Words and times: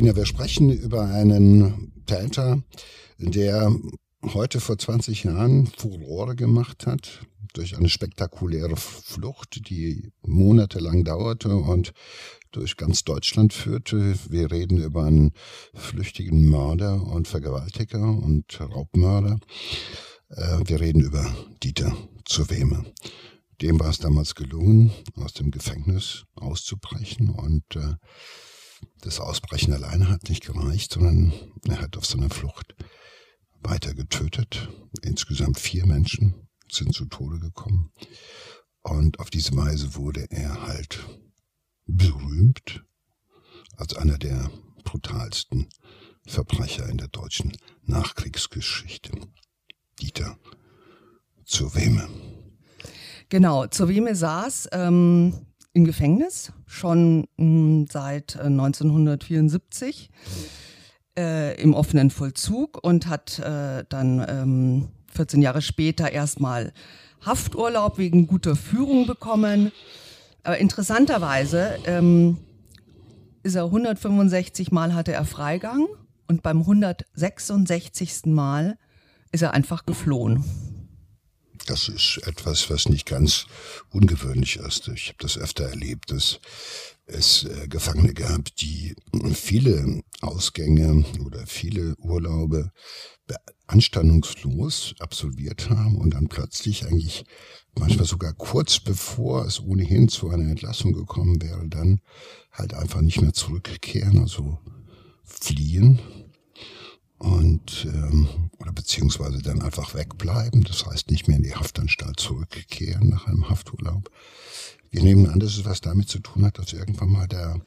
Bettina, 0.00 0.16
wir 0.16 0.24
sprechen 0.24 0.70
über 0.70 1.10
einen 1.10 1.92
Täter, 2.06 2.62
der 3.18 3.70
heute 4.32 4.58
vor 4.58 4.78
20 4.78 5.24
Jahren 5.24 5.66
Furore 5.66 6.36
gemacht 6.36 6.86
hat 6.86 7.26
durch 7.52 7.76
eine 7.76 7.90
spektakuläre 7.90 8.76
Flucht, 8.76 9.68
die 9.68 10.10
monatelang 10.22 11.04
dauerte 11.04 11.54
und 11.54 11.92
durch 12.50 12.78
ganz 12.78 13.04
Deutschland 13.04 13.52
führte. 13.52 14.14
Wir 14.30 14.50
reden 14.50 14.78
über 14.78 15.04
einen 15.04 15.32
flüchtigen 15.74 16.48
Mörder 16.48 17.06
und 17.06 17.28
Vergewaltiger 17.28 18.00
und 18.00 18.58
Raubmörder. 18.58 19.38
Äh, 20.30 20.60
wir 20.64 20.80
reden 20.80 21.02
über 21.02 21.30
Dieter 21.62 21.94
Zuweme. 22.24 22.86
Dem 23.60 23.78
war 23.78 23.90
es 23.90 23.98
damals 23.98 24.34
gelungen, 24.34 24.92
aus 25.16 25.34
dem 25.34 25.50
Gefängnis 25.50 26.24
auszubrechen 26.36 27.28
und 27.28 27.76
äh, 27.76 27.96
das 29.00 29.20
Ausbrechen 29.20 29.72
alleine 29.72 30.08
hat 30.08 30.28
nicht 30.28 30.44
gereicht, 30.44 30.92
sondern 30.92 31.32
er 31.68 31.80
hat 31.80 31.96
auf 31.96 32.06
seiner 32.06 32.30
Flucht 32.30 32.74
weiter 33.60 33.94
getötet. 33.94 34.68
Insgesamt 35.02 35.58
vier 35.58 35.86
Menschen 35.86 36.48
sind 36.70 36.94
zu 36.94 37.06
Tode 37.06 37.38
gekommen. 37.38 37.92
Und 38.82 39.18
auf 39.18 39.30
diese 39.30 39.54
Weise 39.56 39.94
wurde 39.94 40.26
er 40.30 40.66
halt 40.66 41.06
berühmt 41.86 42.84
als 43.76 43.94
einer 43.94 44.18
der 44.18 44.50
brutalsten 44.84 45.68
Verbrecher 46.26 46.88
in 46.88 46.98
der 46.98 47.08
deutschen 47.08 47.52
Nachkriegsgeschichte. 47.82 49.12
Dieter 50.00 50.38
zur 51.44 51.74
Weme. 51.74 52.08
Genau, 53.28 53.66
zur 53.66 53.88
Weme 53.88 54.14
saß 54.14 54.68
ähm, 54.72 55.46
im 55.72 55.84
Gefängnis 55.84 56.52
schon 56.66 57.20
mh, 57.20 57.26
hm, 57.36 57.86
seit 57.90 58.38
1974 58.38 60.10
äh, 60.10 60.50
äh, 61.20 61.60
im 61.60 61.74
offenen 61.74 62.10
Vollzug 62.10 62.82
und 62.82 63.06
hat 63.06 63.38
äh, 63.40 63.84
dann 63.88 64.24
ähm, 64.28 64.88
14 65.12 65.42
Jahre 65.42 65.62
später 65.62 66.10
erstmal 66.12 66.72
Hafturlaub 67.20 67.98
wegen 67.98 68.26
guter 68.26 68.56
Führung 68.56 69.06
bekommen. 69.06 69.72
Aber 70.42 70.58
interessanterweise 70.58 71.78
ähm, 71.84 72.38
ist 73.42 73.54
er 73.54 73.64
165 73.64 74.72
Mal 74.72 74.94
hatte 74.94 75.12
er 75.12 75.24
Freigang 75.24 75.86
und 76.28 76.42
beim 76.42 76.60
166. 76.60 78.26
Mal 78.26 78.78
ist 79.32 79.42
er 79.42 79.52
einfach 79.52 79.84
geflohen. 79.84 80.44
Das 81.66 81.88
ist 81.88 82.20
etwas, 82.26 82.70
was 82.70 82.88
nicht 82.88 83.06
ganz 83.06 83.46
ungewöhnlich 83.90 84.56
ist. 84.56 84.88
Ich 84.88 85.08
habe 85.08 85.18
das 85.18 85.38
öfter 85.38 85.64
erlebt, 85.64 86.10
dass 86.10 86.40
es 87.06 87.44
äh, 87.44 87.68
Gefangene 87.68 88.14
gab, 88.14 88.54
die 88.56 88.94
viele 89.34 90.02
Ausgänge 90.20 91.04
oder 91.24 91.46
viele 91.46 91.96
Urlaube 91.96 92.72
anstandungslos 93.66 94.94
absolviert 94.98 95.70
haben 95.70 95.96
und 95.96 96.14
dann 96.14 96.28
plötzlich 96.28 96.86
eigentlich 96.86 97.24
manchmal 97.78 98.06
sogar 98.06 98.32
kurz 98.32 98.80
bevor 98.80 99.44
es 99.44 99.60
ohnehin 99.60 100.08
zu 100.08 100.28
einer 100.30 100.50
Entlassung 100.50 100.92
gekommen 100.92 101.40
wäre, 101.40 101.68
dann 101.68 102.00
halt 102.50 102.74
einfach 102.74 103.00
nicht 103.00 103.20
mehr 103.20 103.32
zurückkehren, 103.32 104.18
also 104.18 104.58
fliehen 105.22 106.00
und 107.20 107.86
ähm, 107.86 108.28
oder 108.58 108.72
beziehungsweise 108.72 109.42
dann 109.42 109.60
einfach 109.60 109.94
wegbleiben, 109.94 110.64
das 110.64 110.86
heißt 110.86 111.10
nicht 111.10 111.28
mehr 111.28 111.36
in 111.36 111.42
die 111.42 111.54
Haftanstalt 111.54 112.18
zurückkehren 112.18 113.10
nach 113.10 113.26
einem 113.26 113.48
Hafturlaub. 113.50 114.10
Wir 114.90 115.02
nehmen 115.02 115.28
an, 115.28 115.38
dass 115.38 115.56
es 115.56 115.64
was 115.66 115.82
damit 115.82 116.08
zu 116.08 116.18
tun 116.20 116.44
hat, 116.44 116.58
dass 116.58 116.72
irgendwann 116.72 117.12
mal 117.12 117.28
der 117.28 117.60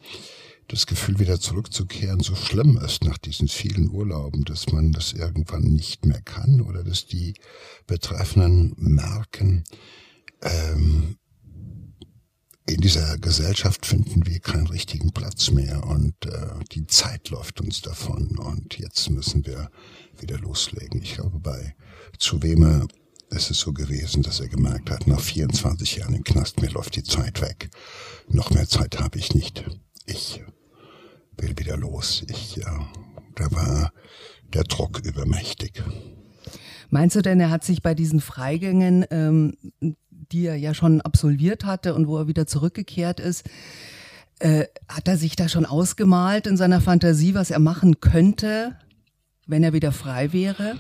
das 0.70 0.88
Gefühl 0.88 1.20
wieder 1.20 1.40
zurückzukehren 1.40 2.22
so 2.22 2.36
schlimm 2.36 2.78
ist 2.78 3.04
nach 3.04 3.18
diesen 3.18 3.48
vielen 3.48 3.90
Urlauben, 3.90 4.44
dass 4.44 4.72
man 4.72 4.92
das 4.92 5.14
irgendwann 5.14 5.64
nicht 5.64 6.06
mehr 6.06 6.22
kann 6.22 6.62
oder 6.62 6.84
dass 6.84 7.06
die 7.06 7.36
Betreffenden 7.86 8.74
merken, 8.78 9.66
ähm, 10.42 11.18
in 12.66 12.80
dieser 12.80 13.18
Gesellschaft 13.18 13.86
finden 13.86 14.26
wir 14.26 14.40
keinen 14.40 14.68
richtigen 14.68 15.12
Platz 15.12 15.52
mehr 15.52 15.86
und 15.86 16.14
äh, 16.26 16.48
die 16.72 16.88
Zeit 16.88 17.30
läuft 17.30 17.60
uns 17.60 17.82
davon 17.82 18.38
und 18.38 18.78
jetzt 18.78 19.10
müssen 19.10 19.46
wir 19.46 19.70
wieder 20.20 20.38
loslegen. 20.40 21.02
Ich 21.02 21.16
glaube, 21.16 21.40
bei 21.40 21.76
Zuweme 22.18 22.88
ist 23.30 23.52
es 23.52 23.60
so 23.60 23.74
gewesen, 23.74 24.24
dass 24.24 24.40
er 24.40 24.48
gemerkt 24.48 24.92
hat, 24.92 25.08
nach 25.08 25.20
24 25.20 25.98
Jahren 25.98 26.14
im 26.14 26.24
Knast, 26.24 26.62
mir 26.62 26.70
läuft 26.70 26.96
die 26.96 27.04
Zeit 27.04 27.42
weg. 27.42 27.70
Noch 28.30 28.52
mehr 28.52 28.68
Zeit 28.68 29.00
habe 29.00 29.18
ich 29.18 29.34
nicht. 29.34 29.66
Ich 30.06 30.42
will 31.38 31.58
wieder 31.58 31.78
los. 31.78 32.24
Ich, 32.30 32.56
ja, 32.56 32.88
da 33.36 33.52
war 33.52 33.92
der 34.54 34.64
Druck 34.64 35.00
übermächtig. 35.04 35.84
Meinst 36.90 37.16
du 37.16 37.22
denn, 37.22 37.40
er 37.40 37.50
hat 37.50 37.64
sich 37.64 37.82
bei 37.82 37.96
diesen 37.96 38.22
Freigängen 38.22 39.04
ähm, 39.10 39.58
die 40.32 40.46
er 40.46 40.56
ja 40.56 40.74
schon 40.74 41.02
absolviert 41.02 41.66
hatte 41.66 41.94
und 41.94 42.08
wo 42.08 42.18
er 42.18 42.28
wieder 42.28 42.48
zurückgekehrt 42.48 43.20
ist, 43.20 43.44
äh, 44.40 44.66
hat 44.88 45.08
er 45.08 45.18
sich 45.18 45.36
da 45.36 45.48
schon 45.48 45.66
ausgemalt 45.66 46.48
in 46.48 46.58
seiner 46.58 46.82
Fantasie, 46.82 47.34
was 47.34 47.52
er 47.52 47.60
machen 47.60 48.00
könnte, 48.00 48.78
wenn 49.48 49.64
er 49.64 49.74
wieder 49.74 49.92
frei 49.92 50.34
wäre? 50.34 50.78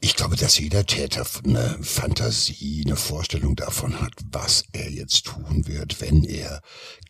Ich 0.00 0.14
glaube, 0.14 0.36
dass 0.36 0.58
jeder 0.58 0.86
Täter 0.86 1.26
eine 1.44 1.78
Fantasie, 1.82 2.84
eine 2.86 2.94
Vorstellung 2.94 3.56
davon 3.56 4.00
hat, 4.00 4.12
was 4.30 4.64
er 4.72 4.90
jetzt 4.90 5.26
tun 5.26 5.66
wird, 5.66 6.00
wenn 6.00 6.22
er 6.22 6.60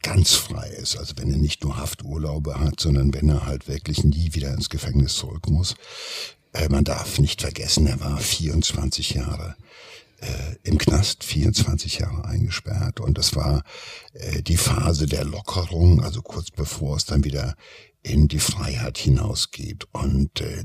ganz 0.03 0.33
frei 0.33 0.69
ist. 0.71 0.97
Also 0.97 1.15
wenn 1.17 1.31
er 1.31 1.37
nicht 1.37 1.65
nur 1.65 1.77
Hafturlaube 1.77 2.59
hat, 2.59 2.81
sondern 2.81 3.13
wenn 3.13 3.29
er 3.29 3.45
halt 3.45 3.69
wirklich 3.69 4.05
nie 4.05 4.33
wieder 4.33 4.55
ins 4.55 4.71
Gefängnis 4.71 5.17
zurück 5.17 5.51
muss. 5.51 5.75
Äh, 6.53 6.69
man 6.71 6.85
darf 6.85 7.19
nicht 7.19 7.43
vergessen, 7.43 7.87
er 7.87 8.01
war 8.01 8.17
24 8.17 9.11
Jahre 9.11 9.55
äh, 10.21 10.57
im 10.63 10.79
Knast 10.79 11.25
24 11.25 11.99
Jahre 11.99 12.25
eingesperrt 12.25 13.01
und 13.01 13.19
das 13.19 13.37
war 13.37 13.63
äh, 14.13 14.43
die 14.43 14.57
Phase 14.57 15.07
der 15.07 15.25
Lockerung, 15.25 16.03
also 16.03 16.23
kurz 16.23 16.51
bevor 16.51 16.97
es 16.97 17.05
dann 17.05 17.25
wieder 17.25 17.55
in 18.03 18.29
die 18.29 18.39
Freiheit 18.39 18.99
hinausgeht 18.99 19.87
und 19.93 20.41
äh, 20.41 20.65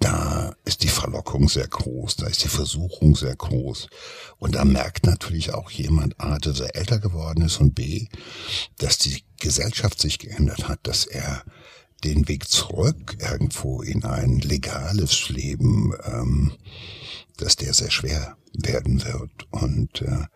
da 0.00 0.54
ist 0.64 0.82
die 0.82 0.88
Verlockung 0.88 1.48
sehr 1.48 1.66
groß, 1.66 2.16
da 2.16 2.26
ist 2.26 2.44
die 2.44 2.48
Versuchung 2.48 3.16
sehr 3.16 3.34
groß. 3.34 3.88
Und 4.38 4.54
da 4.54 4.64
merkt 4.64 5.06
natürlich 5.06 5.54
auch 5.54 5.70
jemand, 5.70 6.20
A, 6.20 6.38
dass 6.38 6.60
er 6.60 6.76
älter 6.76 6.98
geworden 6.98 7.42
ist 7.42 7.58
und 7.58 7.74
B, 7.74 8.08
dass 8.76 8.98
die 8.98 9.22
Gesellschaft 9.40 10.00
sich 10.00 10.18
geändert 10.18 10.68
hat, 10.68 10.80
dass 10.82 11.06
er 11.06 11.42
den 12.04 12.28
Weg 12.28 12.48
zurück 12.48 13.16
irgendwo 13.18 13.82
in 13.82 14.04
ein 14.04 14.40
legales 14.40 15.28
Leben, 15.28 15.92
ähm, 16.04 16.52
dass 17.36 17.56
der 17.56 17.74
sehr 17.74 17.90
schwer 17.90 18.36
werden 18.52 19.04
wird. 19.04 19.30
Und 19.50 20.02
äh, 20.02 20.26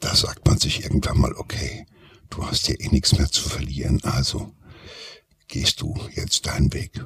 da 0.00 0.14
sagt 0.14 0.46
man 0.46 0.58
sich 0.58 0.82
irgendwann 0.82 1.18
mal, 1.18 1.32
okay, 1.34 1.86
du 2.30 2.44
hast 2.44 2.66
hier 2.66 2.80
eh 2.80 2.88
nichts 2.88 3.16
mehr 3.16 3.30
zu 3.30 3.48
verlieren, 3.48 4.00
also 4.04 4.52
gehst 5.48 5.80
du 5.80 5.94
jetzt 6.14 6.46
deinen 6.46 6.72
Weg. 6.72 7.04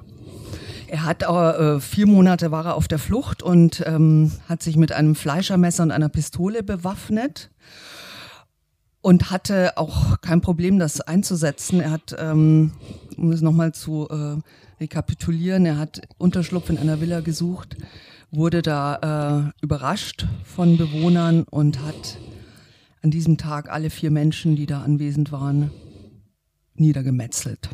Er 0.86 1.04
hat 1.04 1.22
äh, 1.22 1.78
vier 1.78 2.06
Monate 2.06 2.50
war 2.50 2.64
er 2.66 2.74
auf 2.74 2.88
der 2.88 2.98
Flucht 2.98 3.42
und 3.42 3.82
ähm, 3.86 4.32
hat 4.48 4.62
sich 4.62 4.76
mit 4.76 4.90
einem 4.90 5.14
Fleischermesser 5.14 5.84
und 5.84 5.92
einer 5.92 6.08
Pistole 6.08 6.64
bewaffnet 6.64 7.50
und 9.02 9.30
hatte 9.30 9.76
auch 9.76 10.20
kein 10.20 10.40
Problem, 10.40 10.78
das 10.78 11.00
einzusetzen. 11.00 11.80
Er 11.80 11.90
hat, 11.90 12.14
ähm, 12.18 12.72
um 13.16 13.32
es 13.32 13.40
nochmal 13.40 13.72
zu 13.72 14.08
äh, 14.08 14.36
rekapitulieren, 14.80 15.66
er 15.66 15.78
hat 15.78 16.02
Unterschlupf 16.18 16.70
in 16.70 16.78
einer 16.78 17.00
Villa 17.00 17.20
gesucht, 17.20 17.76
wurde 18.30 18.62
da 18.62 19.52
äh, 19.56 19.64
überrascht 19.64 20.26
von 20.44 20.76
Bewohnern 20.76 21.44
und 21.44 21.80
hat 21.80 22.18
an 23.02 23.10
diesem 23.10 23.38
Tag 23.38 23.70
alle 23.70 23.90
vier 23.90 24.10
Menschen, 24.10 24.56
die 24.56 24.66
da 24.66 24.82
anwesend 24.82 25.32
waren, 25.32 25.70
niedergemetzelt. 26.74 27.70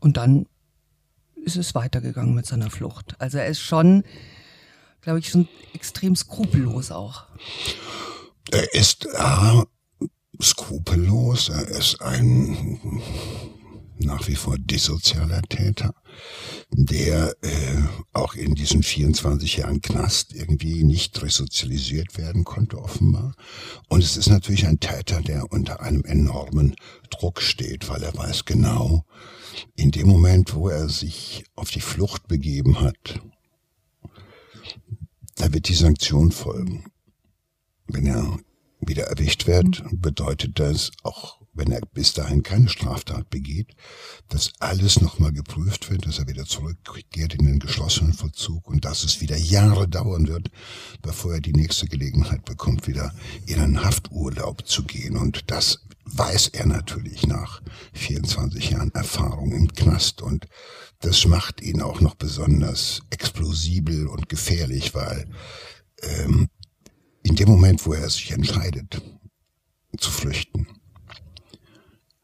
Und 0.00 0.16
dann 0.16 0.46
ist 1.36 1.56
es 1.56 1.74
weitergegangen 1.74 2.34
mit 2.34 2.46
seiner 2.46 2.70
Flucht. 2.70 3.14
Also 3.20 3.38
er 3.38 3.46
ist 3.46 3.60
schon, 3.60 4.04
glaube 5.00 5.20
ich, 5.20 5.28
schon 5.28 5.48
extrem 5.72 6.16
skrupellos 6.16 6.90
auch. 6.90 7.26
Er 8.50 8.74
ist 8.74 9.06
äh, 9.06 9.62
skrupellos, 10.40 11.48
er 11.48 11.68
ist 11.68 12.00
ein 12.00 13.02
nach 14.00 14.28
wie 14.28 14.36
vor 14.36 14.56
dissozialer 14.58 15.42
Täter 15.42 15.92
der 16.70 17.34
äh, 17.42 17.82
auch 18.12 18.34
in 18.34 18.54
diesen 18.54 18.82
24 18.82 19.58
Jahren 19.58 19.80
Knast 19.80 20.34
irgendwie 20.34 20.84
nicht 20.84 21.20
resozialisiert 21.22 22.18
werden 22.18 22.44
konnte, 22.44 22.78
offenbar. 22.78 23.34
Und 23.88 24.02
es 24.02 24.16
ist 24.16 24.28
natürlich 24.28 24.66
ein 24.66 24.80
Täter, 24.80 25.22
der 25.22 25.50
unter 25.50 25.80
einem 25.80 26.04
enormen 26.04 26.74
Druck 27.10 27.40
steht, 27.40 27.88
weil 27.88 28.02
er 28.02 28.16
weiß 28.16 28.44
genau, 28.44 29.04
in 29.76 29.90
dem 29.90 30.08
Moment, 30.08 30.54
wo 30.54 30.68
er 30.68 30.88
sich 30.88 31.44
auf 31.54 31.70
die 31.70 31.80
Flucht 31.80 32.28
begeben 32.28 32.80
hat, 32.80 33.20
da 35.36 35.52
wird 35.52 35.68
die 35.68 35.74
Sanktion 35.74 36.32
folgen. 36.32 36.84
Wenn 37.86 38.06
er 38.06 38.38
wieder 38.80 39.04
erwischt 39.04 39.46
wird, 39.46 39.82
bedeutet 39.92 40.58
das 40.58 40.90
auch 41.02 41.38
wenn 41.58 41.72
er 41.72 41.80
bis 41.92 42.14
dahin 42.14 42.42
keine 42.42 42.68
Straftat 42.68 43.28
begeht, 43.30 43.74
dass 44.28 44.52
alles 44.60 45.00
nochmal 45.00 45.32
geprüft 45.32 45.90
wird, 45.90 46.06
dass 46.06 46.18
er 46.18 46.28
wieder 46.28 46.44
zurückkehrt 46.44 47.34
in 47.34 47.46
den 47.46 47.58
geschlossenen 47.58 48.12
Vollzug 48.12 48.66
und 48.68 48.84
dass 48.84 49.04
es 49.04 49.20
wieder 49.20 49.36
Jahre 49.36 49.88
dauern 49.88 50.28
wird, 50.28 50.50
bevor 51.02 51.34
er 51.34 51.40
die 51.40 51.52
nächste 51.52 51.86
Gelegenheit 51.86 52.44
bekommt, 52.44 52.86
wieder 52.86 53.12
in 53.46 53.60
einen 53.60 53.84
Hafturlaub 53.84 54.66
zu 54.66 54.84
gehen. 54.84 55.16
Und 55.16 55.50
das 55.50 55.80
weiß 56.04 56.48
er 56.48 56.66
natürlich 56.66 57.26
nach 57.26 57.60
24 57.92 58.70
Jahren 58.70 58.94
Erfahrung 58.94 59.52
im 59.52 59.68
Knast 59.74 60.22
und 60.22 60.46
das 61.00 61.26
macht 61.26 61.60
ihn 61.60 61.82
auch 61.82 62.00
noch 62.00 62.14
besonders 62.14 63.02
explosibel 63.10 64.06
und 64.06 64.28
gefährlich, 64.28 64.94
weil 64.94 65.28
ähm, 66.02 66.48
in 67.28 67.36
dem 67.36 67.48
Moment, 67.48 67.84
wo 67.84 67.92
er 67.92 68.08
sich 68.08 68.30
entscheidet 68.30 69.02
zu 69.96 70.10
flüchten, 70.10 70.66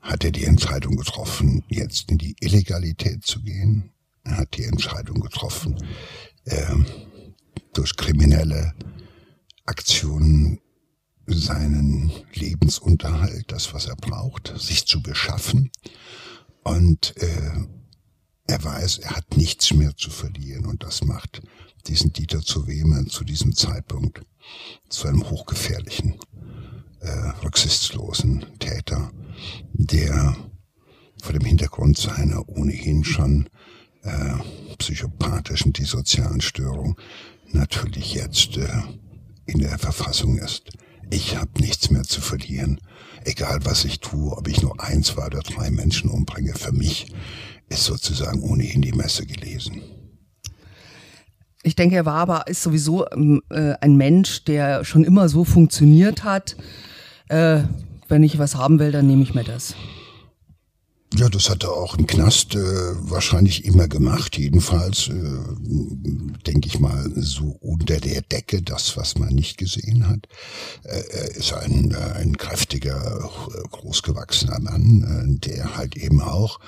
hat 0.00 0.24
er 0.24 0.32
die 0.32 0.44
Entscheidung 0.44 0.96
getroffen, 0.96 1.62
jetzt 1.68 2.10
in 2.10 2.18
die 2.18 2.36
Illegalität 2.40 3.24
zu 3.24 3.42
gehen. 3.42 3.90
Er 4.22 4.38
hat 4.38 4.56
die 4.56 4.64
Entscheidung 4.64 5.20
getroffen, 5.20 5.76
äh, 6.44 6.76
durch 7.74 7.96
kriminelle 7.96 8.74
Aktionen 9.66 10.60
seinen 11.26 12.12
Lebensunterhalt, 12.34 13.50
das, 13.50 13.72
was 13.74 13.86
er 13.86 13.96
braucht, 13.96 14.54
sich 14.56 14.86
zu 14.86 15.02
beschaffen. 15.02 15.70
Und 16.62 17.16
äh, 17.18 17.52
er 18.46 18.64
weiß, 18.64 18.98
er 18.98 19.16
hat 19.16 19.36
nichts 19.36 19.72
mehr 19.72 19.96
zu 19.96 20.10
verlieren. 20.10 20.66
Und 20.66 20.82
das 20.82 21.02
macht 21.02 21.42
diesen 21.86 22.12
Dieter 22.12 22.40
zu 22.40 22.66
Wehme 22.66 23.06
zu 23.06 23.24
diesem 23.24 23.54
Zeitpunkt 23.54 24.22
zu 24.88 25.08
einem 25.08 25.28
hochgefährlichen, 25.28 26.16
äh, 27.00 27.10
rücksichtslosen 27.42 28.46
Täter 28.58 29.10
der 29.72 30.36
vor 31.22 31.32
dem 31.32 31.44
Hintergrund 31.44 31.96
seiner 31.96 32.48
ohnehin 32.48 33.04
schon 33.04 33.48
äh, 34.02 34.34
psychopathischen, 34.78 35.72
dissozialen 35.72 36.40
Störung 36.40 36.96
natürlich 37.50 38.14
jetzt 38.14 38.56
äh, 38.56 38.68
in 39.46 39.60
der 39.60 39.78
Verfassung 39.78 40.38
ist. 40.38 40.70
Ich 41.10 41.36
habe 41.36 41.60
nichts 41.60 41.90
mehr 41.90 42.02
zu 42.02 42.20
verlieren. 42.20 42.80
Egal 43.24 43.64
was 43.64 43.84
ich 43.84 44.00
tue, 44.00 44.36
ob 44.36 44.48
ich 44.48 44.60
nur 44.62 44.80
ein, 44.80 45.02
zwei 45.02 45.26
oder 45.26 45.40
drei 45.40 45.70
Menschen 45.70 46.10
umbringe, 46.10 46.54
für 46.54 46.72
mich 46.72 47.06
ist 47.68 47.84
sozusagen 47.84 48.42
ohnehin 48.42 48.82
die 48.82 48.92
Messe 48.92 49.26
gelesen. 49.26 49.80
Ich 51.66 51.76
denke, 51.76 51.96
er 51.96 52.04
war 52.04 52.16
aber, 52.16 52.46
ist 52.46 52.62
sowieso 52.62 53.06
ähm, 53.10 53.42
äh, 53.48 53.72
ein 53.80 53.96
Mensch, 53.96 54.44
der 54.44 54.84
schon 54.84 55.02
immer 55.02 55.30
so 55.30 55.44
funktioniert 55.44 56.22
hat. 56.22 56.56
Äh, 57.28 57.60
wenn 58.06 58.22
ich 58.22 58.38
was 58.38 58.54
haben 58.54 58.78
will, 58.78 58.92
dann 58.92 59.06
nehme 59.06 59.22
ich 59.22 59.34
mir 59.34 59.44
das. 59.44 59.74
Ja, 61.16 61.28
das 61.28 61.48
hat 61.48 61.62
er 61.62 61.72
auch 61.72 61.94
im 61.96 62.08
Knast 62.08 62.56
äh, 62.56 62.58
wahrscheinlich 62.58 63.64
immer 63.64 63.86
gemacht. 63.86 64.36
Jedenfalls, 64.36 65.08
äh, 65.08 65.12
denke 66.44 66.66
ich 66.66 66.80
mal, 66.80 67.08
so 67.14 67.56
unter 67.60 68.00
der 68.00 68.20
Decke, 68.22 68.62
das, 68.62 68.96
was 68.96 69.16
man 69.16 69.28
nicht 69.28 69.56
gesehen 69.56 70.08
hat. 70.08 70.26
Äh, 70.82 71.04
er 71.12 71.36
ist 71.36 71.52
ein, 71.52 71.92
äh, 71.92 72.18
ein 72.18 72.36
kräftiger, 72.36 73.30
äh, 73.30 73.68
großgewachsener 73.70 74.58
Mann, 74.58 75.38
äh, 75.38 75.48
der 75.48 75.76
halt 75.76 75.96
eben 75.96 76.20
auch 76.20 76.58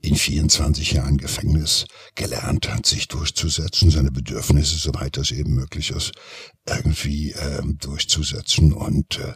in 0.00 0.16
24 0.16 0.92
Jahren 0.92 1.18
Gefängnis 1.18 1.86
gelernt 2.16 2.74
hat, 2.74 2.86
sich 2.86 3.06
durchzusetzen, 3.06 3.92
seine 3.92 4.10
Bedürfnisse, 4.10 4.78
soweit 4.78 5.16
das 5.16 5.30
eben 5.30 5.54
möglich 5.54 5.90
ist, 5.90 6.10
irgendwie 6.66 7.32
äh, 7.32 7.62
durchzusetzen 7.78 8.72
und 8.72 9.20
äh, 9.20 9.34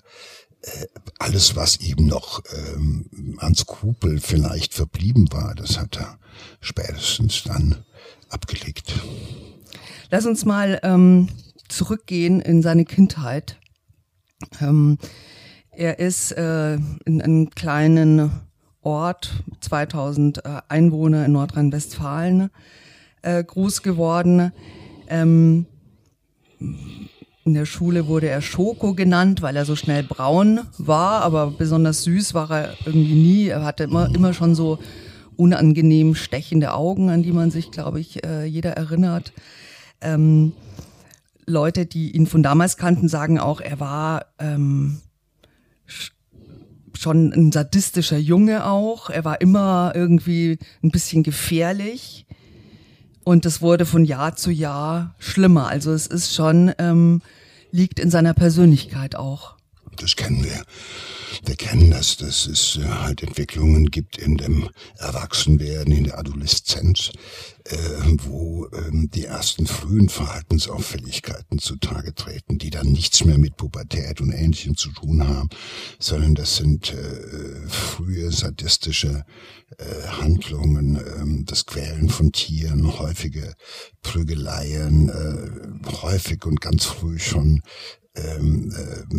alles, 1.19 1.57
was 1.57 1.81
ihm 1.81 2.07
noch 2.07 2.43
ähm, 2.55 3.37
an 3.39 3.55
Skrupel 3.55 4.21
vielleicht 4.21 4.75
verblieben 4.75 5.29
war, 5.33 5.55
das 5.55 5.79
hat 5.79 5.97
er 5.97 6.19
spätestens 6.61 7.45
dann 7.45 7.85
abgelegt. 8.29 8.95
Lass 10.11 10.27
uns 10.27 10.45
mal 10.45 10.81
ähm, 10.83 11.29
zurückgehen 11.69 12.41
in 12.41 12.63
seine 12.63 12.85
Kindheit. 12.85 13.59
Ähm, 14.61 14.99
er 15.71 15.99
ist 15.99 16.33
äh, 16.33 16.75
in 17.05 17.23
einem 17.23 17.51
kleinen 17.51 18.31
Ort, 18.83 19.43
2000 19.61 20.45
äh, 20.45 20.61
Einwohner 20.69 21.27
in 21.27 21.33
Nordrhein-Westfalen, 21.33 22.51
äh, 23.23 23.43
groß 23.43 23.83
geworden. 23.83 24.53
Ähm, 25.09 25.67
in 27.47 27.55
der 27.55 27.65
Schule 27.65 28.09
wurde 28.09 28.29
er 28.29 28.43
Schoko 28.43 28.95
genannt, 28.95 29.41
weil 29.41 29.55
er 29.55 29.65
so 29.65 29.77
schnell 29.77 30.03
braun 30.03 30.63
war, 30.79 31.23
aber 31.23 31.53
besonders 31.53 32.03
süß 32.03 32.35
war 32.35 32.51
er 32.51 32.75
irgendwie 32.85 33.15
nie. 33.15 33.47
Er 33.47 33.65
hatte 33.65 33.85
immer, 33.85 34.13
immer 34.13 34.35
schon 34.35 34.57
so 34.57 34.81
unangenehm 35.37 36.17
stechende 36.17 36.75
Augen, 36.75 37.09
an 37.09 37.23
die 37.23 37.31
man 37.31 37.53
sich, 37.53 37.71
glaube 37.71 38.01
ich, 38.01 38.27
äh, 38.27 38.45
jeder 38.47 38.73
erinnert. 38.73 39.33
Ähm, 40.01 40.55
Leute, 41.47 41.87
die 41.87 42.17
ihn 42.17 42.27
von 42.27 42.43
damals 42.43 42.77
kannten, 42.77 43.09
sagen 43.09 43.39
auch, 43.39 43.61
er 43.61 43.79
war 43.79 44.27
ähm, 44.41 45.01
schon 46.99 47.33
ein 47.33 47.53
sadistischer 47.53 48.19
Junge 48.19 48.67
auch. 48.67 49.09
Er 49.09 49.25
war 49.25 49.41
immer 49.41 49.93
irgendwie 49.95 50.59
ein 50.83 50.91
bisschen 50.91 51.23
gefährlich. 51.23 52.27
Und 53.23 53.47
es 53.47 53.63
wurde 53.63 53.87
von 53.87 54.05
Jahr 54.05 54.35
zu 54.35 54.51
Jahr 54.51 55.15
schlimmer. 55.19 55.69
Also 55.69 55.93
es 55.93 56.09
ist 56.09 56.35
schon, 56.35 56.73
ähm, 56.79 57.23
liegt 57.77 58.01
in 58.01 58.11
seiner 58.11 58.33
Persönlichkeit 58.33 59.17
auch. 59.17 59.56
Das 59.97 60.17
kennen 60.17 60.45
wir. 60.45 60.63
Wir 61.45 61.57
kennen 61.57 61.91
das, 61.91 62.17
dass 62.17 62.47
es 62.47 62.77
äh, 62.77 62.85
halt 62.85 63.23
Entwicklungen 63.23 63.91
gibt 63.91 64.19
in 64.19 64.37
dem 64.37 64.69
Erwachsenwerden, 64.99 65.93
in 65.93 66.05
der 66.05 66.19
Adoleszenz, 66.19 67.11
äh, 67.65 67.77
wo 68.25 68.69
ähm, 68.73 69.11
die 69.13 69.25
ersten 69.25 69.67
frühen 69.67 70.09
Verhaltensauffälligkeiten 70.09 71.59
zutage 71.59 72.15
treten, 72.15 72.59
die 72.59 72.71
dann 72.71 72.87
nichts 72.87 73.25
mehr 73.25 73.39
mit 73.39 73.57
Pubertät 73.57 74.21
und 74.21 74.33
Ähnlichem 74.33 74.77
zu 74.77 74.91
tun 74.91 75.27
haben, 75.27 75.49
sondern 75.99 76.35
das 76.35 76.57
sind 76.57 76.93
äh, 76.93 77.69
frühe 77.69 78.31
sadistische 78.31 79.25
äh, 79.79 80.09
Handlungen, 80.09 80.97
äh, 80.97 81.45
das 81.45 81.67
Quälen 81.67 82.09
von 82.09 82.33
Tieren, 82.33 82.99
häufige 82.99 83.55
Prügeleien, 84.03 85.09
äh, 85.09 85.91
häufig 86.03 86.45
und 86.45 86.61
ganz 86.61 86.85
früh 86.85 87.19
schon 87.19 87.63
ähm, 88.17 88.73
äh, 88.73 89.15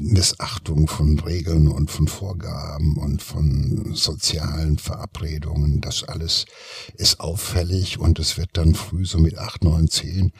Missachtung 0.00 0.88
von 0.88 1.18
Regeln 1.20 1.68
und 1.68 1.90
von 1.90 2.08
Vorgaben 2.08 2.96
und 2.96 3.22
von 3.22 3.94
sozialen 3.94 4.78
Verabredungen. 4.78 5.80
Das 5.80 6.04
alles 6.04 6.46
ist 6.96 7.20
auffällig 7.20 7.98
und 7.98 8.18
es 8.18 8.38
wird 8.38 8.50
dann 8.54 8.74
früh 8.74 9.04
so 9.04 9.18
mit 9.18 9.38
acht, 9.38 9.64
neun, 9.64 9.88
zehn, 9.88 10.32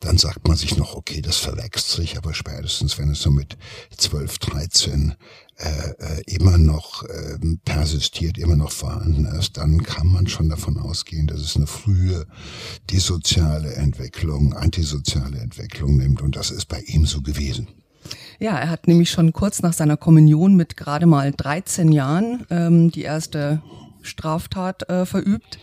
dann 0.00 0.18
sagt 0.18 0.48
man 0.48 0.56
sich 0.56 0.76
noch, 0.76 0.94
okay, 0.94 1.20
das 1.20 1.36
verwächst 1.36 1.90
sich, 1.90 2.16
aber 2.16 2.34
spätestens, 2.34 2.98
wenn 2.98 3.10
es 3.10 3.20
so 3.20 3.30
mit 3.30 3.56
zwölf, 3.96 4.38
dreizehn 4.38 5.14
äh, 5.56 5.90
äh, 6.18 6.22
immer 6.26 6.58
noch 6.58 7.04
äh, 7.04 7.38
persistiert, 7.64 8.38
immer 8.38 8.56
noch 8.56 8.72
vorhanden 8.72 9.26
ist, 9.26 9.58
dann 9.58 9.82
kann 9.82 10.08
man 10.08 10.26
schon 10.26 10.48
davon 10.48 10.78
ausgehen, 10.78 11.26
dass 11.26 11.40
es 11.40 11.56
eine 11.56 11.66
frühe 11.66 12.26
dissoziale 12.90 13.74
Entwicklung, 13.74 14.54
antisoziale 14.54 15.38
Entwicklung 15.38 15.98
nimmt. 15.98 16.22
Und 16.22 16.36
das 16.36 16.50
ist 16.50 16.66
bei 16.66 16.80
ihm 16.80 17.06
so 17.06 17.20
gewesen. 17.22 17.68
Ja, 18.40 18.58
er 18.58 18.70
hat 18.70 18.88
nämlich 18.88 19.10
schon 19.10 19.32
kurz 19.32 19.62
nach 19.62 19.72
seiner 19.72 19.96
Kommunion 19.96 20.56
mit 20.56 20.76
gerade 20.76 21.06
mal 21.06 21.32
13 21.32 21.92
Jahren 21.92 22.44
ähm, 22.50 22.90
die 22.90 23.02
erste 23.02 23.62
Straftat 24.00 24.88
äh, 24.88 25.06
verübt. 25.06 25.58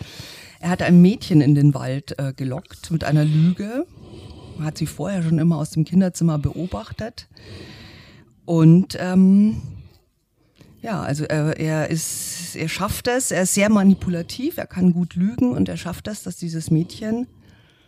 Er 0.61 0.69
hat 0.69 0.81
ein 0.81 1.01
Mädchen 1.01 1.41
in 1.41 1.55
den 1.55 1.73
Wald 1.73 2.17
äh, 2.19 2.31
gelockt 2.33 2.91
mit 2.91 3.03
einer 3.03 3.25
Lüge. 3.25 3.85
Hat 4.61 4.77
sie 4.77 4.85
vorher 4.85 5.23
schon 5.23 5.39
immer 5.39 5.57
aus 5.57 5.71
dem 5.71 5.83
Kinderzimmer 5.83 6.37
beobachtet. 6.37 7.27
Und 8.45 8.97
ähm, 8.99 9.61
ja, 10.81 11.01
also 11.01 11.25
er, 11.25 11.59
er 11.59 11.89
ist, 11.89 12.55
er 12.55 12.69
schafft 12.69 13.07
es, 13.07 13.31
er 13.31 13.43
ist 13.43 13.53
sehr 13.53 13.69
manipulativ, 13.69 14.57
er 14.57 14.67
kann 14.67 14.93
gut 14.93 15.15
lügen 15.15 15.51
und 15.51 15.67
er 15.67 15.77
schafft 15.77 16.07
es, 16.07 16.23
dass 16.23 16.37
dieses 16.37 16.71
Mädchen 16.71 17.27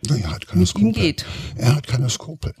er 0.08 0.30
hat 0.30 0.48
keine 0.48 0.64
geht. 0.64 1.24
Er 1.54 1.76
hat 1.76 1.86
keine 1.86 2.10
Skrupel. 2.10 2.52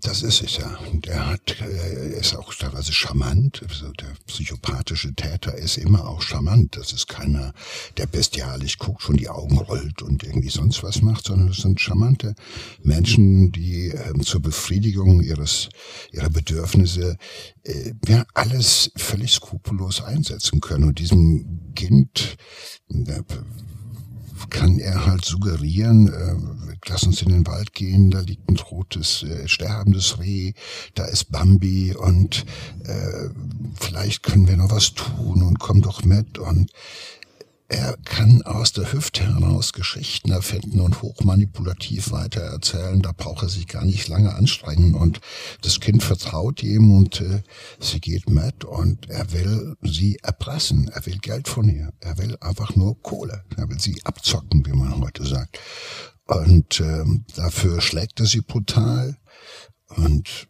Das 0.00 0.22
ist 0.22 0.42
es 0.42 0.56
ja. 0.56 0.78
Und 0.90 1.06
er 1.06 1.26
hat, 1.26 1.60
er 1.60 2.16
ist 2.16 2.34
auch 2.34 2.54
teilweise 2.54 2.92
charmant. 2.92 3.62
Also 3.68 3.92
der 3.92 4.14
psychopathische 4.26 5.14
Täter 5.14 5.54
ist 5.56 5.76
immer 5.76 6.08
auch 6.08 6.22
charmant. 6.22 6.76
Das 6.76 6.92
ist 6.92 7.06
keiner, 7.06 7.52
der 7.98 8.06
bestialisch 8.06 8.78
guckt, 8.78 9.02
schon 9.02 9.18
die 9.18 9.28
Augen 9.28 9.58
rollt 9.58 10.00
und 10.00 10.22
irgendwie 10.22 10.48
sonst 10.48 10.82
was 10.82 11.02
macht, 11.02 11.26
sondern 11.26 11.48
es 11.48 11.58
sind 11.58 11.80
charmante 11.80 12.34
Menschen, 12.82 13.52
die 13.52 13.88
äh, 13.90 14.18
zur 14.20 14.40
Befriedigung 14.40 15.20
ihres, 15.20 15.68
ihrer 16.12 16.30
Bedürfnisse 16.30 17.18
äh, 17.64 17.92
ja 18.08 18.24
alles 18.32 18.90
völlig 18.96 19.32
skrupellos 19.32 20.00
einsetzen 20.00 20.60
können. 20.60 20.84
Und 20.84 20.98
diesem 20.98 21.74
Kind, 21.74 22.36
äh, 22.88 23.22
kann 24.50 24.78
er 24.78 25.06
halt 25.06 25.24
suggerieren, 25.24 26.08
äh, 26.08 26.65
lass 26.86 27.04
uns 27.04 27.22
in 27.22 27.30
den 27.30 27.46
Wald 27.46 27.72
gehen, 27.72 28.10
da 28.10 28.20
liegt 28.20 28.48
ein 28.48 28.56
totes, 28.56 29.22
äh, 29.22 29.48
sterbendes 29.48 30.18
Reh, 30.18 30.52
da 30.94 31.04
ist 31.04 31.30
Bambi 31.32 31.94
und 31.94 32.44
äh, 32.84 33.28
vielleicht 33.78 34.22
können 34.22 34.48
wir 34.48 34.56
noch 34.56 34.70
was 34.70 34.94
tun 34.94 35.42
und 35.42 35.58
komm 35.58 35.82
doch 35.82 36.04
mit 36.04 36.38
und 36.38 36.70
er 37.68 37.96
kann 38.04 38.42
aus 38.42 38.72
der 38.72 38.92
Hüfte 38.92 39.26
heraus 39.26 39.72
Geschichten 39.72 40.30
erfinden 40.30 40.80
und 40.80 41.02
hochmanipulativ 41.02 42.12
weitererzählen. 42.12 43.02
Da 43.02 43.10
braucht 43.10 43.42
er 43.42 43.48
sich 43.48 43.66
gar 43.66 43.84
nicht 43.84 44.06
lange 44.06 44.34
anstrengen. 44.34 44.94
Und 44.94 45.20
das 45.62 45.80
Kind 45.80 46.04
vertraut 46.04 46.62
ihm 46.62 46.96
und 46.96 47.20
äh, 47.20 47.42
sie 47.80 48.00
geht 48.00 48.30
mit 48.30 48.64
und 48.64 49.10
er 49.10 49.32
will 49.32 49.76
sie 49.82 50.16
erpressen. 50.22 50.88
Er 50.94 51.04
will 51.06 51.18
Geld 51.18 51.48
von 51.48 51.68
ihr. 51.68 51.92
Er 51.98 52.18
will 52.18 52.36
einfach 52.40 52.76
nur 52.76 53.02
Kohle. 53.02 53.42
Er 53.56 53.68
will 53.68 53.80
sie 53.80 54.00
abzocken, 54.04 54.64
wie 54.64 54.72
man 54.72 55.00
heute 55.00 55.26
sagt. 55.26 55.58
Und 56.26 56.80
ähm, 56.80 57.24
dafür 57.34 57.80
schlägt 57.80 58.20
er 58.20 58.26
sie 58.26 58.40
brutal. 58.40 59.16
Und 59.88 60.48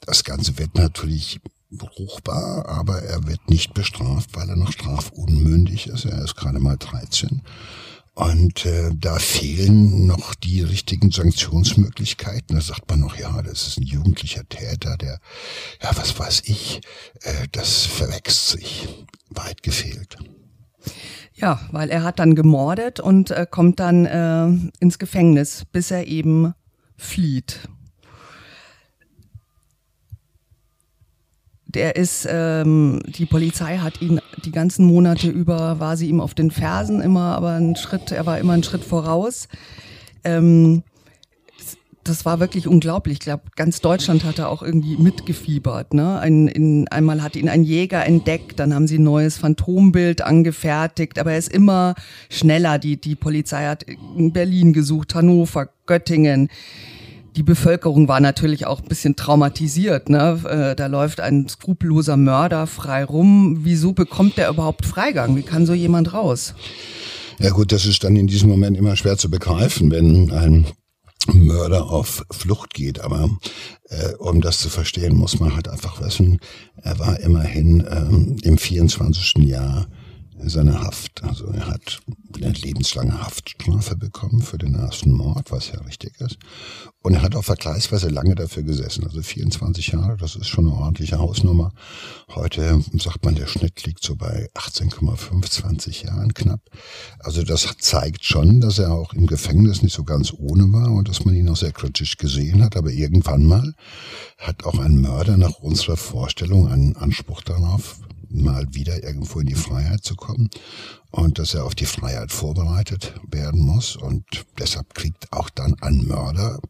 das 0.00 0.24
Ganze 0.24 0.58
wird 0.58 0.74
natürlich 0.74 1.40
bruchbar, 1.70 2.66
aber 2.66 3.02
er 3.02 3.26
wird 3.26 3.48
nicht 3.48 3.74
bestraft, 3.74 4.30
weil 4.34 4.48
er 4.48 4.56
noch 4.56 4.72
strafunmündig 4.72 5.86
ist. 5.86 6.04
Er 6.04 6.24
ist 6.24 6.34
gerade 6.34 6.58
mal 6.58 6.76
13. 6.76 7.42
Und 8.14 8.66
äh, 8.66 8.90
da 8.94 9.18
fehlen 9.18 10.06
noch 10.06 10.34
die 10.34 10.62
richtigen 10.62 11.10
Sanktionsmöglichkeiten. 11.10 12.56
Da 12.56 12.60
sagt 12.60 12.88
man 12.90 13.00
noch, 13.00 13.16
ja, 13.16 13.40
das 13.42 13.68
ist 13.68 13.78
ein 13.78 13.84
jugendlicher 13.84 14.46
Täter, 14.48 14.96
der, 14.96 15.20
ja, 15.82 15.96
was 15.96 16.18
weiß 16.18 16.42
ich, 16.46 16.80
äh, 17.22 17.46
das 17.52 17.86
verwechselt 17.86 18.60
sich. 18.60 18.88
Weit 19.30 19.62
gefehlt. 19.62 20.18
Ja, 21.40 21.60
weil 21.72 21.88
er 21.88 22.02
hat 22.02 22.18
dann 22.18 22.34
gemordet 22.34 23.00
und 23.00 23.30
äh, 23.30 23.46
kommt 23.50 23.80
dann 23.80 24.04
äh, 24.04 24.48
ins 24.78 24.98
Gefängnis, 24.98 25.64
bis 25.72 25.90
er 25.90 26.06
eben 26.06 26.54
flieht. 26.96 27.60
der 31.74 31.96
ist, 31.96 32.26
ähm, 32.28 33.00
die 33.06 33.26
Polizei 33.26 33.78
hat 33.78 34.02
ihn 34.02 34.20
die 34.44 34.50
ganzen 34.50 34.84
Monate 34.84 35.28
über, 35.28 35.78
war 35.78 35.96
sie 35.96 36.08
ihm 36.08 36.20
auf 36.20 36.34
den 36.34 36.50
Fersen 36.50 37.00
immer, 37.00 37.36
aber 37.36 37.52
ein 37.52 37.76
Schritt, 37.76 38.10
er 38.10 38.26
war 38.26 38.38
immer 38.38 38.54
einen 38.54 38.64
Schritt 38.64 38.84
voraus. 38.84 39.46
Ähm, 40.24 40.82
das 42.10 42.24
war 42.24 42.40
wirklich 42.40 42.66
unglaublich. 42.66 43.14
Ich 43.14 43.20
glaube, 43.20 43.44
ganz 43.56 43.80
Deutschland 43.80 44.24
hatte 44.24 44.48
auch 44.48 44.62
irgendwie 44.62 44.96
mitgefiebert. 44.96 45.94
Ne? 45.94 46.18
Ein, 46.18 46.48
in, 46.48 46.88
einmal 46.88 47.22
hat 47.22 47.36
ihn 47.36 47.48
ein 47.48 47.64
Jäger 47.64 48.04
entdeckt, 48.04 48.58
dann 48.58 48.74
haben 48.74 48.86
sie 48.86 48.98
ein 48.98 49.04
neues 49.04 49.38
Phantombild 49.38 50.22
angefertigt, 50.22 51.18
aber 51.18 51.32
er 51.32 51.38
ist 51.38 51.52
immer 51.52 51.94
schneller. 52.28 52.78
Die, 52.78 53.00
die 53.00 53.14
Polizei 53.14 53.64
hat 53.66 53.84
in 54.16 54.32
Berlin 54.32 54.72
gesucht, 54.72 55.14
Hannover, 55.14 55.68
Göttingen 55.86 56.48
die 57.36 57.44
Bevölkerung 57.44 58.08
war 58.08 58.18
natürlich 58.18 58.66
auch 58.66 58.82
ein 58.82 58.88
bisschen 58.88 59.14
traumatisiert. 59.14 60.08
Ne? 60.08 60.40
Äh, 60.44 60.74
da 60.74 60.86
läuft 60.86 61.20
ein 61.20 61.48
skrupelloser 61.48 62.16
Mörder 62.16 62.66
frei 62.66 63.04
rum. 63.04 63.60
Wieso 63.62 63.92
bekommt 63.92 64.36
der 64.36 64.48
überhaupt 64.48 64.84
Freigang? 64.84 65.36
Wie 65.36 65.42
kann 65.42 65.64
so 65.64 65.72
jemand 65.72 66.12
raus? 66.12 66.54
Ja 67.38 67.50
gut, 67.50 67.72
das 67.72 67.86
ist 67.86 68.04
dann 68.04 68.16
in 68.16 68.26
diesem 68.26 68.50
Moment 68.50 68.76
immer 68.76 68.96
schwer 68.96 69.16
zu 69.16 69.30
begreifen, 69.30 69.90
wenn 69.90 70.30
ein 70.30 70.66
Mörder 71.26 71.90
auf 71.90 72.24
Flucht 72.30 72.74
geht. 72.74 73.00
Aber 73.00 73.28
äh, 73.88 74.14
um 74.14 74.40
das 74.40 74.58
zu 74.58 74.68
verstehen, 74.68 75.16
muss 75.16 75.40
man 75.40 75.54
halt 75.54 75.68
einfach 75.68 76.00
wissen, 76.00 76.40
er 76.82 76.98
war 76.98 77.20
immerhin 77.20 77.86
ähm, 77.90 78.36
im 78.42 78.58
24. 78.58 79.38
Jahr 79.38 79.86
seine 80.48 80.80
Haft. 80.80 81.22
Also 81.22 81.46
er 81.48 81.66
hat 81.66 82.00
eine 82.36 82.52
lebenslange 82.52 83.22
Haftstrafe 83.22 83.96
bekommen 83.96 84.42
für 84.42 84.58
den 84.58 84.74
ersten 84.74 85.12
Mord, 85.12 85.50
was 85.50 85.70
ja 85.72 85.80
richtig 85.80 86.20
ist. 86.20 86.38
Und 87.02 87.14
er 87.14 87.22
hat 87.22 87.34
auch 87.34 87.44
vergleichsweise 87.44 88.08
lange 88.08 88.34
dafür 88.34 88.62
gesessen. 88.62 89.04
Also 89.04 89.22
24 89.22 89.88
Jahre, 89.88 90.16
das 90.16 90.36
ist 90.36 90.48
schon 90.48 90.66
eine 90.66 90.76
ordentliche 90.76 91.18
Hausnummer. 91.18 91.72
Heute 92.34 92.82
sagt 92.98 93.24
man, 93.24 93.34
der 93.34 93.46
Schnitt 93.46 93.84
liegt 93.84 94.02
so 94.02 94.16
bei 94.16 94.48
18,5, 94.54 95.50
20 95.50 96.02
Jahren 96.02 96.34
knapp. 96.34 96.60
Also 97.18 97.42
das 97.42 97.66
zeigt 97.78 98.24
schon, 98.24 98.60
dass 98.60 98.78
er 98.78 98.92
auch 98.92 99.14
im 99.14 99.26
Gefängnis 99.26 99.82
nicht 99.82 99.94
so 99.94 100.04
ganz 100.04 100.32
ohne 100.36 100.72
war 100.72 100.92
und 100.92 101.08
dass 101.08 101.24
man 101.24 101.34
ihn 101.34 101.48
auch 101.48 101.56
sehr 101.56 101.72
kritisch 101.72 102.16
gesehen 102.16 102.62
hat. 102.62 102.76
Aber 102.76 102.90
irgendwann 102.90 103.44
mal 103.44 103.74
hat 104.38 104.64
auch 104.64 104.78
ein 104.78 105.00
Mörder 105.00 105.36
nach 105.36 105.58
unserer 105.60 105.96
Vorstellung 105.96 106.68
einen 106.68 106.96
Anspruch 106.96 107.40
darauf, 107.42 107.96
mal 108.30 108.66
wieder 108.72 109.02
irgendwo 109.02 109.40
in 109.40 109.46
die 109.46 109.54
Freiheit 109.54 110.04
zu 110.04 110.16
kommen 110.16 110.50
und 111.10 111.38
dass 111.38 111.54
er 111.54 111.64
auf 111.64 111.74
die 111.74 111.86
Freiheit 111.86 112.32
vorbereitet 112.32 113.14
werden 113.28 113.60
muss 113.60 113.96
und 113.96 114.24
deshalb 114.58 114.94
kriegt 114.94 115.32
auch 115.32 115.50
dann 115.50 115.76
ein 115.80 116.06
Mörder 116.06 116.60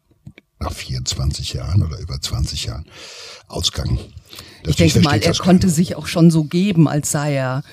nach 0.59 0.73
24 0.73 1.53
Jahren 1.53 1.83
oder 1.83 1.99
über 1.99 2.19
20 2.19 2.65
Jahren 2.65 2.85
Ausgang. 3.47 3.97
Das 4.63 4.71
ich 4.71 4.75
denke 4.77 5.01
mal, 5.01 5.19
er 5.19 5.33
konnte 5.33 5.69
sich 5.69 5.95
auch 5.95 6.07
schon 6.07 6.31
so 6.31 6.43
geben, 6.43 6.87
als 6.87 7.11
sei 7.11 7.35
er 7.35 7.63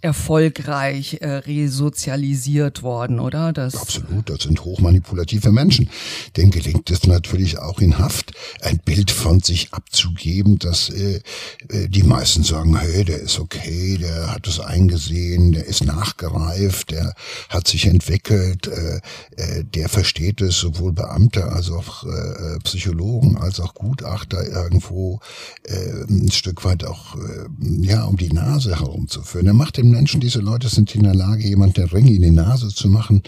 erfolgreich 0.00 1.18
äh, 1.20 1.28
resozialisiert 1.28 2.82
worden, 2.82 3.20
oder? 3.20 3.52
Das 3.52 3.76
Absolut, 3.76 4.28
das 4.28 4.42
sind 4.42 4.64
hochmanipulative 4.64 5.52
Menschen. 5.52 5.88
Denen 6.36 6.50
gelingt 6.50 6.90
es 6.90 7.06
natürlich 7.06 7.58
auch 7.58 7.80
in 7.80 7.98
Haft, 7.98 8.32
ein 8.60 8.78
Bild 8.84 9.10
von 9.10 9.40
sich 9.40 9.72
abzugeben, 9.72 10.58
dass 10.58 10.90
äh, 10.90 11.20
äh, 11.68 11.88
die 11.88 12.02
meisten 12.02 12.42
sagen, 12.42 12.76
hey, 12.78 13.04
der 13.04 13.20
ist 13.20 13.38
okay, 13.38 13.98
der 13.98 14.32
hat 14.32 14.46
es 14.46 14.60
eingesehen, 14.60 15.52
der 15.52 15.66
ist 15.66 15.84
nachgereift, 15.84 16.90
der 16.90 17.14
hat 17.48 17.68
sich 17.68 17.86
entwickelt, 17.86 18.68
äh, 18.68 19.00
äh, 19.36 19.64
der 19.64 19.88
versteht 19.88 20.40
es, 20.40 20.58
sowohl 20.58 20.92
Beamte 20.92 21.44
als 21.44 21.70
auch 21.70 22.04
äh, 22.04 22.58
Psychologen 22.64 23.36
als 23.36 23.60
auch 23.60 23.74
Gutachter 23.74 24.46
irgendwo 24.46 25.20
äh, 25.64 26.04
ein 26.08 26.30
Stück 26.30 26.64
weit 26.64 26.84
auch 26.84 27.16
äh, 27.16 27.46
ja 27.80 28.04
um 28.04 28.16
die 28.16 28.32
Nase 28.32 28.78
herumzuführen. 28.78 29.46
Er 29.46 29.54
macht 29.54 29.76
den 29.76 29.85
Menschen, 29.90 30.20
diese 30.20 30.40
Leute 30.40 30.68
sind 30.68 30.94
in 30.94 31.02
der 31.02 31.14
Lage, 31.14 31.46
jemand 31.46 31.76
der 31.76 31.92
Ringe 31.92 32.12
in 32.12 32.22
die 32.22 32.30
Nase 32.30 32.68
zu 32.68 32.88
machen 32.88 33.22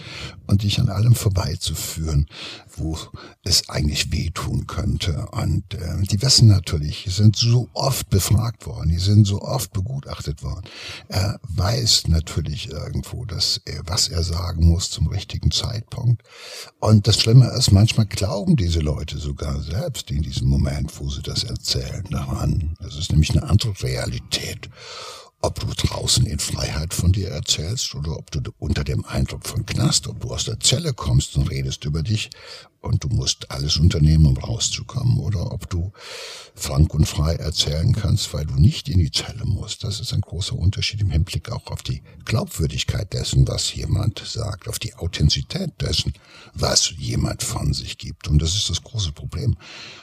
und 0.47 0.63
dich 0.63 0.79
an 0.79 0.89
allem 0.89 1.13
vorbeizuführen, 1.13 2.25
wo 2.75 2.97
es 3.43 3.69
eigentlich 3.69 4.11
wehtun 4.11 4.65
könnte. 4.65 5.27
Und 5.31 5.75
äh, 5.75 6.01
die 6.09 6.21
wissen 6.21 6.47
natürlich, 6.47 7.03
die 7.03 7.11
sind 7.11 7.35
so 7.35 7.69
oft 7.73 8.09
befragt 8.09 8.65
worden, 8.65 8.89
die 8.89 8.97
sind 8.97 9.27
so 9.27 9.41
oft 9.41 9.71
begutachtet 9.73 10.41
worden. 10.41 10.65
Er 11.07 11.39
weiß 11.43 12.07
natürlich 12.07 12.69
irgendwo, 12.69 13.25
dass 13.25 13.61
er, 13.65 13.83
was 13.85 14.07
er 14.07 14.23
sagen 14.23 14.67
muss 14.67 14.89
zum 14.89 15.07
richtigen 15.07 15.51
Zeitpunkt. 15.51 16.23
Und 16.79 17.07
das 17.07 17.19
Schlimme 17.19 17.49
ist, 17.51 17.71
manchmal 17.71 18.07
glauben 18.07 18.55
diese 18.55 18.79
Leute 18.79 19.17
sogar 19.17 19.61
selbst 19.61 20.09
in 20.09 20.23
diesem 20.23 20.47
Moment, 20.47 20.99
wo 20.99 21.09
sie 21.09 21.21
das 21.21 21.43
erzählen, 21.43 22.05
daran. 22.09 22.75
Das 22.79 22.97
ist 22.97 23.11
nämlich 23.11 23.31
eine 23.31 23.43
andere 23.43 23.73
Realität 23.83 24.69
ob 25.41 25.59
du 25.59 25.67
draußen 25.67 26.25
in 26.25 26.39
Freiheit 26.39 26.93
von 26.93 27.11
dir 27.11 27.29
erzählst 27.29 27.95
oder 27.95 28.17
ob 28.17 28.31
du 28.31 28.41
unter 28.59 28.83
dem 28.83 29.05
Eindruck 29.05 29.47
von 29.47 29.65
Knast, 29.65 30.07
ob 30.07 30.19
du 30.19 30.31
aus 30.31 30.45
der 30.45 30.59
Zelle 30.59 30.93
kommst 30.93 31.35
und 31.37 31.49
redest 31.49 31.85
über 31.85 32.03
dich 32.03 32.29
und 32.81 33.03
du 33.03 33.09
musst 33.09 33.51
alles 33.51 33.77
unternehmen, 33.77 34.25
um 34.25 34.37
rauszukommen, 34.37 35.19
oder 35.19 35.51
ob 35.51 35.69
du 35.69 35.91
frank 36.55 36.93
und 36.93 37.05
frei 37.05 37.35
erzählen 37.35 37.93
kannst, 37.93 38.33
weil 38.33 38.45
du 38.45 38.55
nicht 38.55 38.89
in 38.89 38.99
die 38.99 39.11
Zelle 39.11 39.45
musst. 39.45 39.83
Das 39.83 39.99
ist 39.99 40.13
ein 40.13 40.21
großer 40.21 40.55
Unterschied 40.55 41.01
im 41.01 41.11
Hinblick 41.11 41.51
auch 41.51 41.67
auf 41.67 41.83
die 41.83 42.01
Glaubwürdigkeit 42.25 43.13
dessen, 43.13 43.47
was 43.47 43.73
jemand 43.73 44.19
sagt, 44.25 44.67
auf 44.67 44.79
die 44.79 44.95
Authentizität 44.95 45.71
dessen, 45.79 46.13
was 46.53 46.91
jemand 46.97 47.43
von 47.43 47.73
sich 47.73 47.97
gibt. 47.97 48.27
Und 48.27 48.41
das 48.41 48.55
ist 48.55 48.69
das 48.69 48.83
große 48.83 49.11
Problem, 49.11 49.57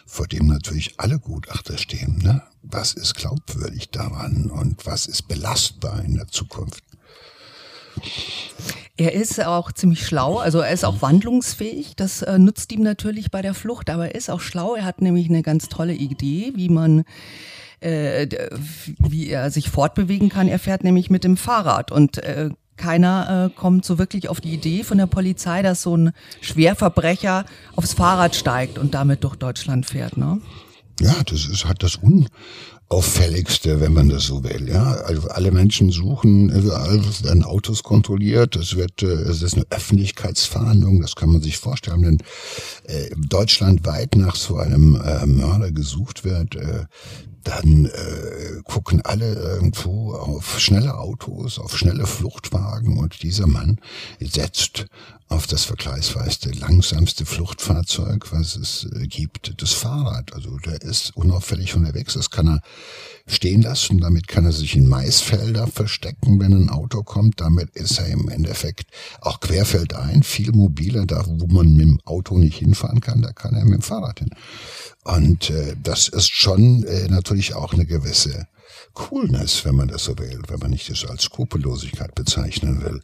vor 0.06 0.26
dem 0.26 0.47
natürlich 0.47 0.99
alle 0.99 1.18
Gutachter 1.18 1.78
stehen. 1.78 2.18
Ne? 2.18 2.42
Was 2.62 2.95
ist 2.95 3.14
glaubwürdig 3.14 3.90
daran 3.90 4.50
und 4.50 4.87
was 4.87 5.06
ist 5.06 5.28
belastbar 5.28 6.04
in 6.04 6.14
der 6.14 6.28
Zukunft? 6.28 6.83
Er 8.99 9.12
ist 9.12 9.45
auch 9.45 9.73
ziemlich 9.73 10.07
schlau, 10.07 10.38
also 10.38 10.61
er 10.61 10.73
ist 10.73 10.85
auch 10.85 11.03
wandlungsfähig. 11.03 11.97
Das 11.97 12.23
äh, 12.23 12.38
nutzt 12.38 12.73
ihm 12.73 12.83
natürlich 12.83 13.31
bei 13.31 13.43
der 13.43 13.53
Flucht, 13.53 13.91
aber 13.91 14.09
er 14.09 14.15
ist 14.15 14.31
auch 14.31 14.41
schlau. 14.41 14.75
Er 14.75 14.85
hat 14.85 15.03
nämlich 15.03 15.29
eine 15.29 15.43
ganz 15.43 15.69
tolle 15.69 15.93
Idee, 15.93 16.53
wie 16.55 16.71
man 16.71 17.05
äh, 17.81 18.26
wie 18.99 19.29
er 19.29 19.50
sich 19.50 19.69
fortbewegen 19.69 20.31
kann. 20.31 20.49
Er 20.49 20.59
fährt 20.59 20.83
nämlich 20.83 21.11
mit 21.11 21.25
dem 21.25 21.37
Fahrrad 21.37 21.93
und 21.93 22.19
äh, 22.19 22.50
keiner 22.76 23.47
äh, 23.47 23.55
kommt 23.55 23.85
so 23.85 23.99
wirklich 23.99 24.29
auf 24.29 24.41
die 24.41 24.53
Idee 24.53 24.83
von 24.83 24.99
der 24.99 25.07
Polizei, 25.07 25.62
dass 25.62 25.83
so 25.83 25.97
ein 25.97 26.12
Schwerverbrecher 26.41 27.45
aufs 27.75 27.95
Fahrrad 27.95 28.35
steigt 28.37 28.79
und 28.79 28.95
damit 28.95 29.25
durch 29.25 29.37
Deutschland 29.37 29.87
fährt. 29.87 30.17
Ne? 30.17 30.41
Ja, 31.00 31.15
das 31.26 31.47
ist, 31.47 31.67
hat 31.67 31.83
das 31.83 31.97
un, 32.03 32.29
auffälligste, 32.88 33.81
wenn 33.81 33.93
man 33.93 34.09
das 34.09 34.25
so 34.25 34.45
will. 34.45 34.69
Ja, 34.69 34.93
also 34.93 35.28
alle 35.28 35.50
Menschen 35.50 35.90
suchen, 35.90 36.50
überall 36.50 37.02
werden 37.23 37.43
Autos 37.43 37.83
kontrolliert. 37.83 38.55
Es 38.55 38.76
wird, 38.76 39.02
äh, 39.02 39.07
es 39.07 39.43
ist 39.43 39.55
eine 39.55 39.66
Öffentlichkeitsfahndung. 39.71 41.00
Das 41.00 41.16
kann 41.16 41.31
man 41.31 41.43
sich 41.43 41.59
vorstellen, 41.59 42.02
wenn 42.02 42.19
äh, 42.85 43.11
deutschlandweit 43.16 44.14
nach 44.16 44.37
so 44.37 44.57
einem 44.57 45.00
äh, 45.00 45.26
Mörder 45.26 45.73
gesucht 45.73 46.25
wird. 46.25 46.55
Äh, 46.55 46.85
dann 47.43 47.87
äh, 47.87 48.61
gucken 48.64 49.02
alle 49.02 49.35
irgendwo 49.35 50.14
auf 50.14 50.59
schnelle 50.59 50.99
Autos, 50.99 51.61
auf 51.61 51.78
schnelle 51.78 52.05
Fluchtwagen 52.07 52.99
und 52.99 53.23
dieser 53.23 53.47
Mann 53.47 53.78
setzt 54.19 54.87
auf 55.28 55.47
das 55.47 55.64
vergleichsweise 55.64 56.50
langsamste 56.52 57.26
Fluchtfahrzeug, 57.26 58.30
was 58.30 58.54
es 58.56 58.88
äh, 58.95 59.06
gibt, 59.09 59.61
das 59.61 59.73
Fahrrad. 59.73 60.33
Also 60.33 60.56
der 60.59 60.80
ist 60.83 61.16
unauffällig 61.16 61.75
unterwegs, 61.75 62.14
das 62.14 62.30
kann 62.30 62.49
er 62.49 62.61
stehen 63.26 63.62
lassen, 63.62 63.99
damit 63.99 64.28
kann 64.28 64.45
er 64.45 64.52
sich 64.52 64.76
in 64.76 64.88
Maisfelder 64.88 65.66
verstecken, 65.66 66.38
wenn 66.38 66.52
ein 66.52 66.71
Auto 66.71 67.02
kommt. 67.02 67.40
Damit 67.40 67.71
ist 67.75 67.99
er 67.99 68.06
im 68.06 68.28
Endeffekt 68.28 68.87
auch 69.21 69.40
querfeldein, 69.40 70.23
viel 70.23 70.52
mobiler, 70.52 71.06
da 71.06 71.25
wo 71.26 71.47
man 71.49 71.73
mit 71.73 71.87
dem 71.87 72.00
Auto 72.04 72.38
nicht 72.38 72.59
hinfahren 72.59 73.00
kann, 73.00 73.23
da 73.23 73.33
kann 73.33 73.54
er 73.54 73.64
mit 73.64 73.80
dem 73.80 73.83
Fahrrad 73.83 74.21
hin. 74.21 74.30
Und 75.02 75.50
äh, 75.50 75.75
das 75.83 76.06
ist 76.09 76.30
schon 76.30 76.85
äh, 76.85 77.09
natürlich 77.09 77.54
auch 77.54 77.73
eine 77.73 77.87
gewisse 77.87 78.47
Coolness, 78.95 79.64
wenn 79.64 79.75
man 79.76 79.88
das 79.88 80.04
so 80.04 80.18
will, 80.18 80.40
wenn 80.49 80.59
man 80.59 80.71
nicht 80.71 80.90
das 80.90 81.04
als 81.04 81.25
Skrupellosigkeit 81.25 82.14
bezeichnen 82.14 82.83
will. 82.83 83.00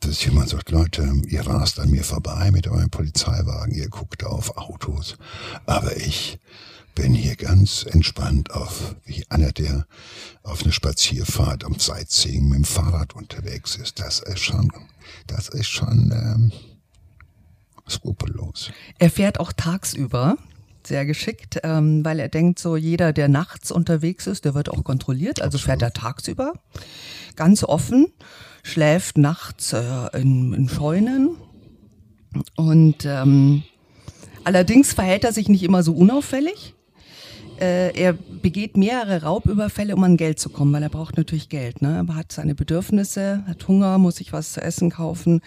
Dass 0.00 0.24
jemand 0.24 0.50
sagt, 0.50 0.70
Leute, 0.70 1.12
ihr 1.26 1.46
rast 1.46 1.80
an 1.80 1.90
mir 1.90 2.04
vorbei 2.04 2.50
mit 2.50 2.68
eurem 2.68 2.90
Polizeiwagen, 2.90 3.74
ihr 3.74 3.88
guckt 3.88 4.24
auf 4.24 4.56
Autos, 4.56 5.16
aber 5.66 5.96
ich 5.96 6.38
bin 6.94 7.14
hier 7.14 7.36
ganz 7.36 7.84
entspannt 7.84 8.50
auf, 8.50 8.96
wie 9.04 9.24
einer, 9.28 9.52
der 9.52 9.86
auf 10.42 10.62
eine 10.64 10.72
Spazierfahrt 10.72 11.64
am 11.64 11.78
Sightseeing 11.78 12.48
mit 12.48 12.56
dem 12.56 12.64
Fahrrad 12.64 13.14
unterwegs 13.14 13.76
ist. 13.76 14.00
Das 14.00 14.18
ist 14.18 14.40
schon, 14.40 14.72
das 15.28 15.48
ist 15.48 15.68
schon 15.68 16.10
ähm, 16.10 16.52
skrupellos. 17.88 18.72
Er 18.98 19.10
fährt 19.10 19.38
auch 19.38 19.52
tagsüber 19.52 20.38
sehr 20.88 21.06
geschickt, 21.06 21.60
ähm, 21.62 22.04
weil 22.04 22.18
er 22.18 22.28
denkt, 22.28 22.58
so 22.58 22.76
jeder, 22.76 23.12
der 23.12 23.28
nachts 23.28 23.70
unterwegs 23.70 24.26
ist, 24.26 24.44
der 24.44 24.54
wird 24.54 24.68
auch 24.70 24.84
kontrolliert. 24.84 25.40
Also 25.40 25.58
fährt 25.58 25.82
er 25.82 25.92
tagsüber 25.92 26.54
ganz 27.36 27.62
offen, 27.62 28.08
schläft 28.62 29.18
nachts 29.18 29.72
äh, 29.72 29.80
in, 30.20 30.52
in 30.52 30.68
Scheunen 30.68 31.36
und 32.56 33.04
ähm, 33.04 33.62
allerdings 34.44 34.92
verhält 34.92 35.24
er 35.24 35.32
sich 35.32 35.48
nicht 35.48 35.62
immer 35.62 35.82
so 35.82 35.92
unauffällig. 35.92 36.74
Äh, 37.60 37.96
er 37.96 38.12
begeht 38.12 38.76
mehrere 38.76 39.22
Raubüberfälle, 39.22 39.94
um 39.94 40.02
an 40.04 40.16
Geld 40.16 40.40
zu 40.40 40.48
kommen, 40.48 40.72
weil 40.72 40.82
er 40.82 40.88
braucht 40.88 41.16
natürlich 41.16 41.48
Geld. 41.48 41.82
Ne? 41.82 42.04
Er 42.08 42.14
hat 42.14 42.32
seine 42.32 42.54
Bedürfnisse, 42.54 43.44
hat 43.46 43.66
Hunger, 43.68 43.98
muss 43.98 44.16
sich 44.16 44.32
was 44.32 44.52
zu 44.52 44.60
essen 44.60 44.90
kaufen 44.90 45.40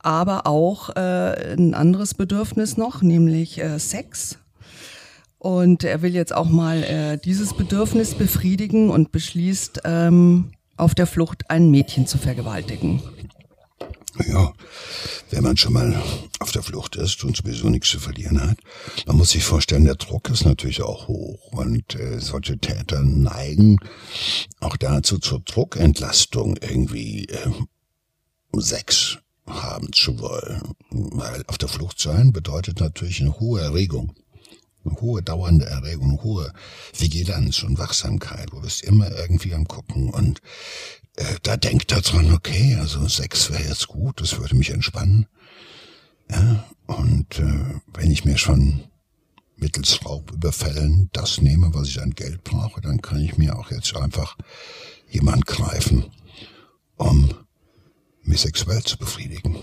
aber 0.00 0.46
auch 0.46 0.90
äh, 0.96 1.54
ein 1.54 1.74
anderes 1.74 2.14
Bedürfnis 2.14 2.76
noch, 2.76 3.02
nämlich 3.02 3.60
äh, 3.60 3.78
Sex. 3.78 4.38
Und 5.38 5.84
er 5.84 6.02
will 6.02 6.14
jetzt 6.14 6.34
auch 6.34 6.48
mal 6.48 6.82
äh, 6.82 7.18
dieses 7.18 7.54
Bedürfnis 7.54 8.14
befriedigen 8.14 8.90
und 8.90 9.12
beschließt, 9.12 9.82
ähm, 9.84 10.52
auf 10.76 10.94
der 10.94 11.06
Flucht 11.06 11.50
ein 11.50 11.70
Mädchen 11.70 12.06
zu 12.06 12.18
vergewaltigen. 12.18 13.02
Ja, 14.26 14.52
wenn 15.30 15.44
man 15.44 15.56
schon 15.56 15.74
mal 15.74 16.02
auf 16.40 16.50
der 16.50 16.62
Flucht 16.62 16.96
ist 16.96 17.22
und 17.22 17.36
sowieso 17.36 17.68
nichts 17.68 17.90
zu 17.90 18.00
verlieren 18.00 18.40
hat, 18.40 18.58
man 19.06 19.16
muss 19.16 19.30
sich 19.30 19.44
vorstellen, 19.44 19.84
der 19.84 19.94
Druck 19.94 20.28
ist 20.30 20.44
natürlich 20.44 20.82
auch 20.82 21.06
hoch 21.06 21.52
und 21.52 21.94
äh, 21.94 22.18
solche 22.18 22.58
Täter 22.58 23.02
neigen 23.02 23.78
auch 24.60 24.76
dazu 24.76 25.18
zur 25.18 25.40
Druckentlastung 25.40 26.56
irgendwie 26.56 27.26
äh, 27.26 27.50
Sex 28.56 29.18
haben 29.46 29.92
zu 29.92 30.18
wollen. 30.18 30.74
Weil 30.90 31.44
auf 31.46 31.58
der 31.58 31.68
Flucht 31.68 32.00
sein 32.00 32.32
bedeutet 32.32 32.80
natürlich 32.80 33.20
eine 33.20 33.38
hohe 33.38 33.60
Erregung 33.60 34.14
eine 34.88 35.00
hohe 35.00 35.22
dauernde 35.22 35.66
Erregung, 35.66 36.10
eine 36.10 36.22
hohe 36.22 36.52
Vigilanz 36.96 37.62
und 37.62 37.78
Wachsamkeit. 37.78 38.50
Du 38.50 38.60
bist 38.60 38.82
immer 38.82 39.10
irgendwie 39.10 39.54
am 39.54 39.66
Gucken 39.66 40.10
und 40.10 40.40
äh, 41.16 41.24
da 41.42 41.56
denkt 41.56 41.92
er 41.92 42.00
dran, 42.00 42.32
okay, 42.32 42.76
also 42.80 43.06
Sex 43.08 43.50
wäre 43.50 43.64
jetzt 43.64 43.88
gut, 43.88 44.20
das 44.20 44.38
würde 44.38 44.56
mich 44.56 44.70
entspannen. 44.70 45.26
Ja, 46.30 46.64
und 46.86 47.38
äh, 47.38 47.80
wenn 47.94 48.10
ich 48.10 48.24
mir 48.24 48.38
schon 48.38 48.84
mittels 49.56 50.04
Raubüberfällen 50.04 51.10
das 51.12 51.40
nehme, 51.40 51.74
was 51.74 51.88
ich 51.88 52.00
an 52.00 52.10
Geld 52.10 52.44
brauche, 52.44 52.80
dann 52.80 53.02
kann 53.02 53.20
ich 53.20 53.36
mir 53.36 53.58
auch 53.58 53.70
jetzt 53.70 53.96
einfach 53.96 54.36
jemand 55.10 55.46
greifen, 55.46 56.04
um 56.96 57.30
mich 58.22 58.40
sexuell 58.40 58.82
zu 58.82 58.98
befriedigen. 58.98 59.56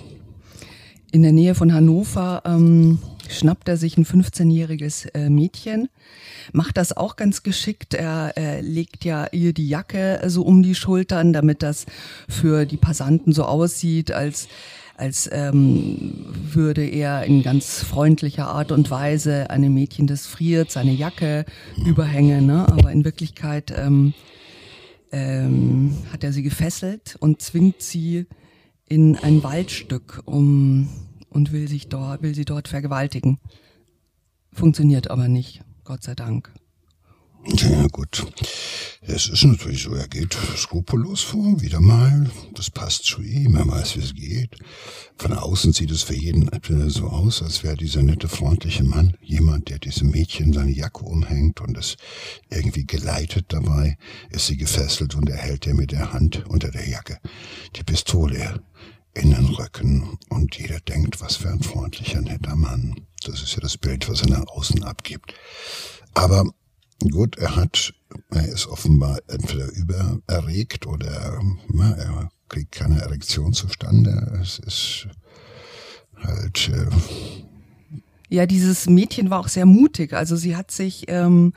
In 1.12 1.22
der 1.22 1.32
Nähe 1.32 1.56
von 1.56 1.72
Hannover 1.72 2.42
ähm, 2.46 3.00
schnappt 3.32 3.68
er 3.68 3.78
sich 3.78 3.98
ein 3.98 4.06
15-jähriges 4.06 5.14
äh, 5.14 5.30
Mädchen, 5.30 5.90
macht 6.52 6.78
das 6.78 6.96
auch 6.96 7.16
ganz 7.16 7.44
geschickt. 7.44 7.94
Er 7.94 8.34
äh, 8.38 8.62
legt 8.62 9.06
ja 9.06 9.28
ihr 9.32 9.54
die 9.54 9.68
Jacke 9.68 10.22
so 10.28 10.44
um 10.44 10.64
die 10.64 10.76
Schultern, 10.76 11.34
damit 11.34 11.64
das 11.64 11.86
für 12.28 12.66
die 12.66 12.78
Passanten 12.78 13.34
so 13.34 13.46
aussieht, 13.46 14.12
als 14.12 14.48
als 14.98 15.30
ähm, 15.32 16.26
würde 16.54 16.86
er 16.88 17.26
in 17.26 17.44
ganz 17.44 17.84
freundlicher 17.84 18.48
Art 18.48 18.72
und 18.72 18.90
Weise 18.90 19.50
einem 19.50 19.74
Mädchen, 19.74 20.08
das 20.08 20.26
friert, 20.26 20.72
seine 20.72 20.94
Jacke 20.94 21.44
überhängen. 21.86 22.46
Ne? 22.46 22.66
Aber 22.70 22.94
in 22.94 23.04
Wirklichkeit 23.04 23.74
ähm, 23.78 24.14
ähm, 25.12 25.98
hat 26.14 26.24
er 26.24 26.32
sie 26.32 26.44
gefesselt 26.44 27.18
und 27.20 27.42
zwingt 27.42 27.82
sie 27.82 28.26
in 28.88 29.18
ein 29.18 29.44
Waldstück, 29.44 30.22
um 30.26 30.88
und 31.36 31.52
will 31.52 31.68
sich 31.68 31.90
dort, 31.90 32.22
will 32.22 32.34
sie 32.34 32.46
dort 32.46 32.70
vergewaltigen. 32.70 33.40
Funktioniert 34.54 35.12
aber 35.12 35.28
nicht, 35.28 35.62
Gott 35.84 36.02
sei 36.02 36.16
Dank. 36.16 36.52
Ja, 37.48 37.86
gut. 37.92 38.26
Es 39.02 39.28
ist 39.28 39.44
natürlich 39.44 39.84
so, 39.84 39.94
er 39.94 40.08
geht 40.08 40.36
skrupellos 40.56 41.22
vor, 41.22 41.62
wieder 41.62 41.80
mal. 41.80 42.32
Das 42.56 42.72
passt 42.72 43.04
zu 43.04 43.22
ihm, 43.22 43.56
er 43.56 43.68
weiß, 43.68 43.98
wie 43.98 44.00
es 44.00 44.16
geht. 44.16 44.56
Von 45.18 45.34
außen 45.34 45.72
sieht 45.74 45.92
es 45.92 46.02
für 46.04 46.16
jeden 46.16 46.50
so 46.90 47.08
aus, 47.08 47.44
als 47.44 47.64
wäre 47.64 47.76
dieser 47.76 48.02
nette, 48.02 48.28
freundliche 48.28 48.84
Mann 48.84 49.16
jemand, 49.22 49.70
der 49.70 49.78
diesem 49.78 50.10
Mädchen 50.10 50.54
seine 50.54 50.72
Jacke 50.72 51.04
umhängt 51.04 51.62
und 51.62 51.78
es 51.78 51.98
irgendwie 52.50 52.86
geleitet 52.86 53.46
dabei, 53.50 53.98
ist 54.32 54.48
sie 54.48 54.58
gefesselt 54.58 55.14
und 55.14 55.30
er 55.30 55.38
hält 55.38 55.68
ihr 55.68 55.76
mit 55.76 55.92
der 55.92 56.14
Hand 56.14 56.46
unter 56.48 56.72
der 56.72 56.90
Jacke 56.90 57.20
die 57.76 57.84
Pistole 57.84 58.64
in 59.16 59.32
den 59.32 59.48
Rücken 59.48 60.18
und 60.30 60.56
jeder 60.56 60.80
denkt, 60.82 61.22
was 61.22 61.38
für 61.38 61.50
ein 61.50 61.64
freundlicher, 61.64 62.22
netter 62.22 62.56
Mann. 62.56 63.08
Das 63.24 63.42
ist 63.42 63.56
ja 63.56 63.62
das 63.62 63.78
Bild, 63.78 64.08
was 64.10 64.22
er 64.22 64.30
nach 64.30 64.48
außen 64.48 64.84
abgibt. 64.84 65.34
Aber 66.14 66.46
gut, 67.12 67.38
er 67.38 67.56
hat, 67.56 67.94
er 68.30 68.48
ist 68.48 68.68
offenbar 68.68 69.20
entweder 69.28 69.72
übererregt 69.72 70.86
oder 70.86 71.42
na, 71.70 71.92
er 71.94 72.30
kriegt 72.50 72.74
keine 72.74 73.02
Erektion 73.02 73.54
zustande. 73.54 74.40
Es 74.42 74.60
ist 74.60 75.08
halt. 76.16 76.70
Äh 76.70 76.90
ja, 78.30 78.46
dieses 78.46 78.88
Mädchen 78.88 79.30
war 79.30 79.40
auch 79.40 79.48
sehr 79.48 79.66
mutig. 79.66 80.14
Also 80.14 80.36
sie 80.36 80.56
hat 80.56 80.72
sich 80.72 81.06
ähm, 81.08 81.54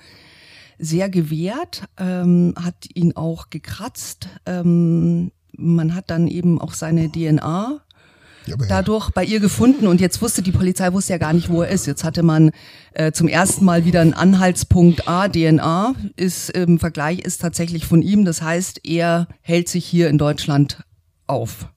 sehr 0.78 1.08
gewehrt, 1.08 1.88
ähm, 1.98 2.54
hat 2.56 2.86
ihn 2.94 3.16
auch 3.16 3.50
gekratzt. 3.50 4.28
Ähm, 4.46 5.32
man 5.58 5.94
hat 5.94 6.10
dann 6.10 6.28
eben 6.28 6.60
auch 6.60 6.72
seine 6.72 7.10
DNA 7.10 7.80
ja, 8.46 8.56
dadurch 8.68 9.10
bei 9.10 9.24
ihr 9.24 9.40
gefunden 9.40 9.86
und 9.86 10.00
jetzt 10.00 10.22
wusste 10.22 10.40
die 10.40 10.52
Polizei 10.52 10.92
wusste 10.92 11.12
ja 11.12 11.18
gar 11.18 11.34
nicht, 11.34 11.50
wo 11.50 11.62
er 11.62 11.68
ist. 11.68 11.86
Jetzt 11.86 12.04
hatte 12.04 12.22
man 12.22 12.50
äh, 12.94 13.12
zum 13.12 13.28
ersten 13.28 13.64
Mal 13.64 13.84
wieder 13.84 14.00
einen 14.00 14.14
Anhaltspunkt 14.14 15.06
A, 15.06 15.28
DNA 15.28 15.94
ist 16.16 16.50
im 16.50 16.78
Vergleich 16.78 17.18
ist 17.20 17.42
tatsächlich 17.42 17.86
von 17.86 18.00
ihm. 18.00 18.24
Das 18.24 18.40
heißt, 18.40 18.80
er 18.84 19.28
hält 19.42 19.68
sich 19.68 19.84
hier 19.84 20.08
in 20.08 20.16
Deutschland 20.16 20.82
auf. 21.26 21.68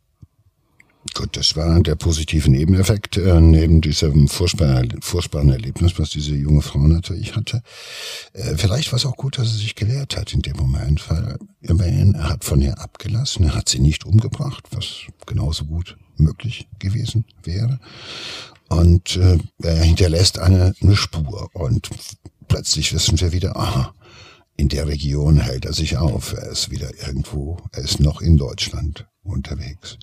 Gut, 1.16 1.36
das 1.36 1.56
war 1.56 1.82
der 1.82 1.96
positive 1.96 2.50
Nebeneffekt 2.50 3.18
äh, 3.18 3.42
neben 3.42 3.82
diesem 3.82 4.28
furchtbaren, 4.28 5.02
furchtbaren 5.02 5.50
Erlebnis, 5.50 5.98
was 5.98 6.12
diese 6.12 6.36
junge 6.36 6.62
Frau 6.62 6.80
natürlich 6.80 7.36
hatte. 7.36 7.64
Äh, 8.34 8.56
vielleicht 8.56 8.92
war 8.92 8.98
es 8.98 9.06
auch 9.06 9.18
gut, 9.18 9.40
dass 9.40 9.52
sie 9.52 9.58
sich 9.58 9.76
gelehrt 9.76 10.16
hat 10.16 10.32
in 10.34 10.44
dem 10.44 10.58
Moment, 10.58 11.10
weil 11.10 11.38
immerhin, 11.62 12.14
er 12.14 12.30
hat 12.30 12.44
von 12.44 12.62
ihr 12.62 12.80
abgelassen, 12.80 13.46
er 13.46 13.56
hat 13.56 13.68
sie 13.68 13.80
nicht 13.80 14.06
umgebracht, 14.06 14.64
was 14.72 15.08
genauso 15.26 15.66
gut 15.66 15.98
möglich 16.18 16.68
gewesen 16.78 17.26
wäre. 17.44 17.80
Und 18.70 19.18
äh, 19.18 19.40
er 19.64 19.84
hinterlässt 19.84 20.38
eine, 20.38 20.76
eine 20.82 20.96
Spur 20.96 21.50
und 21.54 21.90
plötzlich 22.48 22.94
wissen 22.94 23.20
wir 23.20 23.32
wieder, 23.32 23.58
aha, 23.58 23.94
in 24.56 24.70
der 24.70 24.88
Region 24.88 25.40
hält 25.40 25.66
er 25.66 25.74
sich 25.74 25.98
auf, 25.98 26.34
er 26.34 26.52
ist 26.52 26.70
wieder 26.70 26.92
irgendwo, 27.06 27.58
er 27.72 27.84
ist 27.84 28.00
noch 28.00 28.22
in 28.22 28.38
Deutschland 28.38 29.08
unterwegs. 29.24 29.98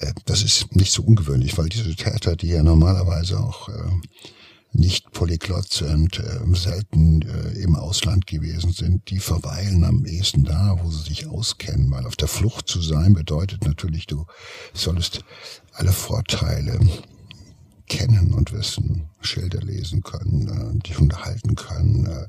Äh, 0.00 0.14
das 0.24 0.42
ist 0.42 0.74
nicht 0.74 0.92
so 0.92 1.02
ungewöhnlich, 1.02 1.56
weil 1.56 1.68
diese 1.68 1.94
Täter, 1.94 2.36
die 2.36 2.48
ja 2.48 2.62
normalerweise 2.62 3.38
auch 3.38 3.68
äh, 3.68 3.72
nicht 4.72 5.12
polyglott 5.12 5.72
sind, 5.72 6.18
äh, 6.18 6.40
selten 6.54 7.22
im 7.56 7.76
Ausland 7.76 8.26
gewesen 8.26 8.72
sind, 8.72 9.10
die 9.10 9.18
verweilen 9.18 9.84
am 9.84 10.04
ehesten 10.06 10.44
da, 10.44 10.78
wo 10.82 10.90
sie 10.90 11.02
sich 11.02 11.26
auskennen, 11.26 11.90
weil 11.90 12.06
auf 12.06 12.16
der 12.16 12.28
Flucht 12.28 12.68
zu 12.68 12.80
sein 12.80 13.14
bedeutet 13.14 13.64
natürlich, 13.64 14.06
du 14.06 14.26
solltest 14.72 15.24
alle 15.72 15.92
Vorteile 15.92 16.80
kennen 17.90 18.32
und 18.34 18.52
wissen, 18.52 19.10
Schilder 19.20 19.60
lesen 19.60 20.02
können, 20.02 20.48
äh, 20.48 20.78
dich 20.78 20.98
unterhalten 20.98 21.56
können, 21.56 22.06
äh, 22.06 22.28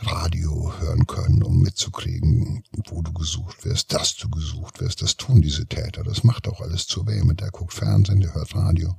Radio 0.00 0.72
hören 0.80 1.06
können, 1.06 1.44
um 1.44 1.62
mitzukriegen, 1.62 2.64
wo 2.88 3.00
du 3.00 3.12
gesucht 3.12 3.64
wirst, 3.64 3.94
dass 3.94 4.16
du 4.16 4.28
gesucht 4.28 4.80
wirst. 4.80 5.00
Das 5.00 5.16
tun 5.16 5.40
diese 5.40 5.66
Täter. 5.66 6.02
Das 6.02 6.24
macht 6.24 6.48
auch 6.48 6.60
alles 6.60 6.88
zu 6.88 7.06
weh. 7.06 7.22
Der 7.34 7.50
guckt 7.52 7.74
Fernsehen, 7.74 8.20
der 8.20 8.34
hört 8.34 8.56
Radio. 8.56 8.96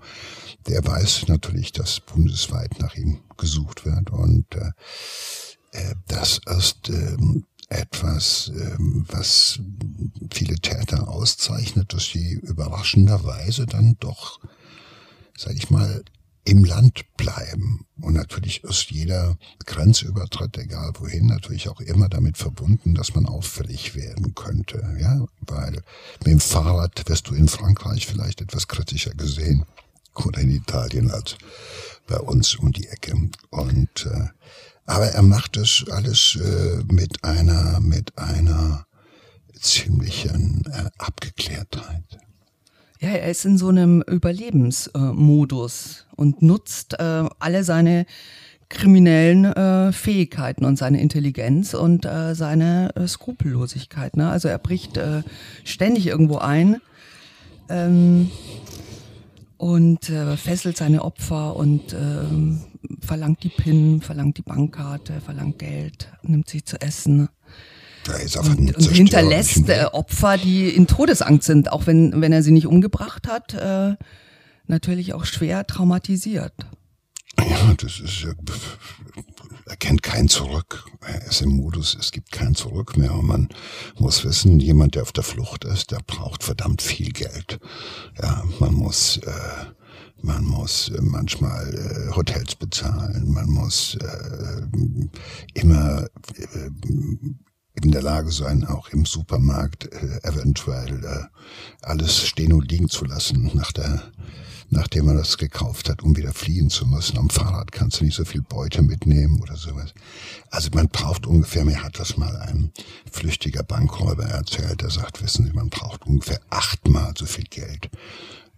Der 0.67 0.85
weiß 0.85 1.27
natürlich, 1.27 1.73
dass 1.73 1.99
bundesweit 1.99 2.79
nach 2.79 2.95
ihm 2.95 3.19
gesucht 3.37 3.85
wird. 3.85 4.09
Und 4.09 4.45
äh, 4.55 4.71
äh 5.73 5.95
das 6.07 6.39
ist 6.57 6.89
ähm, 6.89 7.45
etwas, 7.67 8.51
ähm, 8.55 9.05
was 9.09 9.59
viele 10.31 10.55
Täter 10.55 11.09
auszeichnet, 11.09 11.93
dass 11.93 12.05
sie 12.05 12.33
überraschenderweise 12.33 13.65
dann 13.65 13.97
doch 13.99 14.39
sag 15.39 15.55
ich 15.55 15.69
mal, 15.69 16.03
im 16.43 16.63
Land 16.63 17.05
bleiben. 17.15 17.85
Und 18.01 18.13
natürlich 18.13 18.63
ist 18.63 18.91
jeder 18.91 19.37
Grenzübertritt, 19.65 20.57
egal 20.57 20.91
wohin, 20.99 21.27
natürlich 21.27 21.69
auch 21.69 21.79
immer 21.79 22.09
damit 22.09 22.37
verbunden, 22.37 22.95
dass 22.95 23.13
man 23.13 23.25
auffällig 23.25 23.95
werden 23.95 24.33
könnte. 24.35 24.97
Ja, 24.99 25.25
weil 25.41 25.73
mit 26.19 26.27
dem 26.27 26.39
Fahrrad 26.39 27.07
wirst 27.07 27.27
du 27.27 27.35
in 27.35 27.47
Frankreich 27.47 28.07
vielleicht 28.07 28.41
etwas 28.41 28.67
kritischer 28.67 29.11
gesehen 29.11 29.65
oder 30.15 30.41
in 30.41 30.51
Italien 30.51 31.11
als 31.11 31.37
bei 32.07 32.17
uns 32.17 32.55
um 32.55 32.71
die 32.71 32.87
Ecke. 32.87 33.13
Und 33.51 34.05
äh, 34.05 34.27
aber 34.85 35.05
er 35.05 35.21
macht 35.21 35.55
es 35.55 35.85
alles 35.91 36.35
äh, 36.35 36.83
mit 36.91 37.23
einer 37.23 37.79
mit 37.79 38.17
einer 38.17 38.87
ziemlichen 39.53 40.65
äh, 40.65 40.89
Abgeklärtheit. 40.97 42.28
Ja, 43.01 43.11
er 43.11 43.29
ist 43.29 43.45
in 43.45 43.57
so 43.57 43.69
einem 43.69 44.01
Überlebensmodus 44.01 46.05
und 46.17 46.41
nutzt 46.41 46.99
äh, 46.99 47.29
alle 47.39 47.63
seine 47.63 48.05
kriminellen 48.67 49.45
äh, 49.45 49.93
Fähigkeiten 49.93 50.65
und 50.65 50.77
seine 50.77 50.99
Intelligenz 50.99 51.73
und 51.73 52.03
äh, 52.03 52.35
seine 52.35 52.93
äh, 52.97 53.07
Skrupellosigkeit. 53.07 54.17
Ne? 54.17 54.29
Also 54.29 54.49
er 54.49 54.57
bricht 54.57 54.97
äh, 54.97 55.23
ständig 55.63 56.07
irgendwo 56.07 56.39
ein 56.39 56.81
ähm, 57.69 58.31
und 59.57 60.09
äh, 60.09 60.35
fesselt 60.35 60.75
seine 60.75 61.05
Opfer 61.05 61.55
und 61.55 61.93
äh, 61.93 62.25
verlangt 62.99 63.43
die 63.43 63.49
PIN, 63.49 64.01
verlangt 64.01 64.37
die 64.37 64.43
Bankkarte, 64.43 65.21
verlangt 65.21 65.59
Geld, 65.59 66.11
nimmt 66.21 66.49
sie 66.49 66.65
zu 66.65 66.81
essen. 66.81 67.29
Und, 68.39 68.75
und 68.75 68.91
hinterlässt 68.91 69.69
äh, 69.69 69.85
Opfer, 69.91 70.37
die 70.37 70.69
in 70.69 70.87
Todesangst 70.87 71.45
sind, 71.45 71.71
auch 71.71 71.85
wenn, 71.85 72.21
wenn 72.21 72.31
er 72.31 72.43
sie 72.43 72.51
nicht 72.51 72.67
umgebracht 72.67 73.27
hat, 73.27 73.53
äh, 73.53 73.95
natürlich 74.67 75.13
auch 75.13 75.25
schwer 75.25 75.67
traumatisiert. 75.67 76.53
Ja, 77.37 77.73
das 77.75 77.99
ist, 77.99 78.25
er 79.65 79.75
kennt 79.77 80.01
kein 80.03 80.27
Zurück. 80.27 80.85
Er 81.01 81.25
ist 81.27 81.41
im 81.41 81.55
Modus, 81.57 81.95
es 81.99 82.11
gibt 82.11 82.31
kein 82.31 82.55
Zurück 82.55 82.97
mehr. 82.97 83.13
Und 83.13 83.27
man 83.27 83.49
muss 83.97 84.25
wissen, 84.25 84.59
jemand, 84.59 84.95
der 84.95 85.03
auf 85.03 85.11
der 85.11 85.23
Flucht 85.23 85.63
ist, 85.63 85.91
der 85.91 85.99
braucht 86.05 86.43
verdammt 86.43 86.81
viel 86.81 87.11
Geld. 87.11 87.59
Ja, 88.21 88.43
man 88.59 88.73
muss, 88.73 89.17
äh, 89.17 89.65
man 90.21 90.43
muss 90.43 90.91
manchmal 90.99 91.73
äh, 91.73 92.15
Hotels 92.15 92.55
bezahlen, 92.55 93.31
man 93.31 93.49
muss 93.49 93.95
äh, 93.95 94.61
immer 95.53 96.07
äh, 96.35 96.69
in 97.83 97.91
der 97.91 98.01
Lage 98.01 98.31
sein, 98.31 98.65
auch 98.65 98.89
im 98.89 99.05
Supermarkt 99.05 99.85
äh, 99.85 100.19
eventuell 100.23 101.03
äh, 101.03 101.23
alles 101.81 102.25
stehen 102.27 102.53
und 102.53 102.71
liegen 102.71 102.89
zu 102.89 103.05
lassen, 103.05 103.51
nach 103.53 103.71
der, 103.71 104.03
nachdem 104.69 105.05
man 105.05 105.17
das 105.17 105.37
gekauft 105.37 105.89
hat, 105.89 106.03
um 106.03 106.15
wieder 106.15 106.33
fliehen 106.33 106.69
zu 106.69 106.85
müssen. 106.85 107.17
Am 107.17 107.29
Fahrrad 107.29 107.71
kannst 107.71 107.99
du 107.99 108.05
nicht 108.05 108.15
so 108.15 108.25
viel 108.25 108.41
Beute 108.41 108.81
mitnehmen 108.81 109.41
oder 109.41 109.55
sowas. 109.55 109.93
Also 110.49 110.69
man 110.73 110.89
braucht 110.89 111.25
ungefähr, 111.25 111.65
mir 111.65 111.83
hat 111.83 111.99
das 111.99 112.17
mal 112.17 112.35
ein 112.37 112.71
flüchtiger 113.11 113.63
Bankräuber 113.63 114.25
erzählt, 114.25 114.81
der 114.81 114.89
sagt, 114.89 115.23
wissen 115.23 115.45
Sie, 115.45 115.53
man 115.53 115.69
braucht 115.69 116.05
ungefähr 116.05 116.39
achtmal 116.49 117.13
so 117.17 117.25
viel 117.25 117.45
Geld 117.45 117.89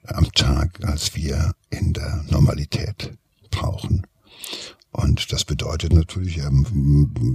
am 0.07 0.31
Tag, 0.33 0.83
als 0.83 1.15
wir 1.15 1.53
in 1.69 1.93
der 1.93 2.25
Normalität 2.29 3.13
brauchen. 3.49 4.05
Und 4.91 5.31
das 5.31 5.45
bedeutet 5.45 5.93
natürlich, 5.93 6.39
er, 6.39 6.51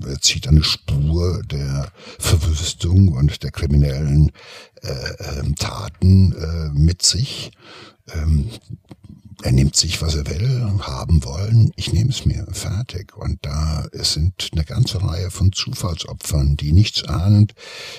er 0.06 0.20
zieht 0.20 0.46
eine 0.46 0.62
Spur 0.62 1.42
der 1.44 1.90
Verwüstung 2.18 3.08
und 3.08 3.42
der 3.42 3.50
kriminellen 3.50 4.30
äh, 4.82 4.88
äh, 4.88 5.54
Taten 5.58 6.32
äh, 6.32 6.78
mit 6.78 7.02
sich. 7.02 7.52
Ähm, 8.12 8.50
er 9.42 9.52
nimmt 9.52 9.76
sich, 9.76 10.00
was 10.00 10.14
er 10.14 10.26
will, 10.26 10.80
haben 10.80 11.22
wollen. 11.24 11.70
Ich 11.76 11.92
nehme 11.92 12.10
es 12.10 12.24
mir, 12.24 12.46
fertig. 12.52 13.16
Und 13.16 13.38
da 13.42 13.86
es 13.92 14.14
sind 14.14 14.48
eine 14.52 14.64
ganze 14.64 15.02
Reihe 15.02 15.30
von 15.30 15.52
Zufallsopfern, 15.52 16.56
die 16.56 16.72
nichts 16.72 17.04
ahnend 17.04 17.54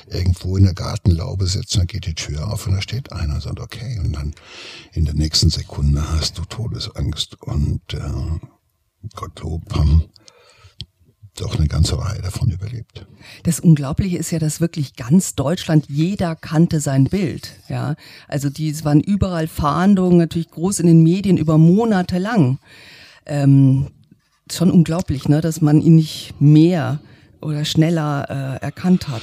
irgendwo 0.07 0.57
in 0.57 0.63
der 0.63 0.73
Gartenlaube 0.73 1.45
sitzen, 1.45 1.79
dann 1.79 1.87
geht 1.87 2.05
die 2.07 2.15
Tür 2.15 2.51
auf 2.51 2.65
und 2.65 2.73
da 2.73 2.81
steht 2.81 3.11
einer 3.11 3.35
und 3.35 3.43
sagt, 3.43 3.59
okay. 3.59 3.99
Und 3.99 4.13
dann 4.13 4.33
in 4.93 5.05
der 5.05 5.13
nächsten 5.13 5.49
Sekunde 5.49 6.09
hast 6.11 6.37
du 6.37 6.45
Todesangst. 6.45 7.41
Und 7.41 7.93
äh, 7.93 7.99
Gottlob 9.15 9.73
haben 9.73 10.03
doch 11.37 11.57
eine 11.57 11.67
ganze 11.67 11.99
Reihe 11.99 12.21
davon 12.21 12.49
überlebt. 12.49 13.05
Das 13.43 13.59
Unglaubliche 13.59 14.17
ist 14.17 14.31
ja, 14.31 14.39
dass 14.39 14.59
wirklich 14.59 14.95
ganz 14.95 15.35
Deutschland, 15.35 15.85
jeder 15.87 16.35
kannte 16.35 16.79
sein 16.79 17.05
Bild. 17.05 17.53
Ja, 17.69 17.95
also 18.27 18.49
die, 18.49 18.69
es 18.69 18.83
waren 18.83 19.01
überall 19.01 19.47
Fahndungen, 19.47 20.17
natürlich 20.17 20.49
groß 20.49 20.79
in 20.79 20.87
den 20.87 21.03
Medien 21.03 21.37
über 21.37 21.57
Monate 21.57 22.17
lang. 22.17 22.59
Ähm, 23.25 23.91
schon 24.51 24.71
unglaublich, 24.71 25.27
ne, 25.29 25.41
dass 25.41 25.61
man 25.61 25.81
ihn 25.81 25.95
nicht 25.95 26.33
mehr 26.39 26.99
oder 27.41 27.65
schneller 27.65 28.59
äh, 28.61 28.65
erkannt 28.65 29.07
hat. 29.07 29.21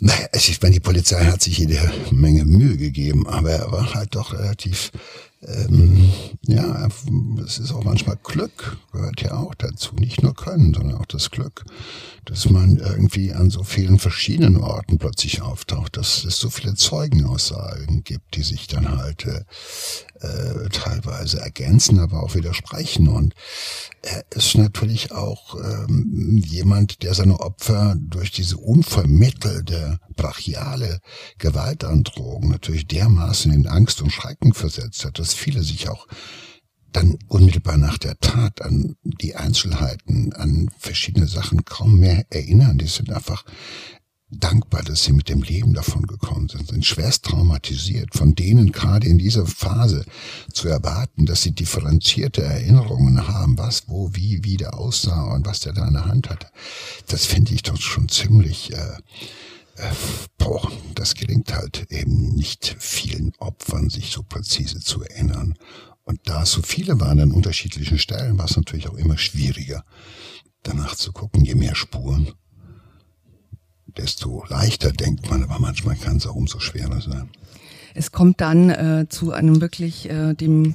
Naja, 0.00 0.28
ich 0.32 0.60
meine, 0.62 0.74
die 0.74 0.80
Polizei 0.80 1.24
hat 1.24 1.42
sich 1.42 1.58
jede 1.58 1.80
Menge 2.12 2.44
Mühe 2.44 2.76
gegeben, 2.76 3.26
aber 3.26 3.50
er 3.50 3.72
war 3.72 3.94
halt 3.94 4.14
doch 4.14 4.32
relativ 4.32 4.92
ähm, 5.42 6.10
ja, 6.46 6.88
es 7.44 7.58
ist 7.58 7.72
auch 7.72 7.84
manchmal 7.84 8.18
Glück, 8.22 8.76
gehört 8.92 9.20
ja 9.22 9.34
auch 9.34 9.54
dazu. 9.54 9.94
Nicht 9.94 10.22
nur 10.22 10.34
Können, 10.34 10.74
sondern 10.74 10.98
auch 10.98 11.06
das 11.06 11.30
Glück, 11.30 11.64
dass 12.24 12.50
man 12.50 12.78
irgendwie 12.78 13.32
an 13.32 13.50
so 13.50 13.62
vielen 13.62 13.98
verschiedenen 13.98 14.56
Orten 14.56 14.98
plötzlich 14.98 15.40
auftaucht, 15.42 15.96
dass 15.96 16.24
es 16.24 16.38
so 16.38 16.50
viele 16.50 16.74
Zeugenaussagen 16.74 18.02
gibt, 18.02 18.34
die 18.34 18.42
sich 18.42 18.66
dann 18.66 18.98
halt 18.98 19.26
äh, 20.20 20.68
teilweise 20.70 21.40
ergänzen, 21.40 21.98
aber 21.98 22.22
auch 22.22 22.34
widersprechen. 22.34 23.08
Und 23.08 23.34
er 24.02 24.24
ist 24.30 24.56
natürlich 24.56 25.12
auch 25.12 25.56
ähm, 25.56 26.42
jemand, 26.44 27.02
der 27.02 27.14
seine 27.14 27.40
Opfer 27.40 27.96
durch 27.98 28.30
diese 28.30 28.56
unvermittelte, 28.56 29.98
brachiale 30.16 31.00
Gewaltandrohung 31.38 32.48
natürlich 32.48 32.86
dermaßen 32.86 33.52
in 33.52 33.66
Angst 33.66 34.02
und 34.02 34.10
Schrecken 34.10 34.54
versetzt 34.54 35.04
hat, 35.04 35.18
dass 35.18 35.34
viele 35.34 35.62
sich 35.62 35.88
auch 35.88 36.06
dann 36.92 37.18
unmittelbar 37.28 37.76
nach 37.76 37.98
der 37.98 38.18
Tat 38.18 38.62
an 38.62 38.96
die 39.02 39.36
Einzelheiten, 39.36 40.32
an 40.32 40.70
verschiedene 40.78 41.26
Sachen 41.26 41.64
kaum 41.64 41.98
mehr 41.98 42.24
erinnern. 42.30 42.78
Die 42.78 42.86
sind 42.86 43.12
einfach 43.12 43.44
dankbar, 44.30 44.82
dass 44.82 45.04
sie 45.04 45.12
mit 45.12 45.28
dem 45.28 45.42
Leben 45.42 45.72
davon 45.72 46.06
gekommen 46.06 46.48
sind, 46.48 46.68
sind 46.68 46.84
schwerst 46.84 47.24
traumatisiert. 47.24 48.14
Von 48.14 48.34
denen 48.34 48.72
gerade 48.72 49.06
in 49.06 49.18
dieser 49.18 49.46
Phase 49.46 50.04
zu 50.52 50.68
erwarten, 50.68 51.26
dass 51.26 51.42
sie 51.42 51.52
differenzierte 51.52 52.42
Erinnerungen 52.42 53.26
haben, 53.26 53.56
was, 53.56 53.88
wo, 53.88 54.14
wie, 54.14 54.44
wie 54.44 54.56
der 54.56 54.78
aussah 54.78 55.34
und 55.34 55.46
was 55.46 55.60
der 55.60 55.72
da 55.72 55.86
in 55.86 55.94
der 55.94 56.04
Hand 56.04 56.28
hatte, 56.28 56.48
das 57.06 57.24
finde 57.24 57.54
ich 57.54 57.62
doch 57.62 57.80
schon 57.80 58.08
ziemlich, 58.08 58.72
äh, 58.72 58.98
äh, 59.76 59.92
boah, 60.36 60.70
das 60.94 61.14
gelingt 61.14 61.54
halt 61.54 61.86
eben 61.90 62.34
nicht 62.34 62.76
vielen 62.78 63.32
Opfern, 63.38 63.88
sich 63.88 64.10
so 64.10 64.22
präzise 64.22 64.80
zu 64.80 65.02
erinnern. 65.02 65.54
Und 66.04 66.20
da 66.24 66.42
es 66.42 66.52
so 66.52 66.62
viele 66.62 67.00
waren 67.00 67.20
an 67.20 67.32
unterschiedlichen 67.32 67.98
Stellen, 67.98 68.38
war 68.38 68.46
es 68.46 68.56
natürlich 68.56 68.88
auch 68.88 68.96
immer 68.96 69.18
schwieriger, 69.18 69.84
danach 70.62 70.96
zu 70.96 71.12
gucken, 71.12 71.44
je 71.44 71.54
mehr 71.54 71.74
Spuren 71.74 72.32
desto 73.96 74.44
leichter 74.48 74.92
denkt 74.92 75.30
man, 75.30 75.42
aber 75.42 75.58
manchmal 75.58 75.96
kann 75.96 76.16
es 76.16 76.26
auch 76.26 76.34
umso 76.34 76.60
schwerer 76.60 77.00
sein. 77.00 77.30
Es 77.94 78.12
kommt 78.12 78.40
dann 78.40 78.70
äh, 78.70 79.06
zu 79.08 79.32
einem 79.32 79.60
wirklich 79.60 80.08
äh, 80.08 80.34
dem 80.34 80.74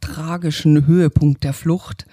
tragischen 0.00 0.86
Höhepunkt 0.86 1.44
der 1.44 1.52
Flucht. 1.52 2.06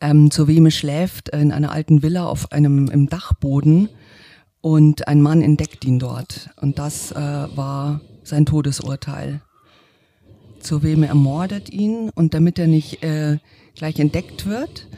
Ähm, 0.00 0.30
zur 0.30 0.48
Weme 0.48 0.70
schläft 0.70 1.28
in 1.30 1.52
einer 1.52 1.72
alten 1.72 2.02
Villa 2.02 2.24
auf 2.24 2.52
einem 2.52 2.88
im 2.88 3.08
Dachboden 3.08 3.88
und 4.60 5.08
ein 5.08 5.22
Mann 5.22 5.42
entdeckt 5.42 5.84
ihn 5.84 5.98
dort. 5.98 6.50
Und 6.56 6.78
das 6.78 7.12
äh, 7.12 7.16
war 7.16 8.00
sein 8.22 8.46
Todesurteil. 8.46 9.42
Zur 10.60 10.82
Weme 10.82 11.06
ermordet 11.06 11.70
ihn 11.70 12.10
und 12.14 12.34
damit 12.34 12.58
er 12.58 12.66
nicht 12.66 13.02
äh, 13.02 13.38
gleich 13.74 13.98
entdeckt 13.98 14.46
wird, 14.46 14.88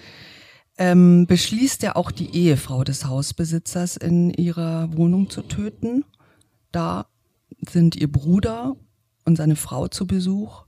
ähm, 0.79 1.27
beschließt 1.27 1.83
er 1.85 1.97
auch 1.97 2.11
die 2.11 2.35
Ehefrau 2.35 2.85
des 2.85 3.05
Hausbesitzers 3.05 3.97
in 3.97 4.31
ihrer 4.31 4.97
Wohnung 4.97 5.31
zu 5.31 5.43
töten. 5.43 6.05
Da 6.71 7.07
sind 7.69 7.97
ihr 7.97 8.11
Bruder 8.11 8.77
und 9.25 9.37
seine 9.37 9.57
Frau 9.57 9.89
zu 9.89 10.07
Besuch 10.07 10.65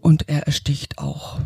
und 0.00 0.28
er 0.28 0.46
ersticht 0.46 0.98
auch 0.98 1.40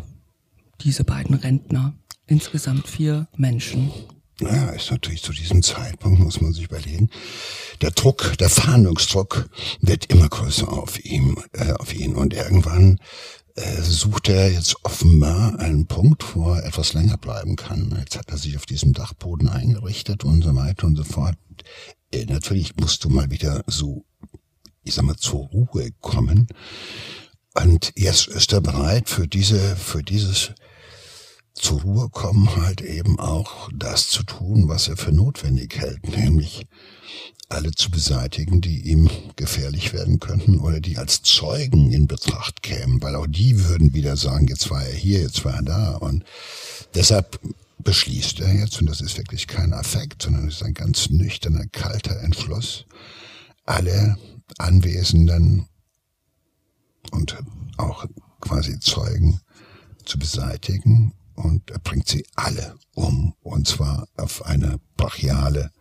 diese 0.81 1.03
beiden 1.03 1.35
Rentner. 1.35 1.93
Insgesamt 2.25 2.87
vier 2.87 3.27
Menschen. 3.35 3.91
Ja, 4.39 4.69
ist 4.69 4.89
natürlich 4.89 5.21
zu 5.21 5.31
diesem 5.31 5.61
Zeitpunkt, 5.61 6.19
muss 6.19 6.41
man 6.41 6.53
sich 6.53 6.65
überlegen, 6.65 7.09
der 7.81 7.91
Druck, 7.91 8.37
der 8.39 8.49
Fahndungsdruck 8.49 9.49
wird 9.81 10.05
immer 10.07 10.27
größer 10.27 10.71
auf 10.71 11.03
ihm, 11.03 11.37
äh, 11.53 11.73
auf 11.73 11.93
ihn. 11.93 12.15
Und 12.15 12.33
irgendwann 12.33 12.99
sucht 13.55 14.29
er 14.29 14.51
jetzt 14.51 14.83
offenbar 14.83 15.59
einen 15.59 15.85
Punkt, 15.85 16.35
wo 16.35 16.53
er 16.53 16.65
etwas 16.65 16.93
länger 16.93 17.17
bleiben 17.17 17.55
kann. 17.55 17.95
Jetzt 17.99 18.17
hat 18.17 18.29
er 18.31 18.37
sich 18.37 18.57
auf 18.57 18.65
diesem 18.65 18.93
Dachboden 18.93 19.47
eingerichtet 19.47 20.23
und 20.23 20.43
so 20.43 20.55
weiter 20.55 20.87
und 20.87 20.95
so 20.95 21.03
fort. 21.03 21.37
Äh, 22.11 22.25
natürlich 22.25 22.75
musst 22.77 23.03
du 23.03 23.09
mal 23.09 23.29
wieder 23.29 23.63
so, 23.67 24.05
ich 24.83 24.95
sag 24.95 25.05
mal, 25.05 25.17
zur 25.17 25.47
Ruhe 25.47 25.89
kommen. 26.01 26.47
Und 27.53 27.93
jetzt 27.95 28.27
ist 28.27 28.53
er 28.53 28.61
bereit 28.61 29.09
für 29.09 29.27
diese, 29.27 29.75
für 29.75 30.01
dieses 30.01 30.53
zur 31.53 31.81
Ruhe 31.81 32.09
kommen, 32.09 32.55
halt 32.55 32.81
eben 32.81 33.19
auch 33.19 33.69
das 33.75 34.09
zu 34.09 34.23
tun, 34.23 34.67
was 34.67 34.87
er 34.87 34.97
für 34.97 35.11
notwendig 35.11 35.77
hält, 35.77 36.07
nämlich 36.17 36.65
alle 37.53 37.71
zu 37.71 37.91
beseitigen, 37.91 38.61
die 38.61 38.81
ihm 38.81 39.09
gefährlich 39.35 39.93
werden 39.93 40.19
könnten 40.19 40.59
oder 40.59 40.79
die 40.79 40.97
als 40.97 41.21
Zeugen 41.21 41.91
in 41.91 42.07
Betracht 42.07 42.63
kämen, 42.63 43.01
weil 43.01 43.15
auch 43.15 43.27
die 43.27 43.65
würden 43.65 43.93
wieder 43.93 44.17
sagen, 44.17 44.47
jetzt 44.47 44.69
war 44.69 44.83
er 44.83 44.93
hier, 44.93 45.21
jetzt 45.21 45.45
war 45.45 45.55
er 45.55 45.63
da. 45.63 45.95
Und 45.95 46.23
deshalb 46.95 47.39
beschließt 47.79 48.39
er 48.39 48.53
jetzt, 48.53 48.79
und 48.81 48.89
das 48.89 49.01
ist 49.01 49.17
wirklich 49.17 49.47
kein 49.47 49.73
Affekt, 49.73 50.23
sondern 50.23 50.47
es 50.47 50.55
ist 50.55 50.63
ein 50.63 50.73
ganz 50.73 51.09
nüchterner, 51.09 51.65
kalter 51.71 52.19
Entschluss, 52.21 52.85
alle 53.65 54.17
Anwesenden 54.57 55.67
und 57.11 57.37
auch 57.77 58.05
quasi 58.41 58.79
Zeugen 58.79 59.39
zu 60.05 60.17
beseitigen. 60.17 61.13
Und 61.35 61.71
er 61.71 61.79
bringt 61.79 62.07
sie 62.07 62.25
alle 62.35 62.75
um 62.93 63.33
und 63.41 63.67
zwar 63.67 64.07
auf 64.17 64.45
eine 64.45 64.79
brachiale, 64.97 65.71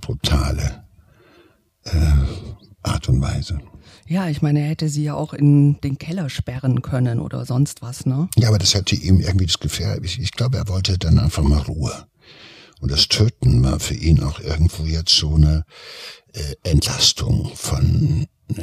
brutale 0.00 0.85
äh, 1.86 2.88
Art 2.88 3.08
und 3.08 3.20
Weise. 3.20 3.58
Ja, 4.08 4.28
ich 4.28 4.40
meine, 4.40 4.60
er 4.60 4.68
hätte 4.68 4.88
sie 4.88 5.02
ja 5.02 5.14
auch 5.14 5.34
in 5.34 5.80
den 5.80 5.98
Keller 5.98 6.28
sperren 6.28 6.82
können 6.82 7.18
oder 7.18 7.44
sonst 7.44 7.82
was, 7.82 8.06
ne? 8.06 8.28
Ja, 8.36 8.48
aber 8.48 8.58
das 8.58 8.74
hätte 8.74 8.94
ihm 8.94 9.20
irgendwie 9.20 9.46
das 9.46 9.58
Gefähr. 9.58 9.98
Ich, 10.02 10.20
ich 10.20 10.32
glaube, 10.32 10.58
er 10.58 10.68
wollte 10.68 10.96
dann 10.96 11.18
einfach 11.18 11.42
mal 11.42 11.62
Ruhe. 11.62 12.06
Und 12.80 12.92
das 12.92 13.08
Töten 13.08 13.64
war 13.64 13.80
für 13.80 13.94
ihn 13.94 14.22
auch 14.22 14.38
irgendwo 14.38 14.84
jetzt 14.84 15.16
so 15.16 15.34
eine 15.34 15.64
äh, 16.32 16.54
Entlastung 16.70 17.50
von 17.54 18.26
äh, 18.54 18.62